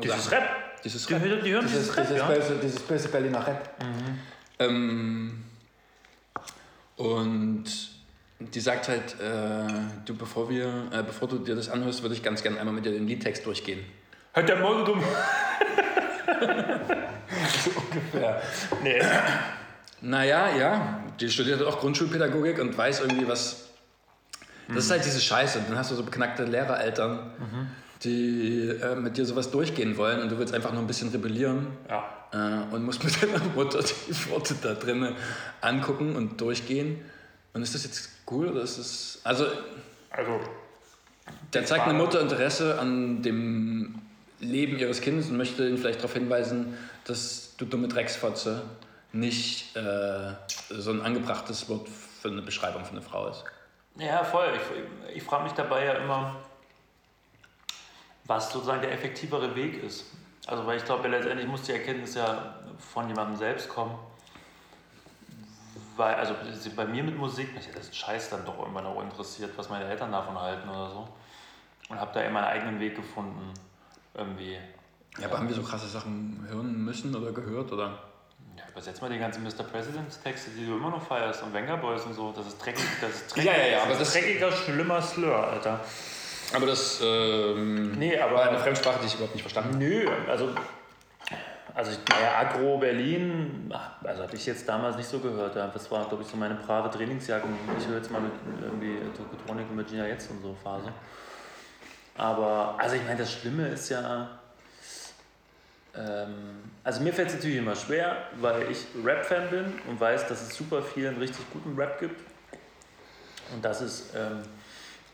[0.01, 0.31] Dieses.
[0.31, 0.43] Rap.
[0.83, 1.23] Dieses Die, Rap.
[1.23, 2.27] hören- die hören Dieses, dieses Rap, dieses, ja?
[2.27, 3.69] böse, dieses böse Berliner Rap.
[4.59, 5.43] Ähm,
[6.97, 7.63] und
[8.53, 9.67] die sagt halt, äh,
[10.05, 12.85] du, bevor, wir, äh, bevor du dir das anhörst, würde ich ganz gerne einmal mit
[12.85, 13.79] dir den Liedtext durchgehen.
[14.33, 15.03] Hat der Maul dumm.
[17.63, 18.41] So ungefähr.
[18.83, 19.01] Nee.
[20.01, 23.69] Naja, ja, die studiert auch Grundschulpädagogik und weiß irgendwie, was.
[24.67, 25.61] Das ist halt diese Scheiße.
[25.67, 27.31] Dann hast du so beknackte Lehrereltern,
[28.03, 31.67] die äh, mit dir sowas durchgehen wollen und du willst einfach nur ein bisschen rebellieren
[31.89, 32.05] Ja.
[32.31, 35.15] äh, und musst mit deiner Mutter die Worte da drinnen
[35.61, 37.01] angucken und durchgehen.
[37.53, 39.19] Und ist das jetzt cool oder ist das.
[39.23, 39.45] Also,
[40.09, 40.39] Also,
[41.51, 44.01] da zeigt eine Mutter Interesse an dem
[44.39, 48.63] Leben ihres Kindes und möchte ihn vielleicht darauf hinweisen, dass du dumme Drecksfotze
[49.13, 50.33] nicht äh,
[50.69, 53.43] so ein angebrachtes Wort für eine Beschreibung von einer Frau ist.
[53.97, 54.47] ja, voll.
[54.55, 56.35] Ich, ich frage mich dabei ja immer,
[58.25, 60.05] was sozusagen der effektivere Weg ist.
[60.47, 63.97] Also, weil ich glaube, ja, letztendlich muss die Erkenntnis ja von jemandem selbst kommen.
[65.95, 66.33] Weil, also
[66.75, 69.85] bei mir mit Musik, mich hat das Scheiß dann doch irgendwann auch interessiert, was meine
[69.85, 71.07] Eltern davon halten oder so.
[71.89, 73.53] Und habe da immer meinen eigenen Weg gefunden.
[74.15, 74.57] Irgendwie.
[75.19, 77.71] Ja, aber haben wir so krasse Sachen hören müssen oder gehört?
[77.71, 77.99] Oder?
[78.57, 79.63] Ja, übersetz mal die ganzen Mr.
[79.71, 82.31] President-Texte, die du immer noch feierst und Venga Boys und so.
[82.31, 83.45] Das ist dreckig, das ist dreckig.
[83.51, 85.79] Ja, ja, ja, aber das das- ist dreckiger, schlimmer Slur, Alter.
[86.55, 89.83] Aber das ähm, Nee, aber- war eine Fremdsprache, die ich überhaupt nicht verstanden habe.
[89.83, 90.49] Nö, also,
[91.75, 95.55] also naja, Agro Berlin, also habe ich jetzt damals nicht so gehört.
[95.55, 97.47] Das war, glaube ich, so meine brave Trainingsjacke.
[97.79, 100.89] Ich höre jetzt mal mit irgendwie Tokotronik und Virginia jetzt und so Phase.
[102.15, 104.39] Aber, also ich meine, das Schlimme ist ja,
[105.95, 110.43] ähm, also mir fällt es natürlich immer schwer, weil ich Rap-Fan bin und weiß, dass
[110.43, 112.21] es super vielen richtig guten Rap gibt.
[113.53, 114.43] Und dass es ähm,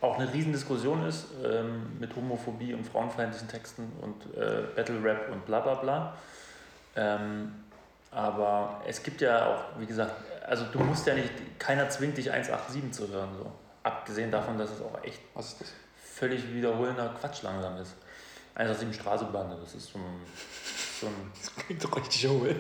[0.02, 5.46] auch eine Riesendiskussion ist ähm, mit Homophobie und frauenfeindlichen Texten und äh, Battle Rap und
[5.46, 6.18] bla bla bla.
[6.96, 7.54] Ähm,
[8.12, 10.14] aber es gibt ja auch, wie gesagt,
[10.48, 13.30] also du musst ja nicht, keiner zwingt dich 187 zu hören.
[13.38, 13.52] So.
[13.84, 15.74] Abgesehen davon, dass es auch echt Was ist das?
[16.04, 17.96] völlig wiederholender Quatsch langsam ist.
[18.56, 20.22] 187 Straßenbande, das ist so ein.
[21.00, 21.32] So ein
[21.66, 22.56] Klingt doch richtig hohl.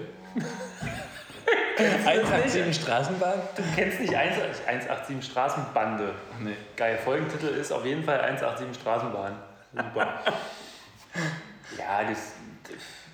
[1.77, 3.41] 187 Straßenbahn?
[3.55, 6.13] du kennst nicht 187 187 Straßenbande.
[6.39, 6.55] Nee.
[6.75, 9.35] Geil, Folgentitel ist auf jeden Fall 187 Straßenbahn.
[9.73, 10.23] Super.
[11.77, 12.33] ja, das,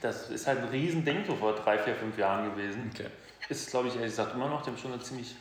[0.05, 2.91] das ist halt ein Riesending so vor drei, vier, fünf Jahren gewesen.
[2.93, 3.07] Okay.
[3.49, 5.35] Ist, glaube ich, ehrlich gesagt immer noch, haben schon ziemlich.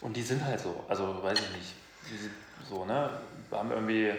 [0.00, 1.74] Und die sind halt so, also weiß ich nicht.
[2.10, 2.32] Die sind
[2.68, 3.10] so, ne?
[3.48, 4.12] Wir haben irgendwie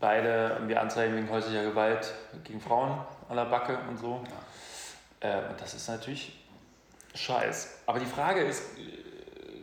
[0.00, 2.12] beide irgendwie Anzeigen wegen häuslicher Gewalt
[2.44, 2.98] gegen Frauen
[3.28, 4.24] an der Backe und so.
[5.20, 6.38] Äh, und das ist natürlich
[7.14, 7.80] scheiß.
[7.86, 8.62] Aber die Frage ist,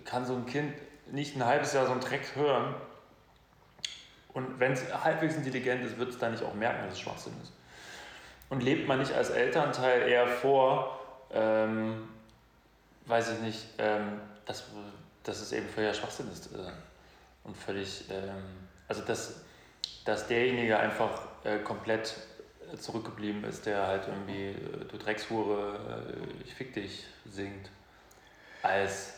[0.06, 0.74] kann so ein Kind
[1.12, 2.76] nicht ein halbes Jahr so einen Dreck hören?
[4.34, 7.34] Und wenn es halbwegs intelligent ist, wird es dann nicht auch merken, dass es Schwachsinn
[7.44, 7.52] ist.
[8.50, 11.00] Und lebt man nicht als Elternteil eher vor,
[11.32, 12.08] ähm,
[13.06, 14.64] weiß ich nicht, ähm, dass,
[15.24, 16.58] dass es eben völliger Schwachsinn ist, äh,
[17.44, 18.44] und völlig, ähm,
[18.88, 19.42] also dass,
[20.06, 22.16] dass derjenige einfach äh, komplett
[22.74, 27.70] äh, zurückgeblieben ist, der halt irgendwie äh, du Dreckshure, äh, ich fick dich singt,
[28.64, 29.14] als,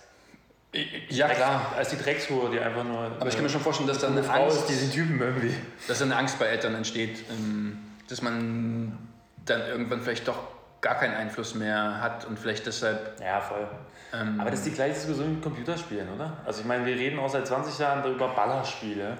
[1.09, 1.73] Ja, Drecks- klar.
[1.77, 4.19] als die Dreckshure, die einfach nur Aber ich kann mir schon vorstellen, dass dann eine
[4.21, 5.55] eine Frau Angst, ist, diesen Typen irgendwie.
[5.87, 7.77] dass dann eine Angst bei Eltern entsteht, ähm,
[8.09, 8.97] dass man
[9.45, 10.37] dann irgendwann vielleicht doch
[10.81, 13.19] gar keinen Einfluss mehr hat und vielleicht deshalb.
[13.21, 13.67] Ja, voll.
[14.13, 16.33] Ähm, Aber das ist die gleiche Diskussion mit Computerspielen, oder?
[16.45, 19.17] Also ich meine, wir reden auch seit 20 Jahren darüber Ballerspiele.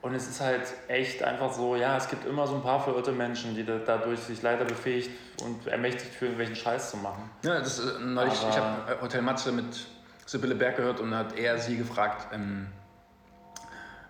[0.00, 3.10] Und es ist halt echt einfach so, ja, es gibt immer so ein paar verirrte
[3.10, 5.10] Menschen, die da, dadurch sich leider befähigt
[5.42, 7.28] und ermächtigt fühlen, welchen Scheiß zu machen.
[7.42, 9.86] Ja, das ist äh, neulich, Aber- ich habe Hotel Matze mit
[10.24, 12.68] Sibylle Berg gehört und hat er sie gefragt, ähm,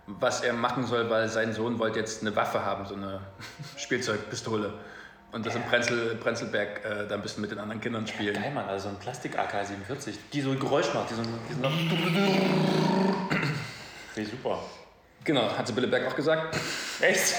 [0.07, 3.20] was er machen soll, weil sein Sohn wollte jetzt eine Waffe haben, so eine
[3.76, 4.72] Spielzeugpistole.
[5.30, 8.34] Und das in Prenzel, Prenzlberg äh, da ein bisschen mit den anderen Kindern spielen.
[8.34, 11.28] Geil, Mann, also so ein Plastik-AK-47, die so ein Geräusch macht, die so ein...
[14.16, 14.58] Die so super.
[15.24, 16.56] Genau, hat Sibylle Berg auch gesagt.
[17.00, 17.34] Echt?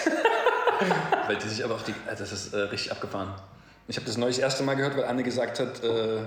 [1.27, 1.91] Weil die sich aber auf die.
[1.91, 3.33] äh, Das ist äh, richtig abgefahren.
[3.87, 6.19] Ich habe das neulich das erste Mal gehört, weil Anne gesagt hat, äh,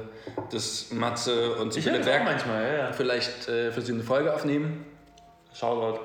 [0.51, 2.93] dass Matze und Ich Sibylle Berg manchmal, ja, ja.
[2.93, 4.85] vielleicht äh, für sie eine Folge aufnehmen.
[5.55, 6.01] Shoutout.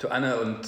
[0.00, 0.60] To Anne und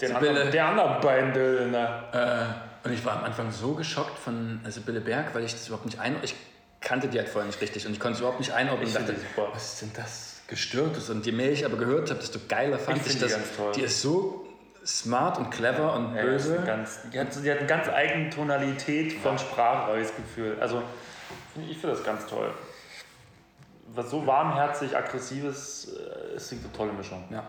[0.00, 0.30] Den Sibylle.
[0.30, 2.02] anderen, der andere Beindel, ne?
[2.12, 5.86] Äh, und ich war am Anfang so geschockt von Sibylle Berg, weil ich das überhaupt
[5.86, 6.24] nicht einordnen.
[6.24, 6.34] Ich
[6.80, 8.88] kannte die halt vorher nicht richtig und ich konnte es überhaupt nicht einordnen.
[8.88, 9.48] Ich und dachte, die super.
[9.52, 10.32] was ist denn das?
[10.48, 11.10] Gestörtes.
[11.10, 13.32] Und je mehr ich aber gehört habe, desto geiler fand Ich ich, die das.
[13.32, 13.72] ganz toll.
[13.74, 14.46] Die ist so
[14.84, 16.62] smart und clever und Ja, böse.
[16.64, 20.56] ganz, die, hat, die hat eine ganz eigene Tonalität von Sprache, habe ich das Gefühl.
[20.60, 20.82] Also,
[21.68, 22.52] ich finde das ganz toll.
[23.94, 25.88] Was so warmherzig, aggressives,
[26.32, 27.24] äh, ist eine tolle Mischung.
[27.30, 27.42] ja.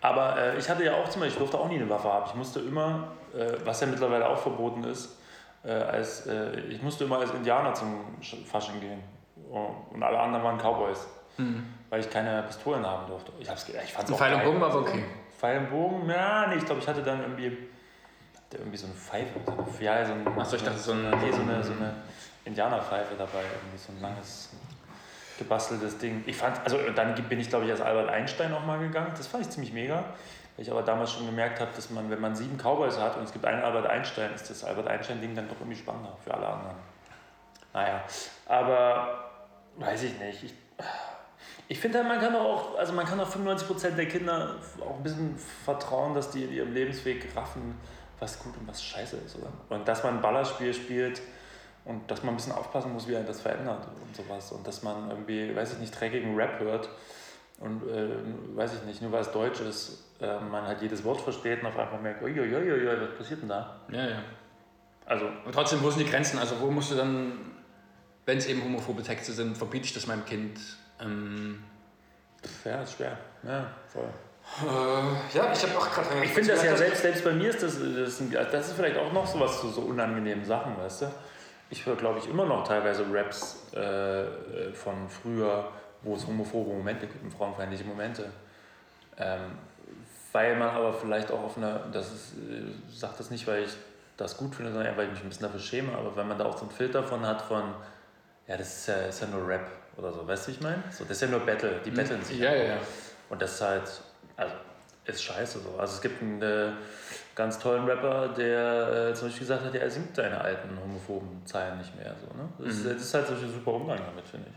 [0.00, 2.24] Aber äh, ich hatte ja auch zum Beispiel, ich durfte auch nie eine Waffe haben.
[2.28, 5.18] Ich musste immer, äh, was ja mittlerweile auch verboten ist,
[5.64, 9.02] äh, als, äh, ich musste immer als Indianer zum Sch- Fasching gehen.
[9.50, 11.06] Oh, Und alle anderen waren Cowboys,
[11.90, 13.32] weil ich keine Pistolen haben durfte.
[13.40, 14.44] Ich, hab's, ich fand's auch Pfeil und.
[14.44, 15.04] Bogen war aber okay.
[15.38, 17.46] Pfeil und Bogen, ja, nee, ich glaube, ich hatte dann irgendwie,
[18.36, 19.38] hatte irgendwie so eine Pfeife.
[19.80, 21.94] Ja, so, ein, Ach so, ich dachte, so eine- nee, so eine, so eine
[22.44, 24.50] Indianerpfeife dabei, irgendwie so ein langes,
[25.38, 26.24] gebasteltes Ding.
[26.26, 29.12] Ich fand, also dann bin ich, glaube ich, als Albert Einstein auch mal gegangen.
[29.16, 30.04] Das fand ich ziemlich mega.
[30.56, 33.22] Weil ich aber damals schon gemerkt habe, dass man, wenn man sieben Cowboys hat und
[33.22, 36.48] es gibt einen Albert Einstein, ist das Albert Einstein-Ding dann doch irgendwie spannender für alle
[36.48, 36.76] anderen.
[37.72, 38.02] Naja,
[38.46, 39.30] aber
[39.76, 40.42] weiß ich nicht.
[40.42, 40.54] Ich,
[41.68, 44.96] ich finde halt, man kann doch auch, also man kann auch 95% der Kinder auch
[44.96, 47.80] ein bisschen vertrauen, dass die in ihrem Lebensweg raffen,
[48.18, 49.52] was gut und was scheiße ist, oder?
[49.68, 51.22] Und dass man ein Ballerspiel spielt
[51.88, 54.52] und dass man ein bisschen aufpassen muss, wie er das verändert und sowas.
[54.52, 56.88] Und dass man irgendwie, weiß ich nicht, dreckigen Rap hört
[57.60, 58.10] und, äh,
[58.54, 61.66] weiß ich nicht, nur weil es Deutsch ist, äh, man halt jedes Wort versteht und
[61.66, 63.80] auf einmal merkt, uiuiuiui, was passiert denn da?
[63.90, 64.22] Ja, ja.
[65.06, 66.38] Also, Und trotzdem, wo sind die Grenzen?
[66.38, 67.32] Also wo musst du dann,
[68.26, 70.60] wenn es eben homophobe Texte sind, verbiete ich das meinem Kind?
[71.00, 71.64] Ähm,
[72.66, 73.16] ja, ist schwer.
[73.42, 74.10] Ja, voll.
[74.62, 76.22] äh, ja, ich habe auch gerade...
[76.22, 78.22] Ich finde das ja selbst, selbst bei mir ist das, das,
[78.52, 81.06] das ist vielleicht auch noch so was zu so unangenehmen Sachen, weißt du?
[81.70, 85.70] Ich höre, glaube ich, immer noch teilweise Raps äh, äh, von früher,
[86.02, 88.30] wo es homophobe Momente gibt und frauenfeindliche Momente.
[89.18, 89.58] Ähm,
[90.32, 93.76] weil man aber vielleicht auch auf einer, das ist, äh, sagt das nicht, weil ich
[94.16, 96.44] das gut finde, sondern weil ich mich ein bisschen dafür schäme, aber wenn man da
[96.44, 97.74] auch so einen Filter von hat von,
[98.46, 99.66] ja, das ist ja, ist ja nur Rap
[99.96, 100.82] oder so, weißt du, wie ich meine?
[100.90, 102.38] So, das ist ja nur Battle, die battlen sich.
[102.38, 102.78] Ja, ja, ja.
[103.30, 103.90] Und das ist halt,
[104.36, 104.54] also,
[105.08, 105.78] ist scheiße so.
[105.78, 106.70] Also es gibt einen äh,
[107.38, 111.46] ganz tollen Rapper, der äh, zum Beispiel gesagt hat, ja, er singt seine alten homophoben
[111.46, 112.12] Zeilen nicht mehr.
[112.20, 112.48] So, ne?
[112.58, 114.56] das, ist, das ist halt so ein super Umgang damit, finde ich.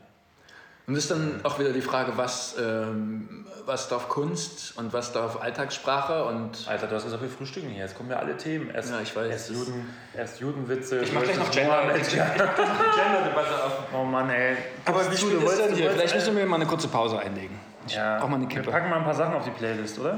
[0.88, 5.13] Und das ist dann auch wieder die Frage, was, ähm, was darf Kunst und was
[5.13, 6.65] darf Alltagssprache und...
[6.67, 7.84] Alter, du hast gesagt, wir frühstücken hier.
[7.84, 8.71] Jetzt kommen ja alle Themen.
[8.71, 9.29] Erst, Ja, ich weiß.
[9.32, 11.01] Erst, Juden, erst Judenwitze.
[11.01, 13.73] Ich mach gleich noch Gender, ich Gender-Debatte auf.
[13.93, 14.57] Oh Mann, ey.
[14.86, 15.91] Aber wie spät ist denn hier?
[15.91, 17.57] Vielleicht müssen wir mal eine kurze Pause einlegen.
[17.86, 18.71] Ich Ja, brauch mal eine wir Kippe.
[18.71, 20.17] packen mal ein paar Sachen auf die Playlist, oder?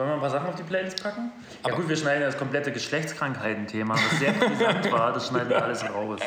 [0.00, 1.30] Wollen wir ein paar Sachen auf die Playlist packen?
[1.62, 5.84] ja gut, wir schneiden das komplette Geschlechtskrankheiten-Thema, was sehr brisant war, das schneiden wir alles
[5.84, 6.20] raus.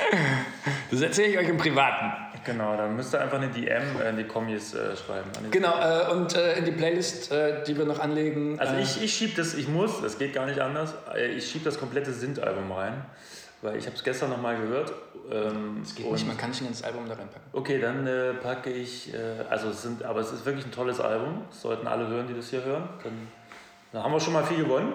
[0.92, 2.14] Das erzähle ich euch im Privaten.
[2.46, 5.28] Genau, dann müsst ihr einfach eine DM in die Kommis äh, schreiben.
[5.50, 8.60] Genau, äh, und äh, in die Playlist, äh, die wir noch anlegen.
[8.60, 11.50] Also äh, ich, ich schieb das, ich muss, es geht gar nicht anders, äh, ich
[11.50, 13.04] schieb das komplette Sint-Album rein,
[13.64, 14.94] weil ich habe es gestern nochmal gehört.
[15.32, 17.48] Ähm, Es geht nicht, man kann nicht ein ganzes Album da reinpacken.
[17.54, 19.18] Okay, dann äh, packe ich, äh,
[19.50, 22.36] also es sind, aber es ist wirklich ein tolles Album, das sollten alle hören, die
[22.36, 22.88] das hier hören.
[23.04, 23.28] Dann,
[23.94, 24.94] dann haben wir schon mal viel gewonnen.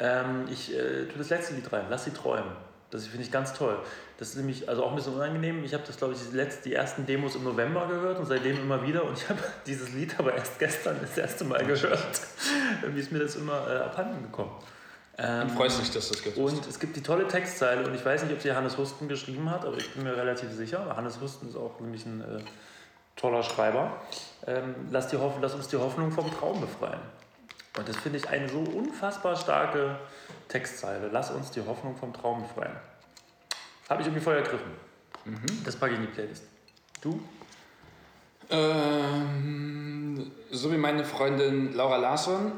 [0.00, 2.50] Ähm, ich äh, tue das letzte Lied rein, Lass sie träumen.
[2.90, 3.78] Das finde ich ganz toll.
[4.18, 5.62] Das ist nämlich also auch ein bisschen unangenehm.
[5.62, 8.56] Ich habe das, glaube ich, die, letzten, die ersten Demos im November gehört und seitdem
[8.56, 9.04] immer wieder.
[9.04, 12.20] Und ich habe dieses Lied aber erst gestern das erste Mal gehört.
[12.82, 14.50] Irgendwie ist mir das immer äh, abhanden gekommen.
[15.18, 16.36] Ähm, Und freust dich, dass das hast.
[16.36, 19.50] und es gibt die tolle Textzeile und ich weiß nicht, ob sie Hannes Husten geschrieben
[19.50, 20.96] hat, aber ich bin mir relativ sicher.
[20.96, 22.40] Hannes Husten ist auch nämlich ein äh,
[23.16, 24.00] toller Schreiber.
[24.46, 27.00] Ähm, lass, die Hoff lass uns die Hoffnung vom Traum befreien.
[27.76, 29.98] Und das finde ich eine so unfassbar starke
[30.48, 31.08] Textzeile.
[31.12, 32.76] Lass uns die Hoffnung vom Traum befreien.
[33.88, 34.72] Habe ich irgendwie voll ergriffen.
[35.64, 36.44] Das packe ich in die Playlist.
[37.00, 37.20] Du?
[38.50, 42.52] Ähm, so wie meine Freundin Laura Larsson.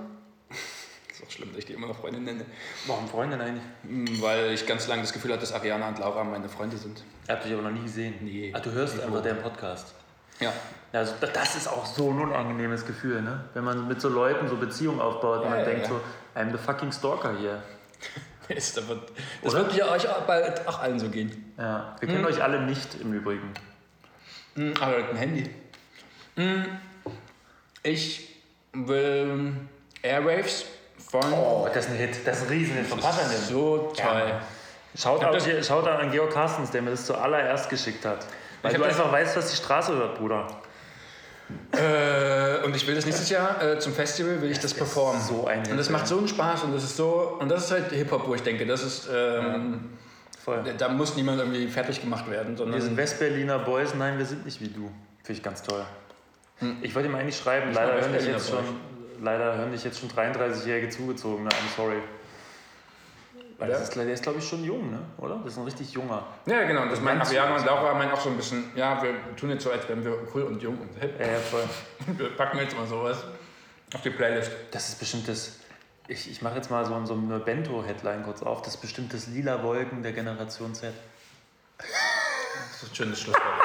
[1.11, 2.47] ist auch schlimm, dass ich die immer noch Freundin nenne.
[2.87, 3.63] Warum Freundin eigentlich?
[3.83, 7.03] Hm, Weil ich ganz lange das Gefühl hatte, dass Ariana und Laura meine Freunde sind.
[7.29, 8.15] Ihr habt dich aber noch nie gesehen.
[8.23, 8.53] Nee.
[8.55, 9.95] Ah, du hörst einfach deren Podcast.
[10.43, 10.53] Ja.
[10.93, 13.45] Also das ist auch so ein unangenehmes Gefühl, ne?
[13.55, 15.89] Wenn man mit so Leuten so Beziehungen aufbaut und Ja, man ja, denkt ja.
[15.89, 16.01] so,
[16.39, 17.63] I'm the fucking stalker hier.
[18.49, 18.97] Ist aber,
[19.43, 19.65] das Oder?
[19.65, 21.55] wird ja euch auch bald auch allen so gehen.
[21.57, 23.55] Ja, wir kennen euch alle nicht im Übrigen.
[24.57, 25.51] Hm, aber mit dem Handy.
[26.37, 26.65] Hm,
[27.83, 28.37] Ich
[28.73, 29.55] will
[30.03, 30.67] Airwaves
[31.11, 31.33] von.
[31.33, 32.27] Oh, das ist ein Hit.
[32.27, 32.87] Das ist ein Riesenhit.
[32.87, 34.41] Von Pascha so toll.
[34.99, 38.27] Schaut, das- hier- schaut an Georg Carstens, der mir das zuallererst geschickt hat.
[38.63, 40.47] Weil Ich du das- einfach weißt, was die Straße hört, Bruder.
[41.73, 45.21] Äh, und ich will das nächstes Jahr äh, zum Festival, will ich das, performen.
[45.21, 47.37] so ein und das macht so einen Spaß und das ist so.
[47.41, 49.09] Und das ist halt Hip-Hop, wo ich denke, das ist.
[49.13, 49.91] Ähm,
[50.45, 50.61] Voll.
[50.77, 52.75] Da muss niemand irgendwie fertig gemacht werden, sondern.
[52.77, 54.91] Wir sind Westberliner Boys, nein, wir sind nicht wie du.
[55.23, 55.85] Finde ich ganz toll.
[56.81, 58.65] Ich wollte ihm eigentlich schreiben, leider hören, dich jetzt schon,
[59.23, 61.47] leider hören dich jetzt schon 33-Jährige zugezogen?
[61.49, 61.97] I'm sorry.
[63.63, 63.79] Weil Ja.
[63.79, 64.99] das ist, der ist, glaube ich, schon jung, ne?
[65.19, 65.37] oder?
[65.45, 66.27] Das ist ein richtig junger.
[66.47, 66.87] Ja, genau.
[66.87, 67.65] Das meinen Ganz Ariana und.
[67.65, 68.73] Laura meinen auch so ein bisschen.
[68.75, 71.15] Ja, wir tun jetzt so, als wären wir cool und jung und hip.
[71.21, 71.63] Ja, ja, voll.
[72.19, 73.23] Wir packen jetzt mal sowas
[73.95, 74.51] auf die Playlist.
[74.73, 75.61] Das ist bestimmt das.
[76.09, 78.63] Ich, ich mache jetzt mal so, so eine Bento-Headline kurz auf.
[78.63, 80.93] Das ist bestimmt das lila Wolken der Generation Z.
[81.79, 81.87] Das
[82.83, 83.62] ist ein schönes Schlusswort.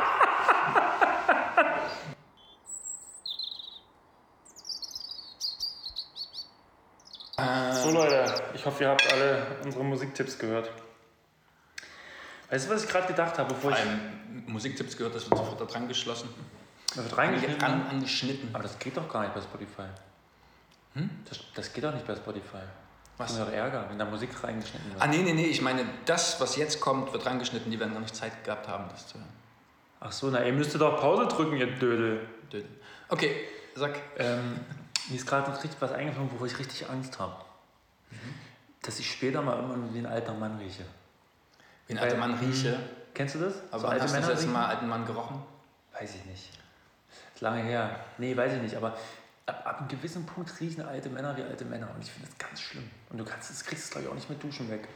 [7.40, 10.72] So Leute, ich hoffe, ihr habt alle unsere Musiktipps gehört.
[12.50, 13.78] Weißt du, was ich gerade gedacht habe, bevor ich.
[13.78, 16.30] Ein Musiktipps gehört, das wird sofort da dran geschlossen.
[16.96, 17.64] Da wird reingeschnitten.
[17.64, 18.50] An, angeschnitten.
[18.54, 19.84] Aber das geht doch gar nicht bei Spotify.
[21.30, 22.58] Das, das geht doch nicht bei Spotify.
[23.18, 23.32] Das Was?
[23.34, 25.02] ist doch Ärger, wenn da Musik reingeschnitten wird.
[25.02, 27.70] Ah, nee, nee, nee, ich meine, das, was jetzt kommt, wird rangeschnitten.
[27.72, 29.30] Die werden gar nicht Zeit gehabt haben, das zu hören.
[30.00, 32.28] Ach so, na, ihr müsstet doch Pause drücken, ihr Dödel.
[32.52, 32.70] Dödel.
[33.10, 33.96] Okay, sag.
[34.18, 34.60] Ähm,
[35.10, 37.36] mir ist gerade noch richtig was eingefallen, wovor ich richtig Angst habe.
[38.82, 40.86] Dass ich später mal irgendwann wie ein alter Mann rieche.
[41.88, 42.80] Wie ein alter Weil- Mann rieche.
[43.14, 43.56] Kennst du das?
[43.72, 44.48] Aber so hast du das letzte?
[44.48, 45.42] Mal alten Mann gerochen?
[46.00, 46.50] Weiß ich nicht.
[47.34, 48.00] Ist lange her.
[48.20, 48.76] Nee, weiß ich nicht.
[48.76, 48.96] Aber
[49.48, 51.90] ab, ab einem gewissen Punkt riechen alte Männer wie alte Männer.
[51.96, 52.88] Und ich finde das ganz schlimm.
[53.10, 54.88] Und du kannst das kriegst es, glaube ich, auch nicht mit Duschen weg.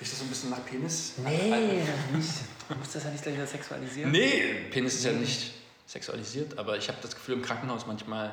[0.00, 1.14] Riecht das so ein bisschen nach Penis?
[1.18, 1.82] Nee,
[2.12, 2.30] nicht.
[2.68, 4.10] Du musst das ja nicht gleich wieder sexualisieren.
[4.10, 5.54] Nee, Penis ist ja nicht
[5.86, 8.32] sexualisiert, aber ich habe das Gefühl im Krankenhaus manchmal,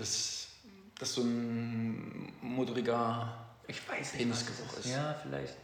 [0.00, 0.48] dass
[0.98, 3.32] das so ein moderiger
[3.66, 4.22] Ich weiß nicht.
[4.22, 4.86] Penisgeruch ist.
[4.86, 5.54] Ja, vielleicht.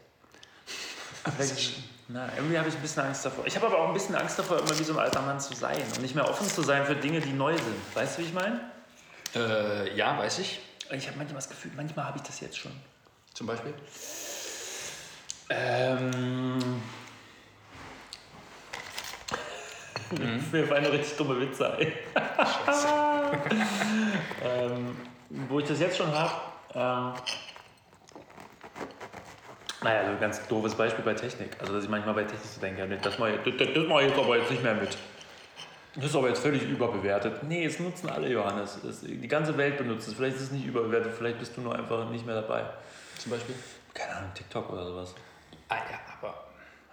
[1.37, 1.74] vielleicht
[2.09, 3.45] na, irgendwie habe ich ein bisschen Angst davor.
[3.47, 5.55] Ich habe aber auch ein bisschen Angst davor, immer wie so ein alter Mann zu
[5.55, 7.95] sein und nicht mehr offen zu sein für Dinge, die neu sind.
[7.95, 8.61] Weißt du, wie ich meine?
[9.34, 10.61] Äh, ja, weiß ich.
[10.93, 12.70] Ich habe manchmal das Gefühl, manchmal habe ich das jetzt schon.
[13.34, 13.74] Zum Beispiel.
[15.51, 16.80] Ähm.
[20.53, 21.93] Mir fallen eine richtig dumme Witze ein.
[24.45, 24.97] ähm,
[25.49, 26.33] wo ich das jetzt schon habe.
[26.74, 27.12] Ähm,
[29.83, 31.51] naja, so ein ganz doofes Beispiel bei Technik.
[31.61, 34.09] Also, dass ich manchmal bei Technik so denke, das mache ich, das, das mache ich
[34.09, 34.97] jetzt aber jetzt nicht mehr mit.
[35.97, 37.43] Das ist aber jetzt völlig überbewertet.
[37.45, 38.83] Nee, es nutzen alle, Johannes.
[38.85, 40.14] Es, die ganze Welt benutzt es.
[40.14, 42.64] Vielleicht ist es nicht überbewertet, vielleicht bist du nur einfach nicht mehr dabei.
[43.18, 43.55] Zum Beispiel.
[43.95, 45.14] Keine Ahnung, TikTok oder sowas.
[45.68, 46.35] Ah ja, aber.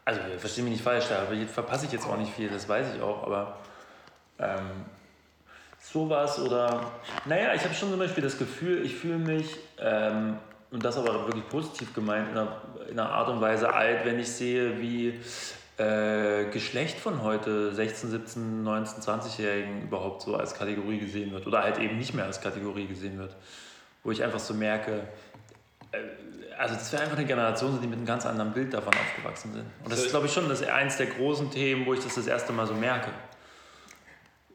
[0.05, 3.01] Also, verstehe mich nicht falsch, da verpasse ich jetzt auch nicht viel, das weiß ich
[3.01, 3.57] auch, aber
[4.39, 4.85] ähm,
[5.91, 6.91] sowas oder,
[7.25, 10.37] naja, ich habe schon zum Beispiel das Gefühl, ich fühle mich, ähm,
[10.71, 14.17] und das aber wirklich positiv gemeint, in einer, in einer Art und Weise alt, wenn
[14.19, 15.19] ich sehe, wie
[15.77, 21.61] äh, Geschlecht von heute 16, 17, 19, 20-Jährigen überhaupt so als Kategorie gesehen wird oder
[21.61, 23.35] halt eben nicht mehr als Kategorie gesehen wird.
[24.03, 25.07] Wo ich einfach so merke,
[26.57, 29.65] also das wäre einfach eine Generation, die mit einem ganz anderen Bild davon aufgewachsen sind.
[29.83, 32.27] Und das ist, glaube ich, schon das eins der großen Themen, wo ich das das
[32.27, 33.09] erste Mal so merke.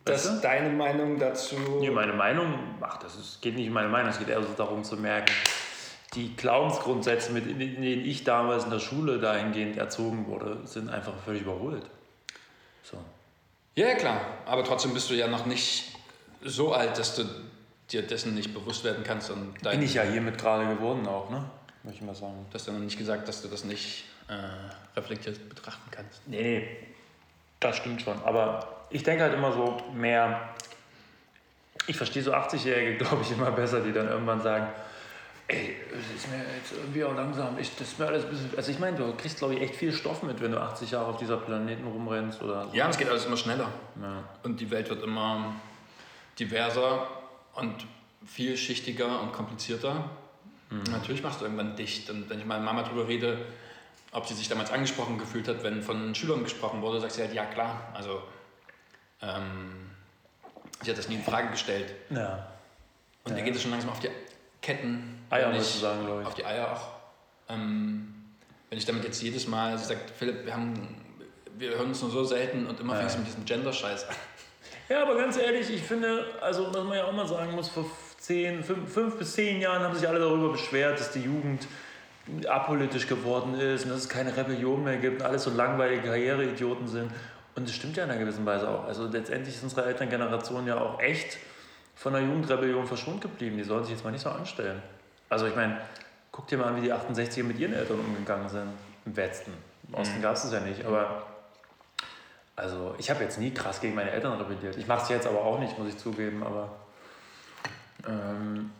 [0.08, 1.56] Das ist deine Meinung dazu.
[1.80, 4.52] Nee, meine Meinung, ach, das ist, geht nicht um meine Meinung, es geht eher so
[4.56, 5.32] darum zu merken,
[6.14, 11.12] die Glaubensgrundsätze, mit in denen ich damals in der Schule dahingehend erzogen wurde, sind einfach
[11.24, 11.84] völlig überholt.
[12.82, 12.96] So.
[13.74, 14.20] Ja, klar.
[14.46, 15.94] Aber trotzdem bist du ja noch nicht
[16.42, 17.24] so alt, dass du
[17.90, 19.30] dir dessen nicht bewusst werden kannst.
[19.30, 21.44] Und dein, Bin ich ja hiermit gerade geworden auch, ne?
[21.82, 22.46] Möchte ich mal sagen.
[22.50, 26.26] Du hast ja noch nicht gesagt, dass du das nicht äh, reflektiert betrachten kannst.
[26.26, 26.68] Nee, nee,
[27.60, 28.20] das stimmt schon.
[28.24, 30.54] Aber ich denke halt immer so mehr.
[31.86, 34.68] Ich verstehe so 80-Jährige, glaube ich, immer besser, die dann irgendwann sagen:
[35.48, 37.58] Ey, es ist mir jetzt irgendwie auch langsam.
[37.58, 38.50] Ich, das ist mir alles ein bisschen.
[38.56, 41.06] Also, ich meine, du kriegst, glaube ich, echt viel Stoff mit, wenn du 80 Jahre
[41.06, 42.74] auf dieser Planeten rumrennst oder so.
[42.74, 43.68] Ja, es geht alles immer schneller.
[44.00, 44.24] Ja.
[44.42, 45.54] Und die Welt wird immer
[46.38, 47.08] diverser
[47.54, 47.86] und
[48.26, 50.10] vielschichtiger und komplizierter.
[50.90, 52.10] Natürlich machst du irgendwann dicht.
[52.10, 53.38] Und wenn ich mit Mama darüber rede,
[54.12, 57.32] ob sie sich damals angesprochen gefühlt hat, wenn von Schülern gesprochen wurde, sagt sie halt,
[57.32, 57.90] ja klar.
[57.94, 58.22] Also
[59.22, 59.90] ähm,
[60.82, 61.94] sie hat das nie in Frage gestellt.
[62.10, 62.46] ja.
[63.24, 64.08] Und ihr geht es schon langsam auf die
[64.62, 65.22] Ketten.
[65.28, 66.26] Eier, würdest ich- sagen, glaube ich.
[66.28, 66.88] Auf die Eier auch.
[67.52, 68.14] Ähm,
[68.70, 70.96] wenn ich damit jetzt jedes Mal, sie sagt, Philipp, wir, haben,
[71.58, 73.00] wir hören uns nur so selten und immer Ja.
[73.00, 74.14] fängst du mit diesem Gender-Scheiß an.
[74.88, 77.84] Ja, aber ganz ehrlich, ich finde, also was man ja auch mal sagen muss, vor
[78.18, 81.66] zehn, fünf, fünf bis zehn Jahren haben sich alle darüber beschwert, dass die Jugend
[82.48, 86.88] apolitisch geworden ist und dass es keine Rebellion mehr gibt und alles so langweilige Karriereidioten
[86.88, 87.10] sind.
[87.58, 88.84] Und das stimmt ja in einer gewissen Weise auch.
[88.84, 91.38] Also letztendlich ist unsere Elterngeneration ja auch echt
[91.96, 93.56] von der Jugendrebellion verschont geblieben.
[93.56, 94.80] Die sollen sich jetzt mal nicht so anstellen.
[95.28, 95.80] Also ich meine,
[96.30, 98.68] guck dir mal an, wie die 68er mit ihren Eltern umgegangen sind.
[99.06, 99.52] Im Westen.
[99.88, 101.26] Im Osten gab es es ja nicht, aber
[102.54, 104.76] also ich habe jetzt nie krass gegen meine Eltern rebelliert.
[104.76, 106.44] Ich mache es jetzt aber auch nicht, muss ich zugeben.
[106.44, 106.70] Aber
[108.08, 108.70] ähm,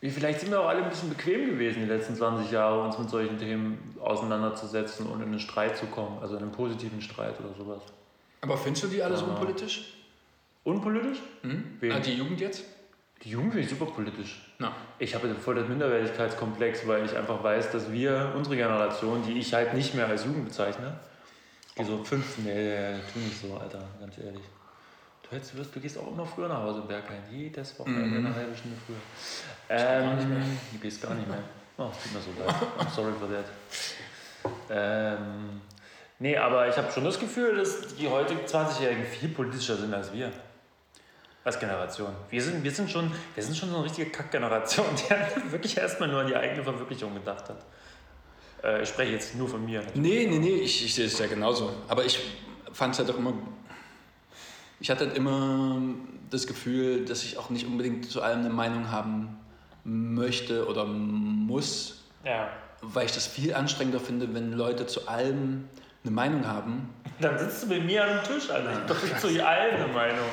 [0.00, 2.98] wie- vielleicht sind wir auch alle ein bisschen bequem gewesen die letzten 20 Jahre, uns
[2.98, 6.18] mit solchen Themen auseinanderzusetzen und in einen Streit zu kommen.
[6.20, 7.82] Also in einen positiven Streit oder sowas.
[8.42, 9.32] Aber findest du die alle so Ja.
[9.32, 9.94] unpolitisch?
[10.64, 11.18] Unpolitisch?
[11.42, 11.76] Hm?
[11.80, 11.92] Wen?
[11.92, 12.64] Ah, die Jugend jetzt?
[13.22, 14.52] Die Jugend finde ich super politisch.
[14.58, 14.74] Na.
[14.98, 19.54] Ich habe voll den Minderwertigkeitskomplex, weil ich einfach weiß, dass wir, unsere Generation, die ich
[19.54, 20.98] halt nicht mehr als Jugend bezeichne,
[21.78, 24.42] die so 15, nee, tu nicht so, Alter, ganz ehrlich.
[25.22, 28.18] Du, hättest, du, wirst, du gehst auch immer früher nach Hause in Bergheim, jedes Wochenende
[28.18, 28.26] Mhm.
[28.26, 28.96] eine halbe Stunde früher.
[29.70, 30.18] Ähm,
[30.72, 31.38] du gehst gar nicht mehr.
[31.78, 32.54] Oh, es tut mir so leid.
[32.80, 33.44] I'm sorry for that.
[34.68, 35.60] Ähm,
[36.22, 40.12] nee, aber ich habe schon das Gefühl, dass die heutigen 20-Jährigen viel politischer sind als
[40.12, 40.32] wir.
[41.44, 42.12] Als Generation.
[42.30, 46.08] Wir sind, wir sind, schon, wir sind schon so eine richtige Kackgeneration, die wirklich erstmal
[46.08, 47.56] nur an die eigene Verwirklichung gedacht hat.
[48.62, 49.82] Äh, ich spreche jetzt nur von mir.
[49.94, 51.72] Nee, nee, nee, ich, ich sehe es ja genauso.
[51.88, 52.20] Aber ich
[52.72, 53.34] fand es halt auch immer.
[54.78, 55.82] Ich hatte halt immer
[56.30, 59.36] das Gefühl, dass ich auch nicht unbedingt zu allem eine Meinung haben
[59.84, 62.48] möchte oder muss, Ja.
[62.82, 65.68] weil ich das viel anstrengender finde, wenn Leute zu allem
[66.04, 66.88] eine Meinung haben.
[67.20, 68.72] Dann sitzt du mit mir an dem Tisch, Alter.
[68.72, 70.26] Ich doch nicht zu allen eine Meinung.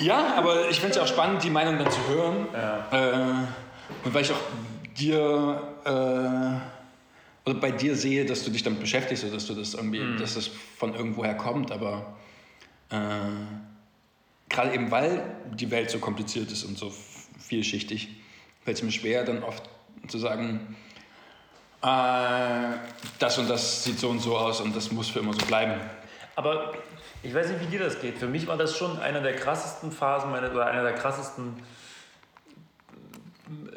[0.00, 2.46] Ja, aber ich finde es auch spannend, die Meinung dann zu hören.
[2.52, 2.86] Ja.
[2.92, 3.46] Äh,
[4.04, 4.40] und weil ich auch
[4.96, 9.74] dir äh, oder bei dir sehe, dass du dich damit beschäftigst oder dass du das
[9.74, 10.18] irgendwie, Mhm.
[10.18, 10.48] dass das
[10.78, 12.16] von irgendwoher kommt, aber
[12.90, 12.96] äh,
[14.48, 15.22] gerade eben weil
[15.52, 16.92] die Welt so kompliziert ist und so
[17.38, 18.08] vielschichtig,
[18.64, 19.62] fällt es mir schwer, dann oft
[20.08, 20.76] zu sagen,
[21.84, 22.78] äh,
[23.18, 25.80] das und das sieht so und so aus und das muss für immer so bleiben.
[26.34, 26.72] Aber
[27.22, 28.18] ich weiß nicht, wie dir das geht.
[28.18, 31.62] Für mich war das schon einer der krassesten Phasen meiner, oder einer der krassesten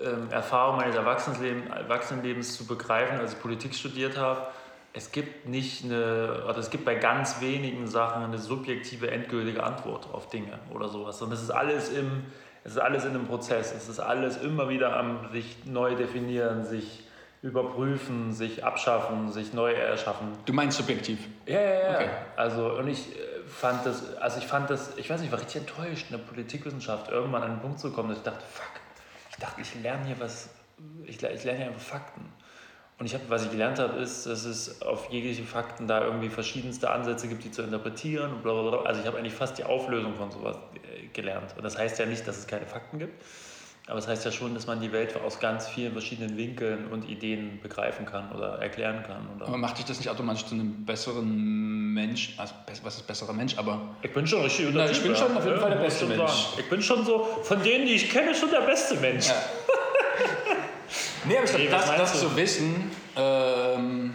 [0.04, 4.48] ähm, Erfahrungen meines Erwachsenenlebens, Erwachsenenlebens zu begreifen, als ich Politik studiert habe.
[4.94, 10.08] Es gibt nicht eine, oder es gibt bei ganz wenigen Sachen eine subjektive, endgültige Antwort
[10.14, 11.22] auf Dinge oder sowas.
[11.22, 12.24] Und es ist alles im,
[12.64, 13.74] es ist alles in einem Prozess.
[13.76, 17.07] Es ist alles immer wieder am sich neu definieren, sich
[17.42, 20.30] überprüfen, sich abschaffen, sich neu erschaffen.
[20.46, 21.20] Du meinst subjektiv.
[21.46, 21.96] Ja, ja, ja.
[21.96, 22.10] Okay.
[22.36, 25.40] Also, und ich äh, fand das, also ich fand das, ich weiß nicht, ich war
[25.40, 28.82] richtig enttäuscht, in der Politikwissenschaft irgendwann an den Punkt zu kommen, dass ich dachte, fuck,
[29.30, 30.50] ich dachte, ich lerne hier was,
[31.06, 32.26] ich, ich lerne hier einfach Fakten.
[33.00, 36.30] Und ich hab, was ich gelernt habe, ist, dass es auf jegliche Fakten da irgendwie
[36.30, 38.82] verschiedenste Ansätze gibt, die zu interpretieren und bla bla bla.
[38.82, 41.54] Also ich habe eigentlich fast die Auflösung von sowas äh, gelernt.
[41.56, 43.24] Und das heißt ja nicht, dass es keine Fakten gibt,
[43.88, 47.08] aber es heißt ja schon, dass man die Welt aus ganz vielen verschiedenen Winkeln und
[47.08, 49.26] Ideen begreifen kann oder erklären kann.
[49.36, 52.34] Oder Aber macht dich das nicht automatisch zu einem besseren Mensch?
[52.36, 53.58] Also, was ist besserer Mensch?
[53.58, 56.20] Aber Ich bin schon richtig Na, ich bin schon auf jeden Fall der beste Mensch.
[56.20, 56.58] sagen.
[56.58, 59.28] Ich bin schon so, von denen, die ich kenne, schon der beste Mensch.
[59.28, 59.36] Ja.
[61.26, 64.14] nee, aber ich glaube, das, das zu wissen, ähm,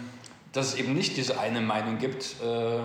[0.51, 2.35] dass es eben nicht diese eine Meinung gibt.
[2.43, 2.77] Äh,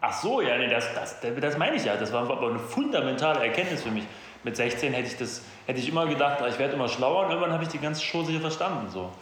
[0.00, 1.96] Ach so, ja, nee, das, das, das meine ich ja.
[1.96, 4.04] Das war aber eine fundamentale Erkenntnis für mich.
[4.44, 7.52] Mit 16 hätte ich, das, hätte ich immer gedacht, ich werde immer schlauer und irgendwann
[7.52, 8.88] habe ich die ganze Chose hier verstanden.
[8.90, 9.12] So.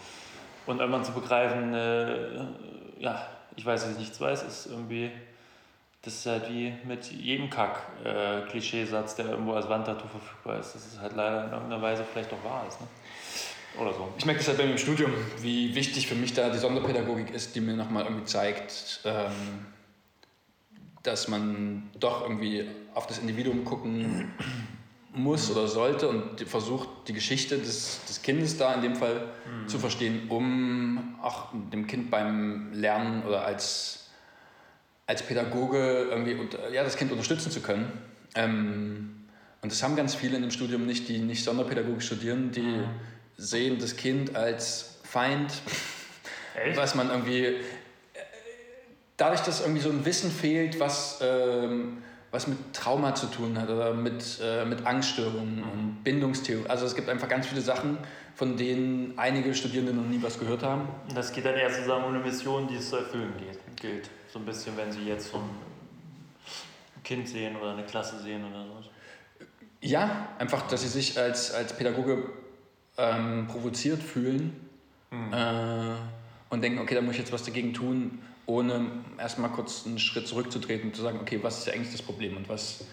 [0.66, 2.44] Und irgendwann zu begreifen, äh,
[2.98, 5.10] ja, ich weiß, dass ich nichts weiß, ist irgendwie,
[6.02, 11.00] das ist halt wie mit jedem Kack-Klischeesatz, der irgendwo als Wandtattoo verfügbar ist, dass es
[11.00, 12.80] halt leider in irgendeiner Weise vielleicht doch wahr ist.
[12.80, 12.86] Ne?
[13.80, 14.08] Oder so.
[14.16, 17.30] ich merke das halt bei mir im Studium, wie wichtig für mich da die Sonderpädagogik
[17.30, 19.66] ist, die mir nochmal irgendwie zeigt, ähm,
[21.02, 24.32] dass man doch irgendwie auf das Individuum gucken
[25.16, 29.28] muss oder sollte und versucht, die Geschichte des, des Kindes da in dem Fall
[29.66, 34.08] zu verstehen, um auch dem Kind beim Lernen oder als,
[35.06, 37.90] als Pädagoge irgendwie unter, ja, das Kind unterstützen zu können.
[38.34, 39.24] Ähm,
[39.62, 42.80] Und das haben ganz viele in dem Studium nicht, die nicht Sonderpädagogik studieren, die
[43.36, 45.52] sehen das Kind als Feind,
[46.54, 46.76] Echt?
[46.76, 47.44] was man irgendwie.
[47.44, 47.56] äh,
[49.16, 52.02] Dadurch, dass irgendwie so ein Wissen fehlt, was, ähm,
[52.36, 56.68] was mit Trauma zu tun hat oder mit, äh, mit Angststörungen und Bindungstheorie.
[56.68, 57.96] Also es gibt einfach ganz viele Sachen,
[58.34, 60.86] von denen einige Studierende noch nie was gehört haben.
[61.14, 64.10] Das geht dann eher zusammen um eine Mission, die es zu erfüllen geht, gilt.
[64.30, 65.48] So ein bisschen, wenn Sie jetzt so ein
[67.02, 68.90] Kind sehen oder eine Klasse sehen oder so.
[69.80, 72.30] Ja, einfach, dass sie sich als, als Pädagoge
[72.98, 74.68] ähm, provoziert fühlen
[75.10, 75.94] äh,
[76.50, 78.86] und denken, okay, da muss ich jetzt was dagegen tun, ohne
[79.18, 82.48] erstmal kurz einen Schritt zurückzutreten und zu sagen, okay, was ist eigentlich das Problem und
[82.48, 82.84] was,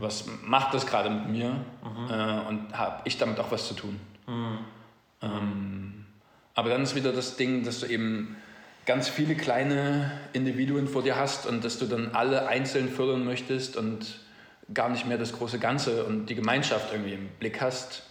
[0.00, 1.64] was macht das gerade mit mir
[2.10, 4.00] äh, und habe ich damit auch was zu tun.
[5.22, 6.06] Ähm,
[6.54, 8.36] aber dann ist wieder das Ding, dass du eben
[8.84, 13.76] ganz viele kleine Individuen vor dir hast und dass du dann alle einzeln fördern möchtest
[13.76, 14.20] und
[14.72, 18.04] gar nicht mehr das große Ganze und die Gemeinschaft irgendwie im Blick hast,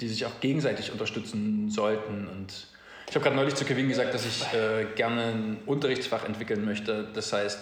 [0.00, 2.26] die sich auch gegenseitig unterstützen sollten.
[2.28, 2.68] Und
[3.12, 7.06] ich habe gerade neulich zu Kevin gesagt, dass ich äh, gerne ein Unterrichtsfach entwickeln möchte.
[7.12, 7.58] Das heißt,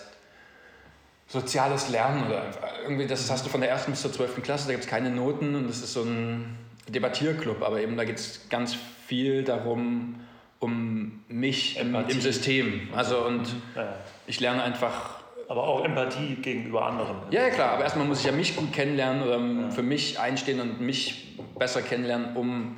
[1.26, 4.66] soziales Lernen oder einfach irgendwie, das hast du von der ersten bis zur zwölften Klasse,
[4.68, 8.20] da gibt es keine Noten und das ist so ein Debattierclub, aber eben da geht
[8.20, 8.76] es ganz
[9.08, 10.20] viel darum,
[10.60, 12.88] um mich im, im System.
[12.94, 13.96] Also und Ja.
[14.28, 17.16] ich lerne einfach Aber auch Empathie gegenüber anderen.
[17.32, 20.60] ja, ja, klar, aber erstmal muss ich ja mich gut kennenlernen oder für mich einstehen
[20.60, 22.76] und mich besser kennenlernen, um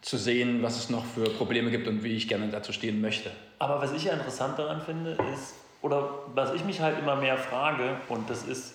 [0.00, 3.30] zu sehen, was es noch für Probleme gibt und wie ich gerne dazu stehen möchte.
[3.58, 7.36] Aber was ich ja interessant daran finde, ist, oder was ich mich halt immer mehr
[7.36, 8.74] frage, und das ist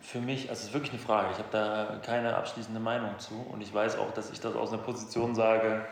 [0.00, 3.34] für mich, also es ist wirklich eine Frage, ich habe da keine abschließende Meinung zu
[3.52, 5.84] und ich weiß auch, dass ich das aus einer Position sage,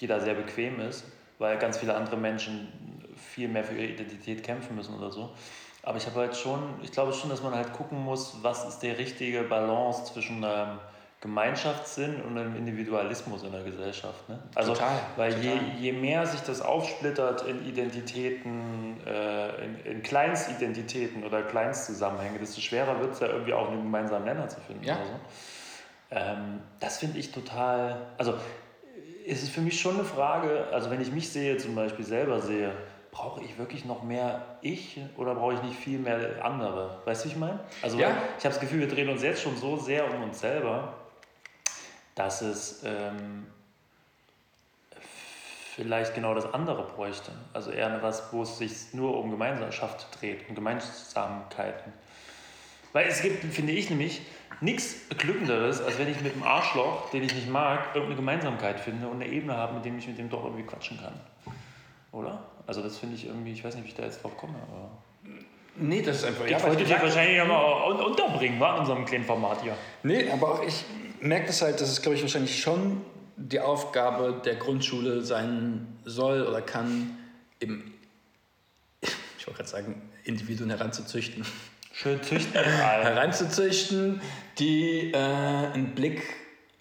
[0.00, 1.04] die da sehr bequem ist,
[1.38, 2.68] weil ganz viele andere Menschen
[3.16, 5.30] viel mehr für ihre Identität kämpfen müssen oder so.
[5.82, 8.80] Aber ich habe halt schon, ich glaube schon, dass man halt gucken muss, was ist
[8.80, 10.78] der richtige Balance zwischen einem
[11.20, 14.26] Gemeinschaftssinn und einem Individualismus in der Gesellschaft.
[14.28, 14.38] Ne?
[14.54, 15.68] Also, Total, weil je, total.
[15.78, 22.98] je mehr sich das aufsplittert in Identitäten, äh, in, in Kleinstidentitäten oder Kleinstzusammenhänge, desto schwerer
[23.00, 24.84] wird es ja irgendwie auch einen gemeinsamen Nenner zu finden.
[24.84, 24.96] Ja.
[24.96, 26.16] So.
[26.16, 28.34] ähm, das finde ich total, also
[29.26, 32.40] es ist für mich schon eine Frage, also wenn ich mich sehe, zum Beispiel selber
[32.40, 32.72] sehe,
[33.12, 36.98] brauche ich wirklich noch mehr ich oder brauche ich nicht viel mehr andere?
[37.04, 37.60] Weißt du, wie ich meine?
[37.82, 38.08] Also Ja.
[38.38, 40.94] ich habe das Gefühl, wir drehen uns jetzt schon so sehr um uns selber,
[42.20, 43.46] dass es ähm,
[45.74, 47.32] vielleicht genau das andere bräuchte.
[47.54, 51.94] Also eher was, wo es sich nur um Gemeinschaft dreht, um Gemeinsamkeiten.
[52.92, 54.20] Weil es gibt, finde ich nämlich,
[54.60, 59.08] nichts Beglückenderes, als wenn ich mit einem Arschloch, den ich nicht mag, irgendeine Gemeinsamkeit finde
[59.08, 61.18] und eine Ebene habe, mit dem ich mit dem doch irgendwie quatschen kann.
[62.12, 62.42] Oder?
[62.66, 64.90] Also das finde ich irgendwie, ich weiß nicht, wie ich da jetzt drauf komme, aber...
[65.76, 66.44] Nee, das ist einfach.
[66.44, 69.74] Ich weil wollte dich wahrscheinlich nochmal un- unterbringen, war in unserem kleinen Format hier.
[70.02, 70.84] Nee, aber auch ich
[71.20, 73.02] merke das halt, dass es, glaube ich, wahrscheinlich schon
[73.36, 77.16] die Aufgabe der Grundschule sein soll oder kann,
[77.60, 77.94] eben,
[79.00, 81.44] ich wollte gerade sagen, Individuen heranzuzüchten.
[81.92, 82.52] Schön züchten.
[82.62, 84.20] heranzuzüchten,
[84.58, 86.22] die äh, einen Blick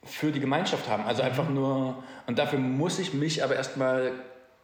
[0.04, 1.04] für die Gemeinschaft haben.
[1.04, 4.12] Also einfach nur, und dafür muss ich mich aber erstmal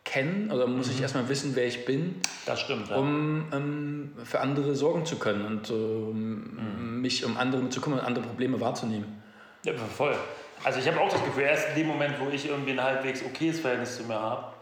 [0.03, 2.15] kennen oder muss ich erstmal wissen, wer ich bin,
[2.45, 2.95] Das stimmt, ja.
[2.95, 8.05] um ähm, für andere sorgen zu können und ähm, mich um andere zu kümmern und
[8.05, 9.24] andere Probleme wahrzunehmen.
[9.65, 10.15] Ja, voll.
[10.63, 13.23] Also ich habe auch das Gefühl, erst in dem Moment, wo ich irgendwie ein halbwegs
[13.23, 14.53] okayes Verhältnis zu mir habe,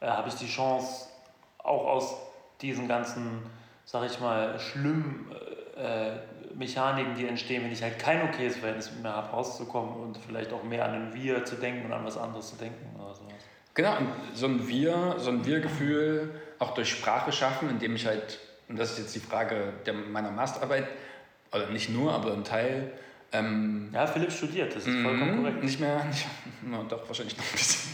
[0.00, 1.06] äh, habe ich die Chance,
[1.58, 2.16] auch aus
[2.60, 3.42] diesen ganzen,
[3.84, 5.30] sag ich mal, schlimmen
[5.76, 6.12] äh, äh,
[6.54, 10.52] Mechaniken, die entstehen, wenn ich halt kein okayes Verhältnis mit mir habe, rauszukommen und vielleicht
[10.52, 13.32] auch mehr an ein Wir zu denken und an was anderes zu denken oder sowas.
[13.74, 18.38] Genau, und so ein Wir, so ein Wir-Gefühl auch durch Sprache schaffen, indem ich halt,
[18.68, 20.88] und das ist jetzt die Frage der, meiner Masterarbeit,
[21.52, 22.92] oder nicht nur, aber ein Teil,
[23.32, 25.64] ähm, Ja, Philipp studiert, das ist vollkommen mhm, korrekt.
[25.64, 26.26] nicht mehr, nicht,
[26.62, 27.90] na, doch wahrscheinlich noch ein bisschen.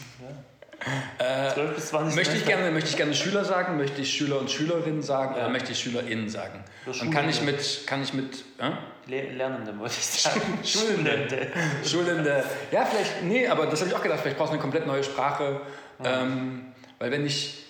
[1.55, 4.49] 12 bis 20 Möchte ich, gerne, möchte ich gerne Schüler sagen, möchte ich Schüler und
[4.51, 5.43] Schülerinnen sagen Ja.
[5.43, 6.63] oder möchte ich SchülerInnen sagen?
[6.87, 8.71] Und kann ich mit, kann ich mit, äh?
[9.07, 10.41] Le Lernende, wollte ich sagen.
[10.65, 11.49] Schulende.
[11.85, 12.45] Schulende.
[12.71, 15.03] Ja, vielleicht, nee, aber das habe ich auch gedacht, vielleicht brauchst du eine komplett neue
[15.03, 15.61] Sprache.
[16.05, 16.67] Ähm,
[17.01, 17.65] weil wenn ich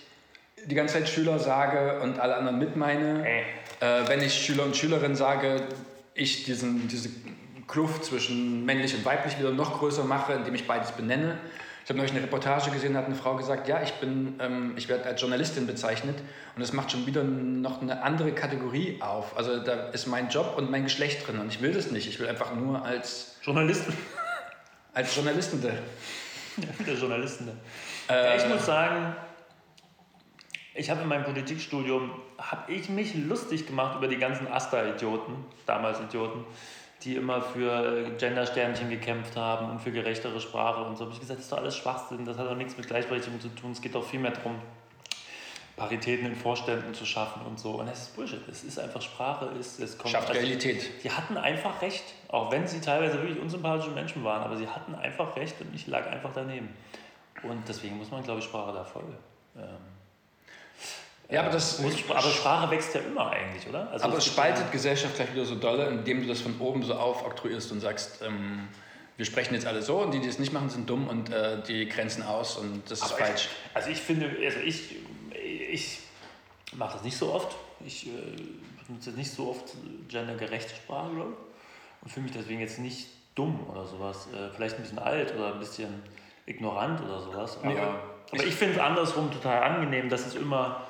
[0.65, 3.41] die ganze Zeit Schüler sage und alle anderen mit meine, Äh.
[3.79, 5.63] äh, wenn ich Schüler und Schülerinnen sage,
[6.13, 7.09] ich diesen, diese
[7.69, 11.37] Kluft zwischen männlich und weiblich wieder noch größer mache, indem ich beides benenne.
[11.83, 14.73] Ich habe neulich eine Reportage gesehen, da hat eine Frau gesagt, ja, ich bin, ähm,
[14.75, 16.17] ich werde als Journalistin bezeichnet
[16.55, 19.35] und das macht schon wieder noch eine andere Kategorie auf.
[19.37, 22.07] Also da ist mein Job und mein Geschlecht drin und ich will das nicht.
[22.07, 23.93] Ich will einfach nur als, Journalisten.
[24.93, 25.63] als Journalistin.
[26.85, 27.49] Der Journalisten.
[28.09, 29.15] Äh, ich muss sagen,
[30.75, 35.33] ich habe in meinem Politikstudium, habe ich mich lustig gemacht über die ganzen Asta-Idioten,
[35.65, 36.45] damals Idioten,
[37.03, 41.05] die immer für Gender-Sternchen gekämpft haben und für gerechtere Sprache und so.
[41.05, 43.49] habe ich gesagt, das ist doch alles Schwachsinn, das hat doch nichts mit Gleichberechtigung zu
[43.49, 43.71] tun.
[43.71, 44.55] Es geht doch viel mehr darum,
[45.77, 47.71] Paritäten in Vorständen zu schaffen und so.
[47.71, 48.45] Und das ist Bullshit.
[48.49, 50.11] Es ist einfach Sprache, es, es kommt.
[50.11, 50.89] Schafft also, Realität.
[51.01, 54.93] Sie hatten einfach recht, auch wenn sie teilweise wirklich unsympathische Menschen waren, aber sie hatten
[54.93, 56.69] einfach recht und ich lag einfach daneben.
[57.43, 59.03] Und deswegen muss man, glaube ich, Sprache da voll.
[59.55, 59.98] Ähm,
[61.29, 63.89] Ja, aber das- muss, aber Sprache wächst ja immer eigentlich, oder?
[63.91, 66.81] Also Aber es spaltet ja- Gesellschaft gleich wieder so dolle, indem du das von oben
[66.83, 68.67] so aufoktroyierst und sagst, ähm,
[69.15, 71.61] wir sprechen jetzt alle so und die, die es nicht machen, sind dumm und äh,
[71.61, 73.47] die grenzen aus und das ist falsch.
[73.47, 74.95] Ich, also ich finde, also ich,
[75.71, 75.99] ich
[76.73, 77.55] mache das nicht so oft.
[77.85, 78.11] Ich äh,
[78.87, 79.73] benutze nicht so oft
[80.07, 82.03] gendergerechte Sprache, glaube ich.
[82.03, 84.27] Und fühle mich deswegen jetzt nicht dumm oder sowas.
[84.33, 86.01] Äh, vielleicht ein bisschen alt oder ein bisschen
[86.47, 87.57] ignorant oder sowas.
[87.57, 90.81] Aber, Nee, aber ich finde es andersrum total angenehm, dass es immer,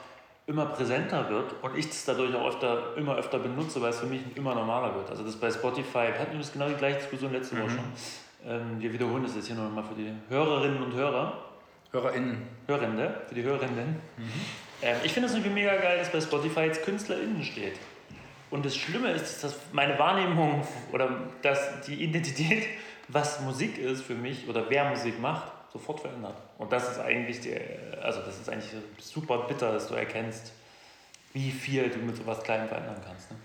[0.50, 4.08] immer präsenter wird und ich es dadurch auch öfter, immer öfter benutze, weil es für
[4.08, 5.12] mich immer normaler wird.
[5.12, 7.86] Also das bei Spotify, wir hatten übrigens genau die gleiche Diskussion letzte Woche schon.
[8.48, 11.46] Ähm, wir wiederholen das jetzt hier nochmal für die Hörerinnen und Hörer.
[11.92, 12.48] HörerInnen.
[12.68, 14.02] Hörende, für die Hörerinnen.
[14.82, 17.74] Ähm, ich finde es irgendwie mega geil, dass bei Spotify jetzt KünstlerInnen steht.
[18.50, 21.12] Und das Schlimme ist, dass meine Wahrnehmung oder
[21.44, 22.66] dass die Identität,
[23.08, 26.36] was Musik ist für mich oder wer Musik macht, sofort verändert.
[26.58, 27.56] Und das ist eigentlich die,
[28.02, 30.52] also das ist eigentlich super bitter, dass du erkennst,
[31.34, 33.32] wie viel du mit sowas Kleinem verändern kannst.
[33.32, 33.38] Ne?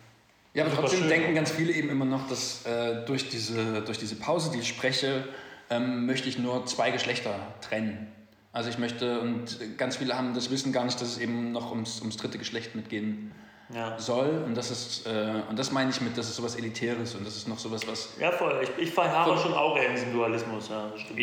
[0.54, 1.08] Ja, aber trotzdem schön.
[1.08, 4.68] denken ganz viele eben immer noch, dass äh, durch, diese, durch diese Pause, die ich
[4.68, 5.28] spreche,
[5.68, 8.10] ähm, möchte ich nur zwei Geschlechter trennen.
[8.52, 11.72] Also ich möchte, und ganz viele haben das Wissen gar nicht, dass es eben noch
[11.72, 13.32] ums, ums dritte Geschlecht mitgehen
[13.72, 13.98] Ja.
[13.98, 14.42] soll.
[14.44, 17.36] Und das ist, äh, und das meine ich mit, das ist sowas Elitäres und das
[17.36, 18.60] ist noch sowas, was ja, voll.
[18.62, 20.68] Ich, ich verharre schon auch eher in diesem Dualismus.
[20.68, 21.20] Ja, das stimmt.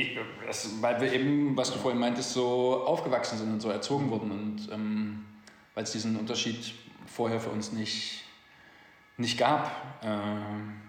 [0.48, 4.32] Das, weil wir eben, was du vorhin meintest, so aufgewachsen sind und so erzogen wurden
[4.32, 5.26] und ähm,
[5.76, 6.74] weil es diesen Unterschied
[7.06, 8.24] vorher für uns nicht,
[9.18, 9.72] nicht gab.
[10.04, 10.82] Ähm,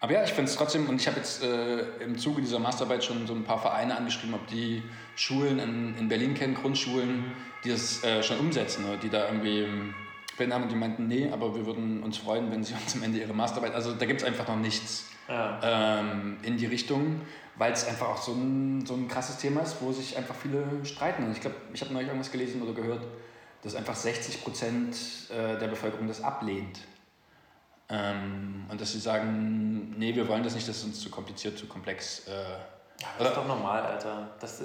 [0.00, 3.02] aber ja, ich finde es trotzdem, und ich habe jetzt äh, im Zuge dieser Masterarbeit
[3.02, 4.82] schon so ein paar Vereine angeschrieben, ob die
[5.16, 7.24] Schulen in, in Berlin kennen, Grundschulen,
[7.64, 9.66] die das äh, schon umsetzen, oder die da irgendwie
[10.36, 13.02] Pläne haben und die meinten, nee, aber wir würden uns freuen, wenn sie uns am
[13.02, 15.58] Ende ihre Masterarbeit, also da gibt es einfach noch nichts Ja.
[16.00, 17.20] ähm, in die Richtung,
[17.56, 20.62] weil es einfach auch so ein, so ein krasses Thema ist, wo sich einfach viele
[20.84, 21.24] streiten.
[21.24, 23.04] Und ich glaube, ich habe neulich irgendwas gelesen oder gehört,
[23.62, 24.96] dass einfach 60 Prozent
[25.30, 26.80] äh, der Bevölkerung das ablehnt.
[27.88, 31.56] Ähm, und dass sie sagen, nee, wir wollen das nicht, das ist uns zu kompliziert,
[31.56, 32.26] zu komplex.
[32.28, 32.32] Äh,
[33.00, 34.28] Ja, das ist doch normal, Alter.
[34.40, 34.62] Das,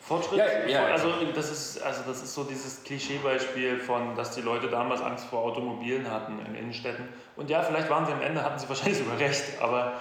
[0.00, 4.40] Fortschritt, Ja, ja, also, das ist, also das ist so dieses Klischeebeispiel von, dass die
[4.40, 7.06] Leute damals Angst vor Automobilen hatten in Innenstädten.
[7.36, 9.92] Und ja, vielleicht waren sie am Ende, hatten sie wahrscheinlich sogar recht, aber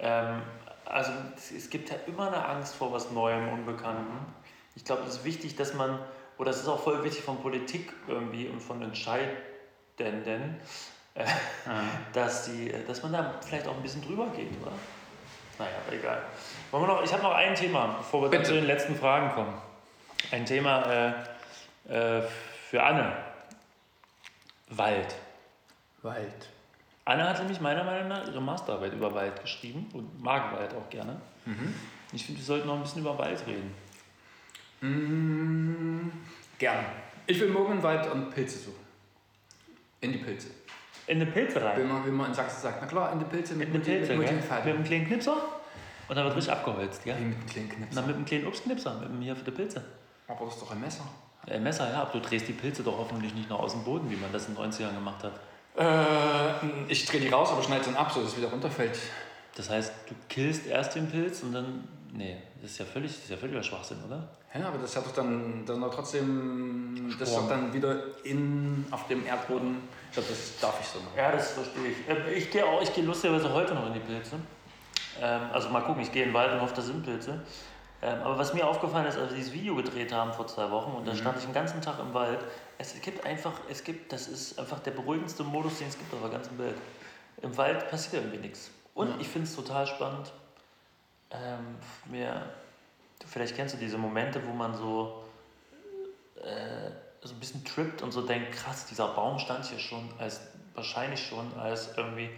[0.00, 0.42] ähm,
[0.86, 1.12] also
[1.54, 4.34] es, gibt ja immer eine Angst vor was Neuem, Unbekannten.
[4.74, 5.98] Ich glaube, es ist wichtig, dass man,
[6.38, 10.60] oder es ist auch voll wichtig von Politik irgendwie und von Entscheidenden,
[11.14, 11.24] äh,
[12.12, 14.72] dass, die, dass man da vielleicht auch ein bisschen drüber geht, oder?
[15.58, 16.22] Naja, aber egal.
[16.70, 18.44] Wollen wir noch, ich habe noch ein Thema, bevor wir Bitte.
[18.44, 19.54] zu den letzten Fragen kommen.
[20.30, 21.14] Ein Thema
[21.88, 22.22] äh, äh,
[22.68, 23.12] für Anne.
[24.70, 25.14] Wald.
[26.02, 26.48] Wald.
[27.06, 30.90] Anne hat nämlich meiner Meinung nach ihre Masterarbeit über Wald geschrieben und mag Wald auch
[30.90, 31.18] gerne.
[32.12, 33.74] Ich finde, wir sollten noch ein bisschen über Wald reden.
[34.82, 36.10] mm,
[36.58, 36.84] gerne.
[37.26, 38.86] Ich will morgen in Wald und Pilze suchen.
[40.02, 40.48] In die Pilze.
[41.06, 41.88] In eine Pilze Wie rein.
[41.88, 44.14] man, wie man in Sachsen sagt, na klar, in die Pilze Mit mit, einem Pilze,
[44.14, 45.36] mit, mit, Mit einem kleinen Knipser.
[46.08, 47.16] Und dann wird richtig abgeholzt, gell?
[47.18, 48.00] Wie mit einem kleinen Knipser.
[48.00, 49.84] Na, mit einem kleinen Obstknipser, mit dem hier für die Pilze.
[50.26, 51.04] Aber das ist doch ein Messer.
[51.46, 54.10] Äh, Messer, ja, aber du drehst die Pilze doch hoffentlich nicht noch aus dem Boden,
[54.10, 55.32] wie man das in den 90ern gemacht hat.
[55.76, 58.98] Äh, ich drehe die raus, aber schneide es dann ab, so dass es wieder runterfällt.
[59.54, 61.86] Das heißt, du killst erst den Pilz und dann.
[62.12, 64.28] Nee, das ist ja völlig, das ist ja völliger Schwachsinn, oder?
[64.54, 68.86] Ja, aber das hat doch dann, dann doch trotzdem, das ist doch dann wieder in,
[68.90, 69.76] auf dem Erdboden.
[70.08, 71.12] Ich glaube, das darf ich so machen.
[71.16, 71.96] Ja, das verstehe ich.
[72.08, 74.36] Ähm, Ich gehe auch, ich gehe lustigerweise heute noch in die Pilze.
[75.20, 77.40] Ähm, also mal gucken, ich gehe in den Wald und hoffe, da sind Pilze.
[78.00, 80.92] Ähm, aber was mir aufgefallen ist, als wir dieses Video gedreht haben vor zwei Wochen
[80.92, 82.38] und da stand ich den ganzen Tag im Wald,
[82.78, 86.20] es gibt einfach, es gibt, das ist einfach der beruhigendste Modus, den es gibt auf
[86.20, 86.76] der ganzen Welt.
[87.42, 88.70] Im Wald passiert irgendwie nichts.
[88.94, 89.14] Und Ja.
[89.18, 90.32] ich finde es total spannend,
[91.32, 92.42] ähm, mir,
[93.26, 95.24] vielleicht kennst du diese Momente, wo man so,
[96.36, 96.90] äh,
[97.22, 100.40] so ein bisschen trippt und so denkt, krass, dieser Baum stand hier schon als,
[100.74, 102.30] wahrscheinlich schon als irgendwie,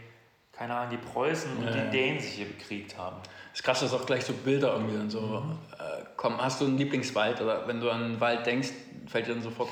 [0.60, 1.84] keine Ahnung, die Preußen und Ja, die ja.
[1.86, 3.16] Dänen sich hier bekriegt haben.
[3.22, 5.52] Das ist krass, dass auch gleich so Bilder irgendwie dann so Mhm.
[5.78, 6.36] äh, kommen.
[6.38, 8.68] Hast du einen Lieblingswald oder wenn du an einen Wald denkst,
[9.06, 9.70] fällt dir dann sofort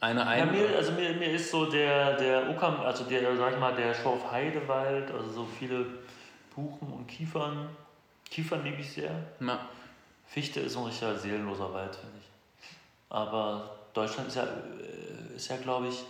[0.00, 0.50] einer Ja, ein?
[0.50, 3.94] mir, also mir, mir ist so der, der Uckam, also der, sag ich mal, der
[3.94, 5.86] Schorf-Heidewald, also so viele
[6.52, 7.68] Buchen und Kiefern.
[8.28, 9.12] Kiefern liebe ich sehr.
[9.38, 9.60] Ja.
[10.26, 12.28] Fichte ist ein richtiger seelenloser Wald, finde ich.
[13.08, 16.02] Aber Deutschland ist ja, äh, ist ja glaube ich,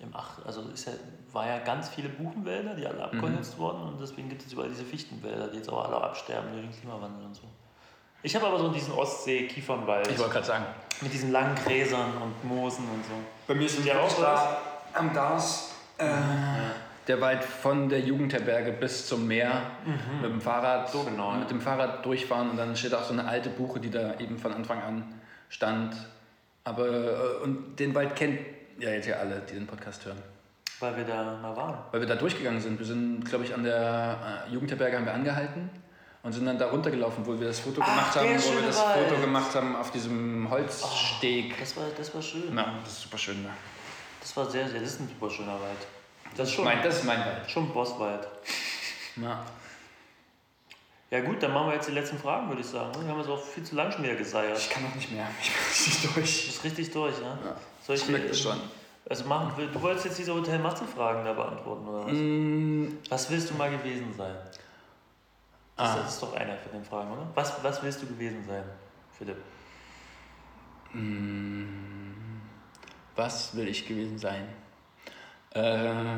[0.00, 0.92] im Ach, also ist ja,
[1.34, 4.84] war ja ganz viele Buchenwälder, die alle abgeholzt wurden und deswegen gibt es überall diese
[4.84, 7.42] Fichtenwälder, die jetzt auch alle absterben durch den Klimawandel und so.
[8.22, 10.64] Ich habe aber so diesen Ostsee-Kiefernwald Ich wollte gerade sagen.
[11.02, 13.12] mit diesen langen Gräsern und Moosen und so.
[13.46, 14.58] Bei mir sind Ja, auch da
[14.94, 15.74] am Dars.
[15.98, 16.06] Äh,
[17.06, 19.60] Der Wald von der Jugendherberge bis zum Meer
[20.22, 23.26] mit dem Fahrrad, So genau, mit dem Fahrrad durchfahren und dann steht auch so eine
[23.28, 25.14] alte Buche, die da eben von Anfang an
[25.50, 25.94] stand.
[26.64, 28.38] Aber äh, und den Wald kennt
[28.78, 30.22] ja jetzt ja alle, die den Podcast hören.
[30.80, 31.78] Weil wir da mal waren.
[31.92, 32.78] Weil wir da durchgegangen sind.
[32.78, 35.70] Wir sind, glaube ich, an der äh, Jugendherberge haben wir angehalten
[36.22, 38.78] und sind dann da runtergelaufen, wo wir das Foto Ach, gemacht haben, wo wir das
[38.82, 39.08] Wald.
[39.08, 41.58] Foto gemacht haben auf diesem Holzsteg.
[41.58, 42.44] Das war, das war schön.
[42.52, 43.42] Na, das ist super schön.
[43.42, 43.50] Ne?
[44.20, 45.86] Das war sehr, sehr, das ist ein super schöner Wald.
[46.36, 47.48] Das ist schon, Mein, das ist mein Wald.
[47.50, 48.26] schon Bosswald.
[49.16, 49.44] Na.
[51.10, 52.90] Ja gut, dann machen wir jetzt die letzten Fragen, würde ich sagen.
[53.00, 54.58] Wir haben jetzt auch viel zu lang schon wieder geseiert.
[54.58, 55.28] Ich kann noch nicht mehr.
[55.40, 56.46] Ich bin nicht Du durch.
[56.46, 57.38] bist richtig durch, ne?
[57.44, 57.56] Ja.
[57.86, 58.58] Soll ich Ich merke das schon.
[59.08, 62.12] Also machen, du wolltest jetzt diese Hotel Matze-Fragen da beantworten, oder was?
[62.12, 64.34] Mm, Was willst du mal gewesen sein?
[65.76, 65.96] Das, Ah.
[65.98, 67.26] das ist doch einer von den Fragen, oder?
[67.34, 68.64] Was, was willst du gewesen sein,
[69.18, 69.36] Philipp?
[73.16, 74.48] Was will ich gewesen sein?
[75.50, 76.16] Äh,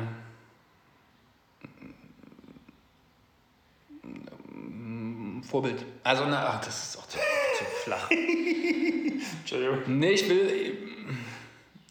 [4.53, 5.83] mm, Vorbild.
[6.03, 8.09] Also, na, ach, das ist auch zu, zu flach.
[9.39, 9.79] Entschuldigung.
[9.87, 10.77] Nee, ich will.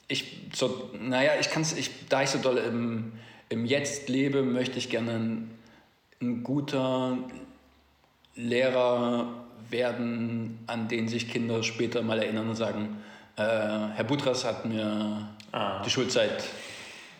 [0.09, 3.12] Ich, so, naja, ich kann es, ich, da ich so doll im,
[3.48, 5.50] im Jetzt lebe, möchte ich gerne ein,
[6.20, 7.18] ein guter
[8.34, 13.02] Lehrer werden, an den sich Kinder später mal erinnern und sagen:
[13.36, 15.82] äh, Herr Butras hat mir Ah.
[15.82, 16.44] die Schulzeit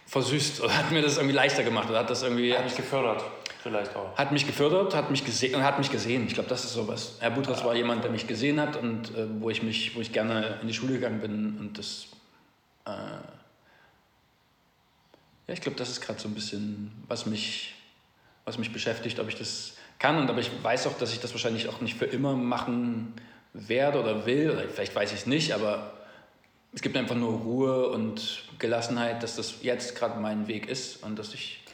[0.07, 2.55] versüßt oder hat mir das irgendwie leichter gemacht oder hat das irgendwie.
[2.55, 3.25] Hat mich gefördert,
[3.63, 4.17] vielleicht auch.
[4.17, 6.27] Hat mich gefördert, hat mich gesehen und hat mich gesehen.
[6.27, 7.17] Ich glaube, das ist sowas.
[7.21, 10.13] Herr Butras war jemand, der mich gesehen hat und äh, wo ich mich, wo ich
[10.13, 12.07] gerne in die Schule gegangen bin und das.
[12.87, 12.91] Äh,
[15.49, 17.75] ja, ich glaube, das ist gerade so ein bisschen, was mich,
[18.45, 21.33] was mich beschäftigt, ob ich das kann und aber ich weiß auch, dass ich das
[21.33, 23.15] wahrscheinlich auch nicht für immer machen
[23.53, 25.93] werde oder will oder vielleicht weiß ich es nicht, aber
[26.75, 31.19] es gibt einfach nur Ruhe und Gelassenheit, dass das jetzt gerade mein Weg ist und
[31.19, 31.65] dass ich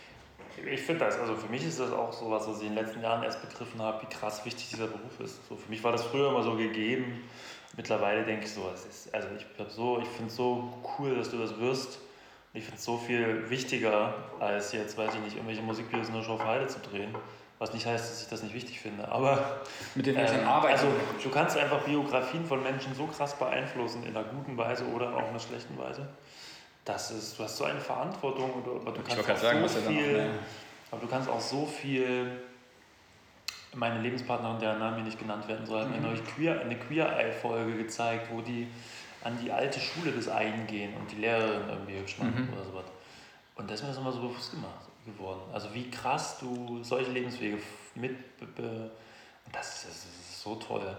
[0.65, 2.85] Ich finde das, also für mich ist das auch so was, was ich in den
[2.85, 5.41] letzten Jahren erst begriffen habe, wie krass wichtig dieser Beruf ist.
[5.49, 7.25] So, für mich war das früher immer so gegeben.
[7.77, 11.31] Mittlerweile denke ich so, es ist, also ich, so, ich finde es so cool, dass
[11.31, 12.01] du das wirst.
[12.53, 16.15] Und ich finde es so viel wichtiger, als jetzt, weiß ich nicht, irgendwelche Musikvideos in
[16.15, 17.15] der Show auf Heide zu drehen.
[17.59, 19.09] Was nicht heißt, dass ich das nicht wichtig finde.
[19.09, 19.61] Aber
[19.95, 20.75] mit denen ich dann ähm, arbeite.
[20.75, 20.89] also
[21.23, 25.21] du kannst einfach Biografien von Menschen so krass beeinflussen, in einer guten Weise oder auch
[25.21, 26.09] in einer schlechten Weise.
[26.85, 29.43] Das ist, du hast so eine Verantwortung, oder, aber du Ich kannst wollte gerade auch
[29.43, 30.39] sagen, so was dann viel, auch, ne?
[30.91, 32.43] aber du kannst auch so viel.
[33.75, 37.77] Meine Lebenspartnerin, deren Name hier nicht genannt werden soll, hat mir neulich queer, eine Queer-Eye-Folge
[37.77, 38.69] gezeigt, wo die
[39.25, 42.85] an die alte Schule des einen gehen und die Lehrerin irgendwie hübsch machen oder sowas.
[43.55, 45.41] Und das ist mir das immer so bewusst gemacht geworden.
[45.53, 47.59] Also wie krass du solche Lebenswege
[47.95, 48.17] mit...
[49.53, 50.97] das ist, das ist so toll.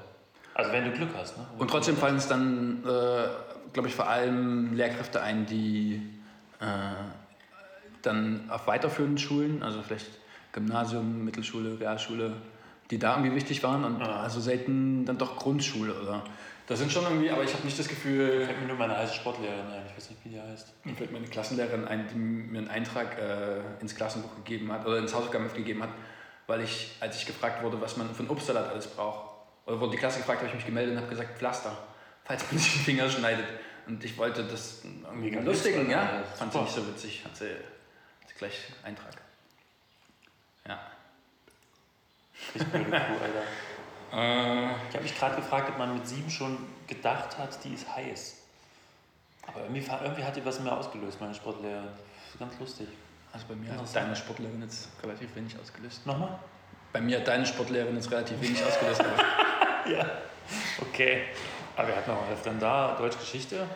[0.53, 1.38] Also wenn du Glück hast.
[1.38, 1.45] Ne?
[1.57, 3.28] Und trotzdem fallen es dann, äh,
[3.74, 6.01] glaube ich, vor allem Lehrkräfte ein, die
[6.59, 6.65] äh,
[8.01, 10.19] dann auf weiterführenden Schulen, also vielleicht
[10.51, 12.34] Gymnasium, Mittelschule, Realschule,
[12.94, 16.24] die da irgendwie wichtig waren und also selten dann doch Grundschule oder.
[16.68, 19.16] Das sind schon irgendwie, aber ich habe nicht das Gefühl, Fällt mir nur meine heiße
[19.16, 20.86] Sportlehrerin ein, ich weiß nicht, wie die heißt.
[20.86, 25.00] mir fällt meine Klassenlehrerin ein, die mir einen Eintrag äh, ins Klassenbuch gegeben hat oder
[25.00, 25.89] ins Hausaufgabenheft gegeben hat,
[26.46, 29.32] weil ich, als ich gefragt wurde, was man für einen Obstsalat alles braucht,
[29.66, 31.76] oder wurde die Klasse gefragt, habe ich mich gemeldet und habe gesagt, Pflaster,
[32.24, 33.46] falls man sich den Finger schneidet.
[33.88, 36.04] Und ich wollte das irgendwie Mega lustigen, ja.
[36.04, 39.14] ja, Fand sie nicht so witzig, hat sie, hat sie gleich Eintrag.
[40.65, 40.80] Ja.
[42.53, 43.44] Richtig blöde Kuh, Alter.
[44.14, 46.57] Äh, Ich habe mich gerade gefragt, ob man mit sieben schon
[46.88, 48.38] gedacht hat, die ist heiß.
[49.48, 51.84] Aber irgendwie, irgendwie hat die was mehr ausgelöst, meine Sportlehrerin.
[51.86, 52.88] Das ist ganz lustig.
[53.34, 56.06] also bei mir hat deine Sportlehrerin jetzt relativ wenig ausgelöst.
[56.06, 56.40] Nochmal?
[56.94, 59.02] Bei mir hat deine Sportlehrerin jetzt relativ wenig ausgelöst.
[59.02, 60.06] Aber Ja.
[60.80, 61.24] Okay.
[61.76, 62.95] Aber wir hatten noch was denn da?
[62.98, 63.68] Deutsch Geschichte?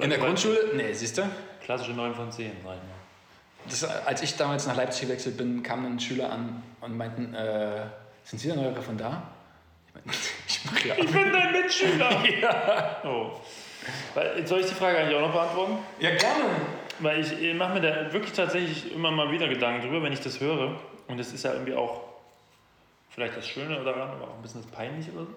[0.00, 0.72] in der Grundschule?
[0.74, 1.22] Nee, siehst du?
[1.62, 2.80] Klassische 9 von 10, sag ich mal.
[3.68, 7.86] Das, als ich damals nach Leipzig gewechselt bin, kamen dann Schüler an und meinten, äh,
[8.26, 9.22] sind Sie der neue Referendar?
[9.94, 10.94] Ich meinte, ich mache ja.
[10.98, 12.24] Ich bin dein Mitschüler!
[12.40, 13.00] ja.
[13.04, 13.30] Oh.
[14.44, 15.78] Soll ich die Frage eigentlich auch noch beantworten?
[16.00, 16.44] Ja, gerne.
[16.98, 20.20] Weil ich, ich mache mir da wirklich tatsächlich immer mal wieder Gedanken drüber, wenn ich
[20.20, 20.78] das höre.
[21.08, 22.02] Und das ist ja irgendwie auch
[23.10, 25.34] vielleicht das Schöne daran, aber auch ein bisschen das Peinliche oder so.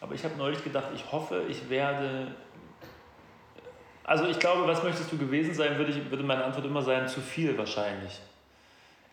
[0.00, 2.34] Aber ich habe neulich gedacht, ich hoffe, ich werde.
[4.02, 7.08] Also ich glaube, was möchtest du gewesen sein, würde, ich, würde meine Antwort immer sein,
[7.08, 8.20] zu viel wahrscheinlich.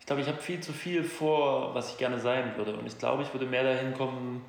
[0.02, 2.76] Ich glaube, ich habe viel zu viel vor, was ich gerne sein würde.
[2.76, 4.44] Und ich glaube, ich würde mehr dahin kommen,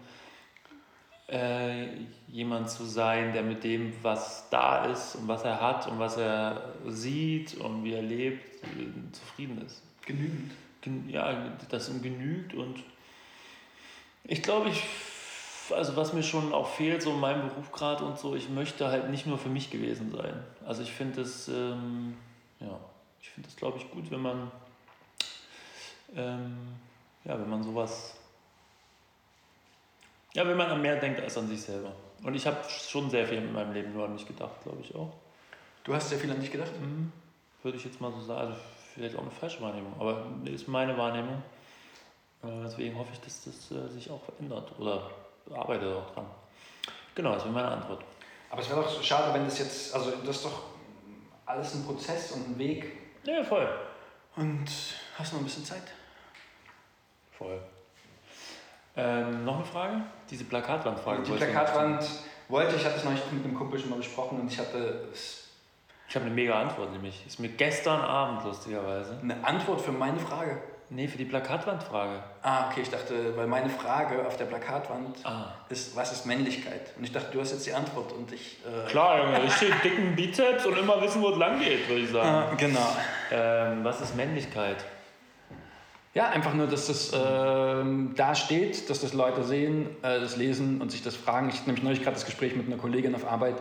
[1.28, 1.88] äh,
[2.28, 6.18] jemand zu sein, der mit dem, was da ist und was er hat und was
[6.18, 9.84] er sieht und wie er lebt, äh, zufrieden ist.
[10.06, 10.52] Genügend.
[10.82, 12.80] Gen- Ja, das ihm genügt und
[14.26, 14.84] ich glaube, ich,
[15.76, 18.88] also was mir schon auch fehlt, so in meinem Beruf gerade und so, ich möchte
[18.88, 20.34] halt nicht nur für mich gewesen sein.
[20.66, 22.16] Also ich finde es, ähm,
[22.60, 22.80] ja,
[23.22, 24.52] ich finde es, glaube ich, gut, wenn man,
[26.16, 26.58] ähm,
[27.24, 28.16] ja, wenn man sowas,
[30.34, 31.92] ja, wenn man an mehr denkt als an sich selber.
[32.24, 34.96] Und ich habe schon sehr viel in meinem Leben nur an mich gedacht, glaube ich
[34.96, 35.14] auch.
[35.84, 36.72] Du hast sehr viel an dich gedacht?
[36.80, 37.12] Mhm.
[37.62, 38.52] Würde ich jetzt mal so sagen.
[38.52, 38.60] Also
[38.94, 41.42] vielleicht auch eine falsche Wahrnehmung, aber ist meine Wahrnehmung.
[42.44, 45.10] Äh, Deswegen hoffe ich, dass das äh, sich auch verändert oder
[45.52, 46.26] arbeite auch dran.
[47.16, 48.04] Genau, das wäre meine Antwort.
[48.50, 50.64] Aber es wäre doch so schade, wenn das jetzt, also das ist doch
[51.46, 52.98] alles ein Prozess und ein Weg.
[53.24, 53.68] Ja, voll.
[54.36, 54.66] Und
[55.18, 55.84] hast du noch ein bisschen Zeit?
[57.38, 57.60] Voll.
[58.96, 60.02] Ähm, noch eine Frage?
[60.30, 61.24] Diese Plakatwandfrage.
[61.24, 62.06] Die Plakatwand
[62.48, 64.60] wollte ich, ich hatte es noch nicht mit einem Kumpel schon mal besprochen und ich
[64.60, 65.08] hatte
[66.08, 67.26] Ich habe eine mega Antwort, nämlich.
[67.26, 69.18] Ist mir gestern Abend lustigerweise.
[69.22, 70.62] eine Antwort für meine Frage.
[70.90, 72.22] Nee, für die Plakatwandfrrage.
[72.44, 75.46] Ah, okay, ich dachte, weil meine Frage auf der Plakatwand Ah.
[75.70, 76.92] ist, was ist Männlichkeit?
[76.96, 78.58] Und ich dachte, du hast jetzt die Antwort und ich...
[78.64, 82.12] Äh, Klar, Junge, richtig dicken Bizeps und immer wissen, wo es lang geht, würde ich
[82.12, 82.30] sagen.
[82.30, 82.96] Ah, genau.
[83.32, 84.86] Ähm, was ist Männlichkeit?
[86.14, 90.80] Ja, einfach nur, dass das ähm, da steht, dass das Leute sehen, äh, das lesen
[90.80, 91.50] und sich das fragen.
[91.50, 93.56] Ich hatte nämlich neulich gerade das Gespräch mit einer Kollegin auf Arbeit,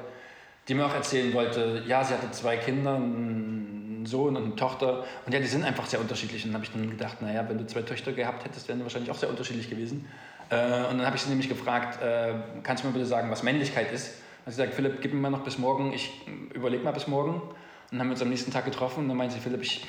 [0.69, 5.05] die mir auch erzählen wollte, ja, sie hatte zwei Kinder, einen Sohn und eine Tochter.
[5.25, 6.45] Und ja, die sind einfach sehr unterschiedlich.
[6.45, 8.85] Und dann habe ich dann gedacht, naja, wenn du zwei Töchter gehabt hättest, wären die
[8.85, 10.07] wahrscheinlich auch sehr unterschiedlich gewesen.
[10.51, 13.43] Äh, und dann habe ich sie nämlich gefragt, äh, kannst du mir bitte sagen, was
[13.43, 14.19] Männlichkeit ist?
[14.45, 16.11] Und sie sagt, Philipp, gib mir mal noch bis morgen, ich
[16.53, 17.41] überlege mal bis morgen.
[17.41, 17.53] Und
[17.93, 19.87] dann haben wir uns am nächsten Tag getroffen und dann meinte sie, Philipp, ich,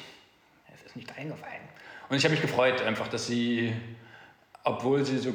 [0.74, 1.73] es ist nicht eingefallen.
[2.10, 3.74] Und ich habe mich gefreut, einfach, dass sie,
[4.64, 5.34] obwohl sie so äh,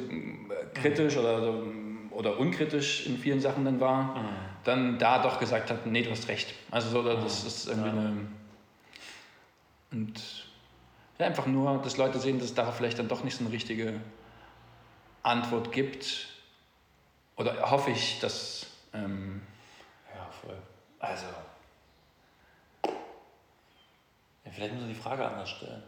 [0.73, 1.67] kritisch oder, so,
[2.11, 4.15] oder unkritisch in vielen Sachen dann war,
[4.63, 6.53] dann da doch gesagt hat, nee, du hast recht.
[6.71, 7.93] Also so, das ist irgendwie Ja.
[7.95, 8.27] eine...
[9.91, 10.45] Und
[11.17, 13.51] ja, einfach nur, dass Leute sehen, dass es darauf vielleicht dann doch nicht so eine
[13.53, 13.99] richtige
[15.23, 16.27] Antwort gibt.
[17.35, 18.67] Oder hoffe ich, dass...
[18.93, 19.41] Ähm,
[20.15, 20.57] Ja, voll.
[20.99, 21.25] Also.
[22.85, 25.81] Ja, vielleicht muss man die Frage anders stellen.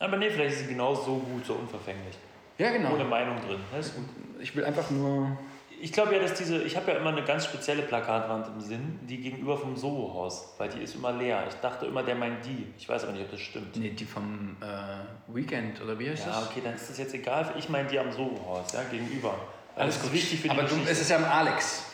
[0.00, 2.16] Aber nee, vielleicht ist sie genau so gut, so unverfänglich.
[2.58, 2.94] ja, genau.
[2.94, 3.60] Ohne Meinung drin.
[3.72, 4.06] Das ist gut.
[4.40, 5.38] Ich will einfach nur...
[5.82, 8.98] Ich glaube ja, dass diese, ich habe ja immer eine ganz spezielle Plakatwand im Sinn,
[9.02, 11.44] die gegenüber vom Soho-Haus, weil die ist immer leer.
[11.48, 12.66] Ich dachte immer, der meint die.
[12.76, 13.76] Ich weiß aber nicht, ob das stimmt.
[13.76, 16.50] Nee, die vom äh, Weekend, oder wie heißt Ja, das?
[16.50, 17.54] okay, dann ist das jetzt egal.
[17.58, 19.34] Ich meine die am Soho-Haus, ja, gegenüber.
[19.74, 20.06] Alles gut.
[20.08, 21.84] ist wichtig für die Aber du, es ist ja am Alex.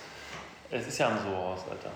[0.71, 1.91] es ist ja am Soho-Haus, Alter.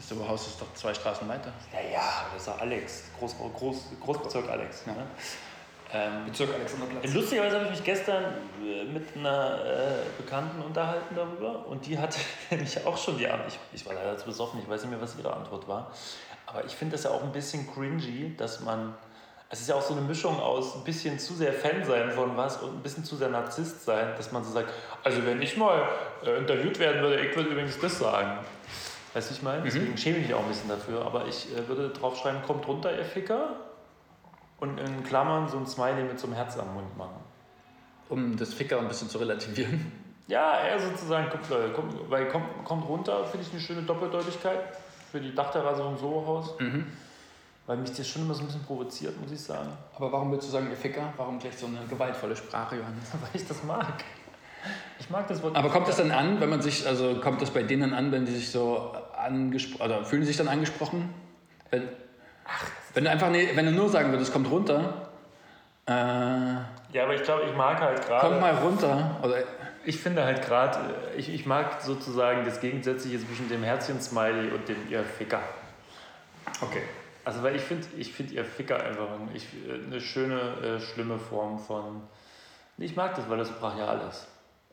[0.00, 1.52] Das Oberhaus ist doch zwei Straßen weiter.
[1.72, 3.04] Ja, ja, das ist ja Alex.
[3.18, 4.84] Groß, Groß, Großbezirk Alex.
[4.86, 4.92] Ja.
[4.94, 5.06] Ne?
[5.92, 7.12] Ähm, Bezirk Alexanderplatz.
[7.12, 8.24] Lustigerweise habe ich mich gestern
[8.62, 12.18] äh, mit einer äh, Bekannten unterhalten darüber und die hatte
[12.50, 13.52] nämlich auch schon die Antwort.
[13.72, 15.90] Ich, ich war leider zu besoffen, ich weiß nicht mehr, was ihre Antwort war.
[16.46, 18.94] Aber ich finde das ja auch ein bisschen cringy, dass man.
[19.52, 22.36] Es ist ja auch so eine Mischung aus ein bisschen zu sehr Fan sein von
[22.36, 24.72] was und ein bisschen zu sehr Narzisst sein, dass man so sagt,
[25.02, 25.88] also wenn ich mal
[26.24, 28.38] äh, interviewt werden würde, ich würde übrigens das sagen.
[29.12, 29.62] Weißt du, ich meine?
[29.62, 31.04] Deswegen schäme ich mich auch ein bisschen dafür.
[31.04, 33.56] Aber ich äh, würde draufschreiben, kommt runter, ihr Ficker.
[34.60, 37.16] Und in Klammern so ein Smiley mit so einem Herz am Mund machen.
[38.08, 39.92] Um das Ficker ein bisschen zu relativieren.
[40.28, 44.60] Ja, er sozusagen, kommt, Leute, kommt, weil kommt, kommt runter, finde ich eine schöne Doppeldeutigkeit
[45.10, 46.54] für die Dachterrasse vom Soho-Haus.
[47.66, 49.70] Weil mich das schon immer so ein bisschen provoziert, muss ich sagen.
[49.96, 51.12] Aber warum willst du sagen, ihr Ficker?
[51.16, 53.10] Warum gleich so eine gewaltvolle Sprache, Johannes?
[53.12, 54.04] Weil ich das mag.
[54.98, 55.56] Ich mag das Wort.
[55.56, 58.26] Aber kommt das dann an, wenn man sich, also kommt das bei denen an, wenn
[58.26, 61.12] die sich so angesprochen, oder fühlen sich dann angesprochen?
[61.70, 61.88] Wenn,
[62.94, 65.08] wenn du einfach, nee, wenn du nur sagen würdest, kommt runter,
[65.86, 68.28] äh, Ja, aber ich glaube, ich mag halt gerade.
[68.28, 69.36] kommt mal runter, oder
[69.84, 70.78] Ich finde halt gerade,
[71.16, 75.40] ich, ich mag sozusagen das Gegensätzliche zwischen dem Herzchen-Smiley und dem ihr Ficker.
[76.60, 76.82] okay.
[77.24, 80.80] Also, weil ich finde, ich finde ihr Ficker einfach ein- ich, äh, eine schöne, äh,
[80.80, 82.00] schlimme Form von.
[82.78, 84.26] Ich mag das, weil das so brachial ist.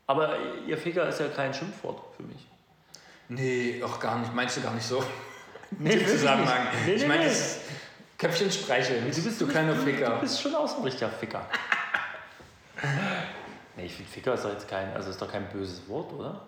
[0.08, 2.48] Aber ihr Ficker ist ja kein Schimpfwort für mich.
[3.30, 5.04] Nee, auch gar nicht, meinst du gar nicht so.
[5.80, 6.68] Nee, Im Zusammenhang.
[6.86, 7.28] Nee, ich nee, meine, nee.
[7.28, 7.60] das
[8.18, 9.04] Köpfchen streicheln.
[9.14, 10.12] Du bist, du kleiner Du Ficker.
[10.22, 11.46] bist schon auch so ein richtiger Ficker.
[13.76, 16.48] nee, ich finde Ficker ist doch jetzt kein, also ist doch kein böses Wort, oder?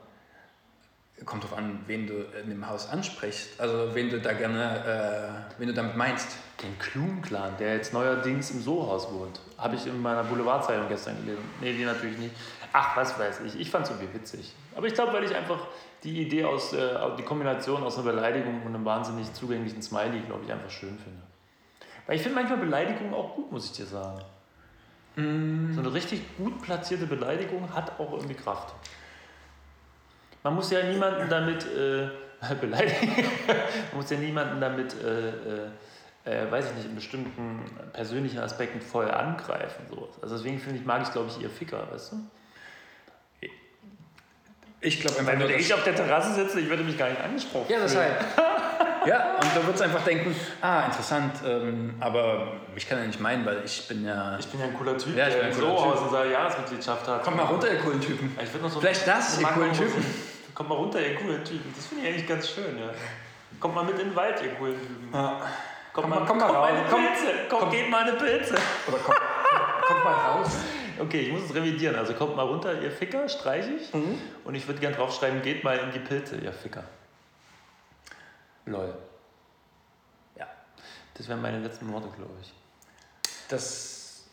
[1.26, 3.60] Kommt drauf an, wen du in dem Haus ansprichst.
[3.60, 6.38] Also, wen du da gerne, äh, wen du damit meinst.
[6.64, 9.40] Den Klum-Clan, der jetzt neuerdings im Sohaus wohnt.
[9.58, 11.44] Habe ich in meiner Boulevardzeitung gestern gelesen.
[11.62, 12.36] Nee, die natürlich nicht.
[12.72, 13.60] Ach, was weiß ich.
[13.60, 14.54] Ich fand es irgendwie witzig.
[14.76, 15.60] Aber ich glaube, weil ich einfach
[16.04, 20.46] die Idee aus, äh, die Kombination aus einer Beleidigung und einem wahnsinnig zugänglichen Smiley, glaube
[20.46, 21.22] ich, einfach schön finde.
[22.06, 24.22] Weil ich finde manchmal Beleidigungen auch gut, muss ich dir sagen.
[25.16, 28.74] So eine richtig gut platzierte Beleidigung hat auch irgendwie Kraft.
[30.44, 32.08] Man muss ja niemanden damit äh,
[32.62, 33.16] beleidigen.
[33.92, 37.64] Man muss ja niemanden damit, äh, äh, äh, weiß ich nicht, in bestimmten
[37.94, 39.84] persönlichen Aspekten voll angreifen.
[39.90, 40.10] So.
[40.22, 42.18] Also deswegen finde ich, mag ich, glaube ich, ihr Ficker, weißt du?
[44.82, 47.22] Ich glaube einfach Weil dass- ich auf der Terrasse sitze, ich würde mich gar nicht
[47.22, 47.66] angesprochen.
[47.70, 48.18] Ja, deshalb.
[49.06, 53.46] Ja, und du würdest einfach denken, ah, interessant, ähm, aber ich kann ja nicht meinen,
[53.46, 54.38] weil ich bin ja...
[54.40, 56.32] Ich bin ja ein cooler Typ, Ja, ich der bin in ein cooler Sohausen seine
[56.32, 57.24] Jahresmitgliedschaft hat.
[57.24, 58.38] Kommt mal runter, ihr coolen Typen.
[58.42, 60.06] Ich noch so Vielleicht das, ihr coolen Typen.
[60.54, 61.74] Kommt mal runter, ihr coolen Typen.
[61.76, 62.90] Das finde ich eigentlich ganz schön, ja.
[63.60, 65.10] Kommt mal mit in den Wald, ihr coolen Typen.
[65.14, 65.42] Ja.
[65.94, 66.70] Kommt, Komm mal, komm mal kommt raus.
[66.70, 67.26] eine Komm- Pilze.
[67.50, 67.72] Kommt, komm.
[67.72, 68.56] geht mal eine Pilze.
[68.88, 69.18] Oder kommt,
[69.88, 70.50] kommt mal raus.
[71.00, 71.96] Okay, ich muss es revidieren.
[71.96, 73.94] Also kommt mal runter, ihr Ficker, streiche ich.
[73.94, 74.20] Mhm.
[74.44, 76.84] Und ich würde gern draufschreiben, geht mal in die Pilze, ihr Ficker.
[78.70, 78.94] Lol.
[80.38, 80.48] Ja.
[81.16, 82.54] Das wären meine letzten Worte, glaube ich.
[83.50, 84.26] Das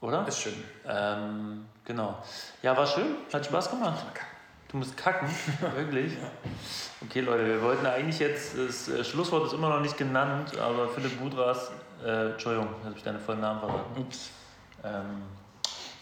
[0.00, 0.26] Oder?
[0.28, 0.64] ist schön.
[0.86, 2.22] Ähm, genau.
[2.62, 3.16] Ja, war schön.
[3.32, 4.04] Hat Spaß gemacht.
[4.68, 5.28] Du musst kacken,
[5.76, 6.14] wirklich.
[7.02, 10.88] Okay, Leute, wir wollten eigentlich jetzt, das äh, Schlusswort ist immer noch nicht genannt, aber
[10.88, 11.70] Philipp Budras,
[12.04, 14.30] äh, Entschuldigung, habe ich deinen vollen Namen verraten, Ups.
[14.82, 15.22] ähm,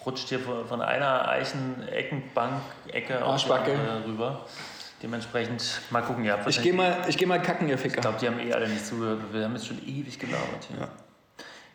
[0.07, 4.47] rutscht hier von, von einer Eichen-Eckenbank-Ecke auf die andere rüber.
[5.03, 8.01] Dementsprechend, mal gucken, ihr habt Ich gehe mal, ich geh mal kacken, ihr ich Ficker.
[8.01, 9.21] glaube, die haben eh alle nicht zugehört.
[9.33, 10.89] Wir haben jetzt schon ewig gelabert hier.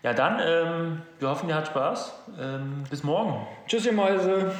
[0.04, 2.14] Ja, dann, ähm, wir hoffen, ihr habt Spaß.
[2.40, 3.45] Ähm, bis morgen.
[3.68, 4.54] Tschüss, ihr Mäuse.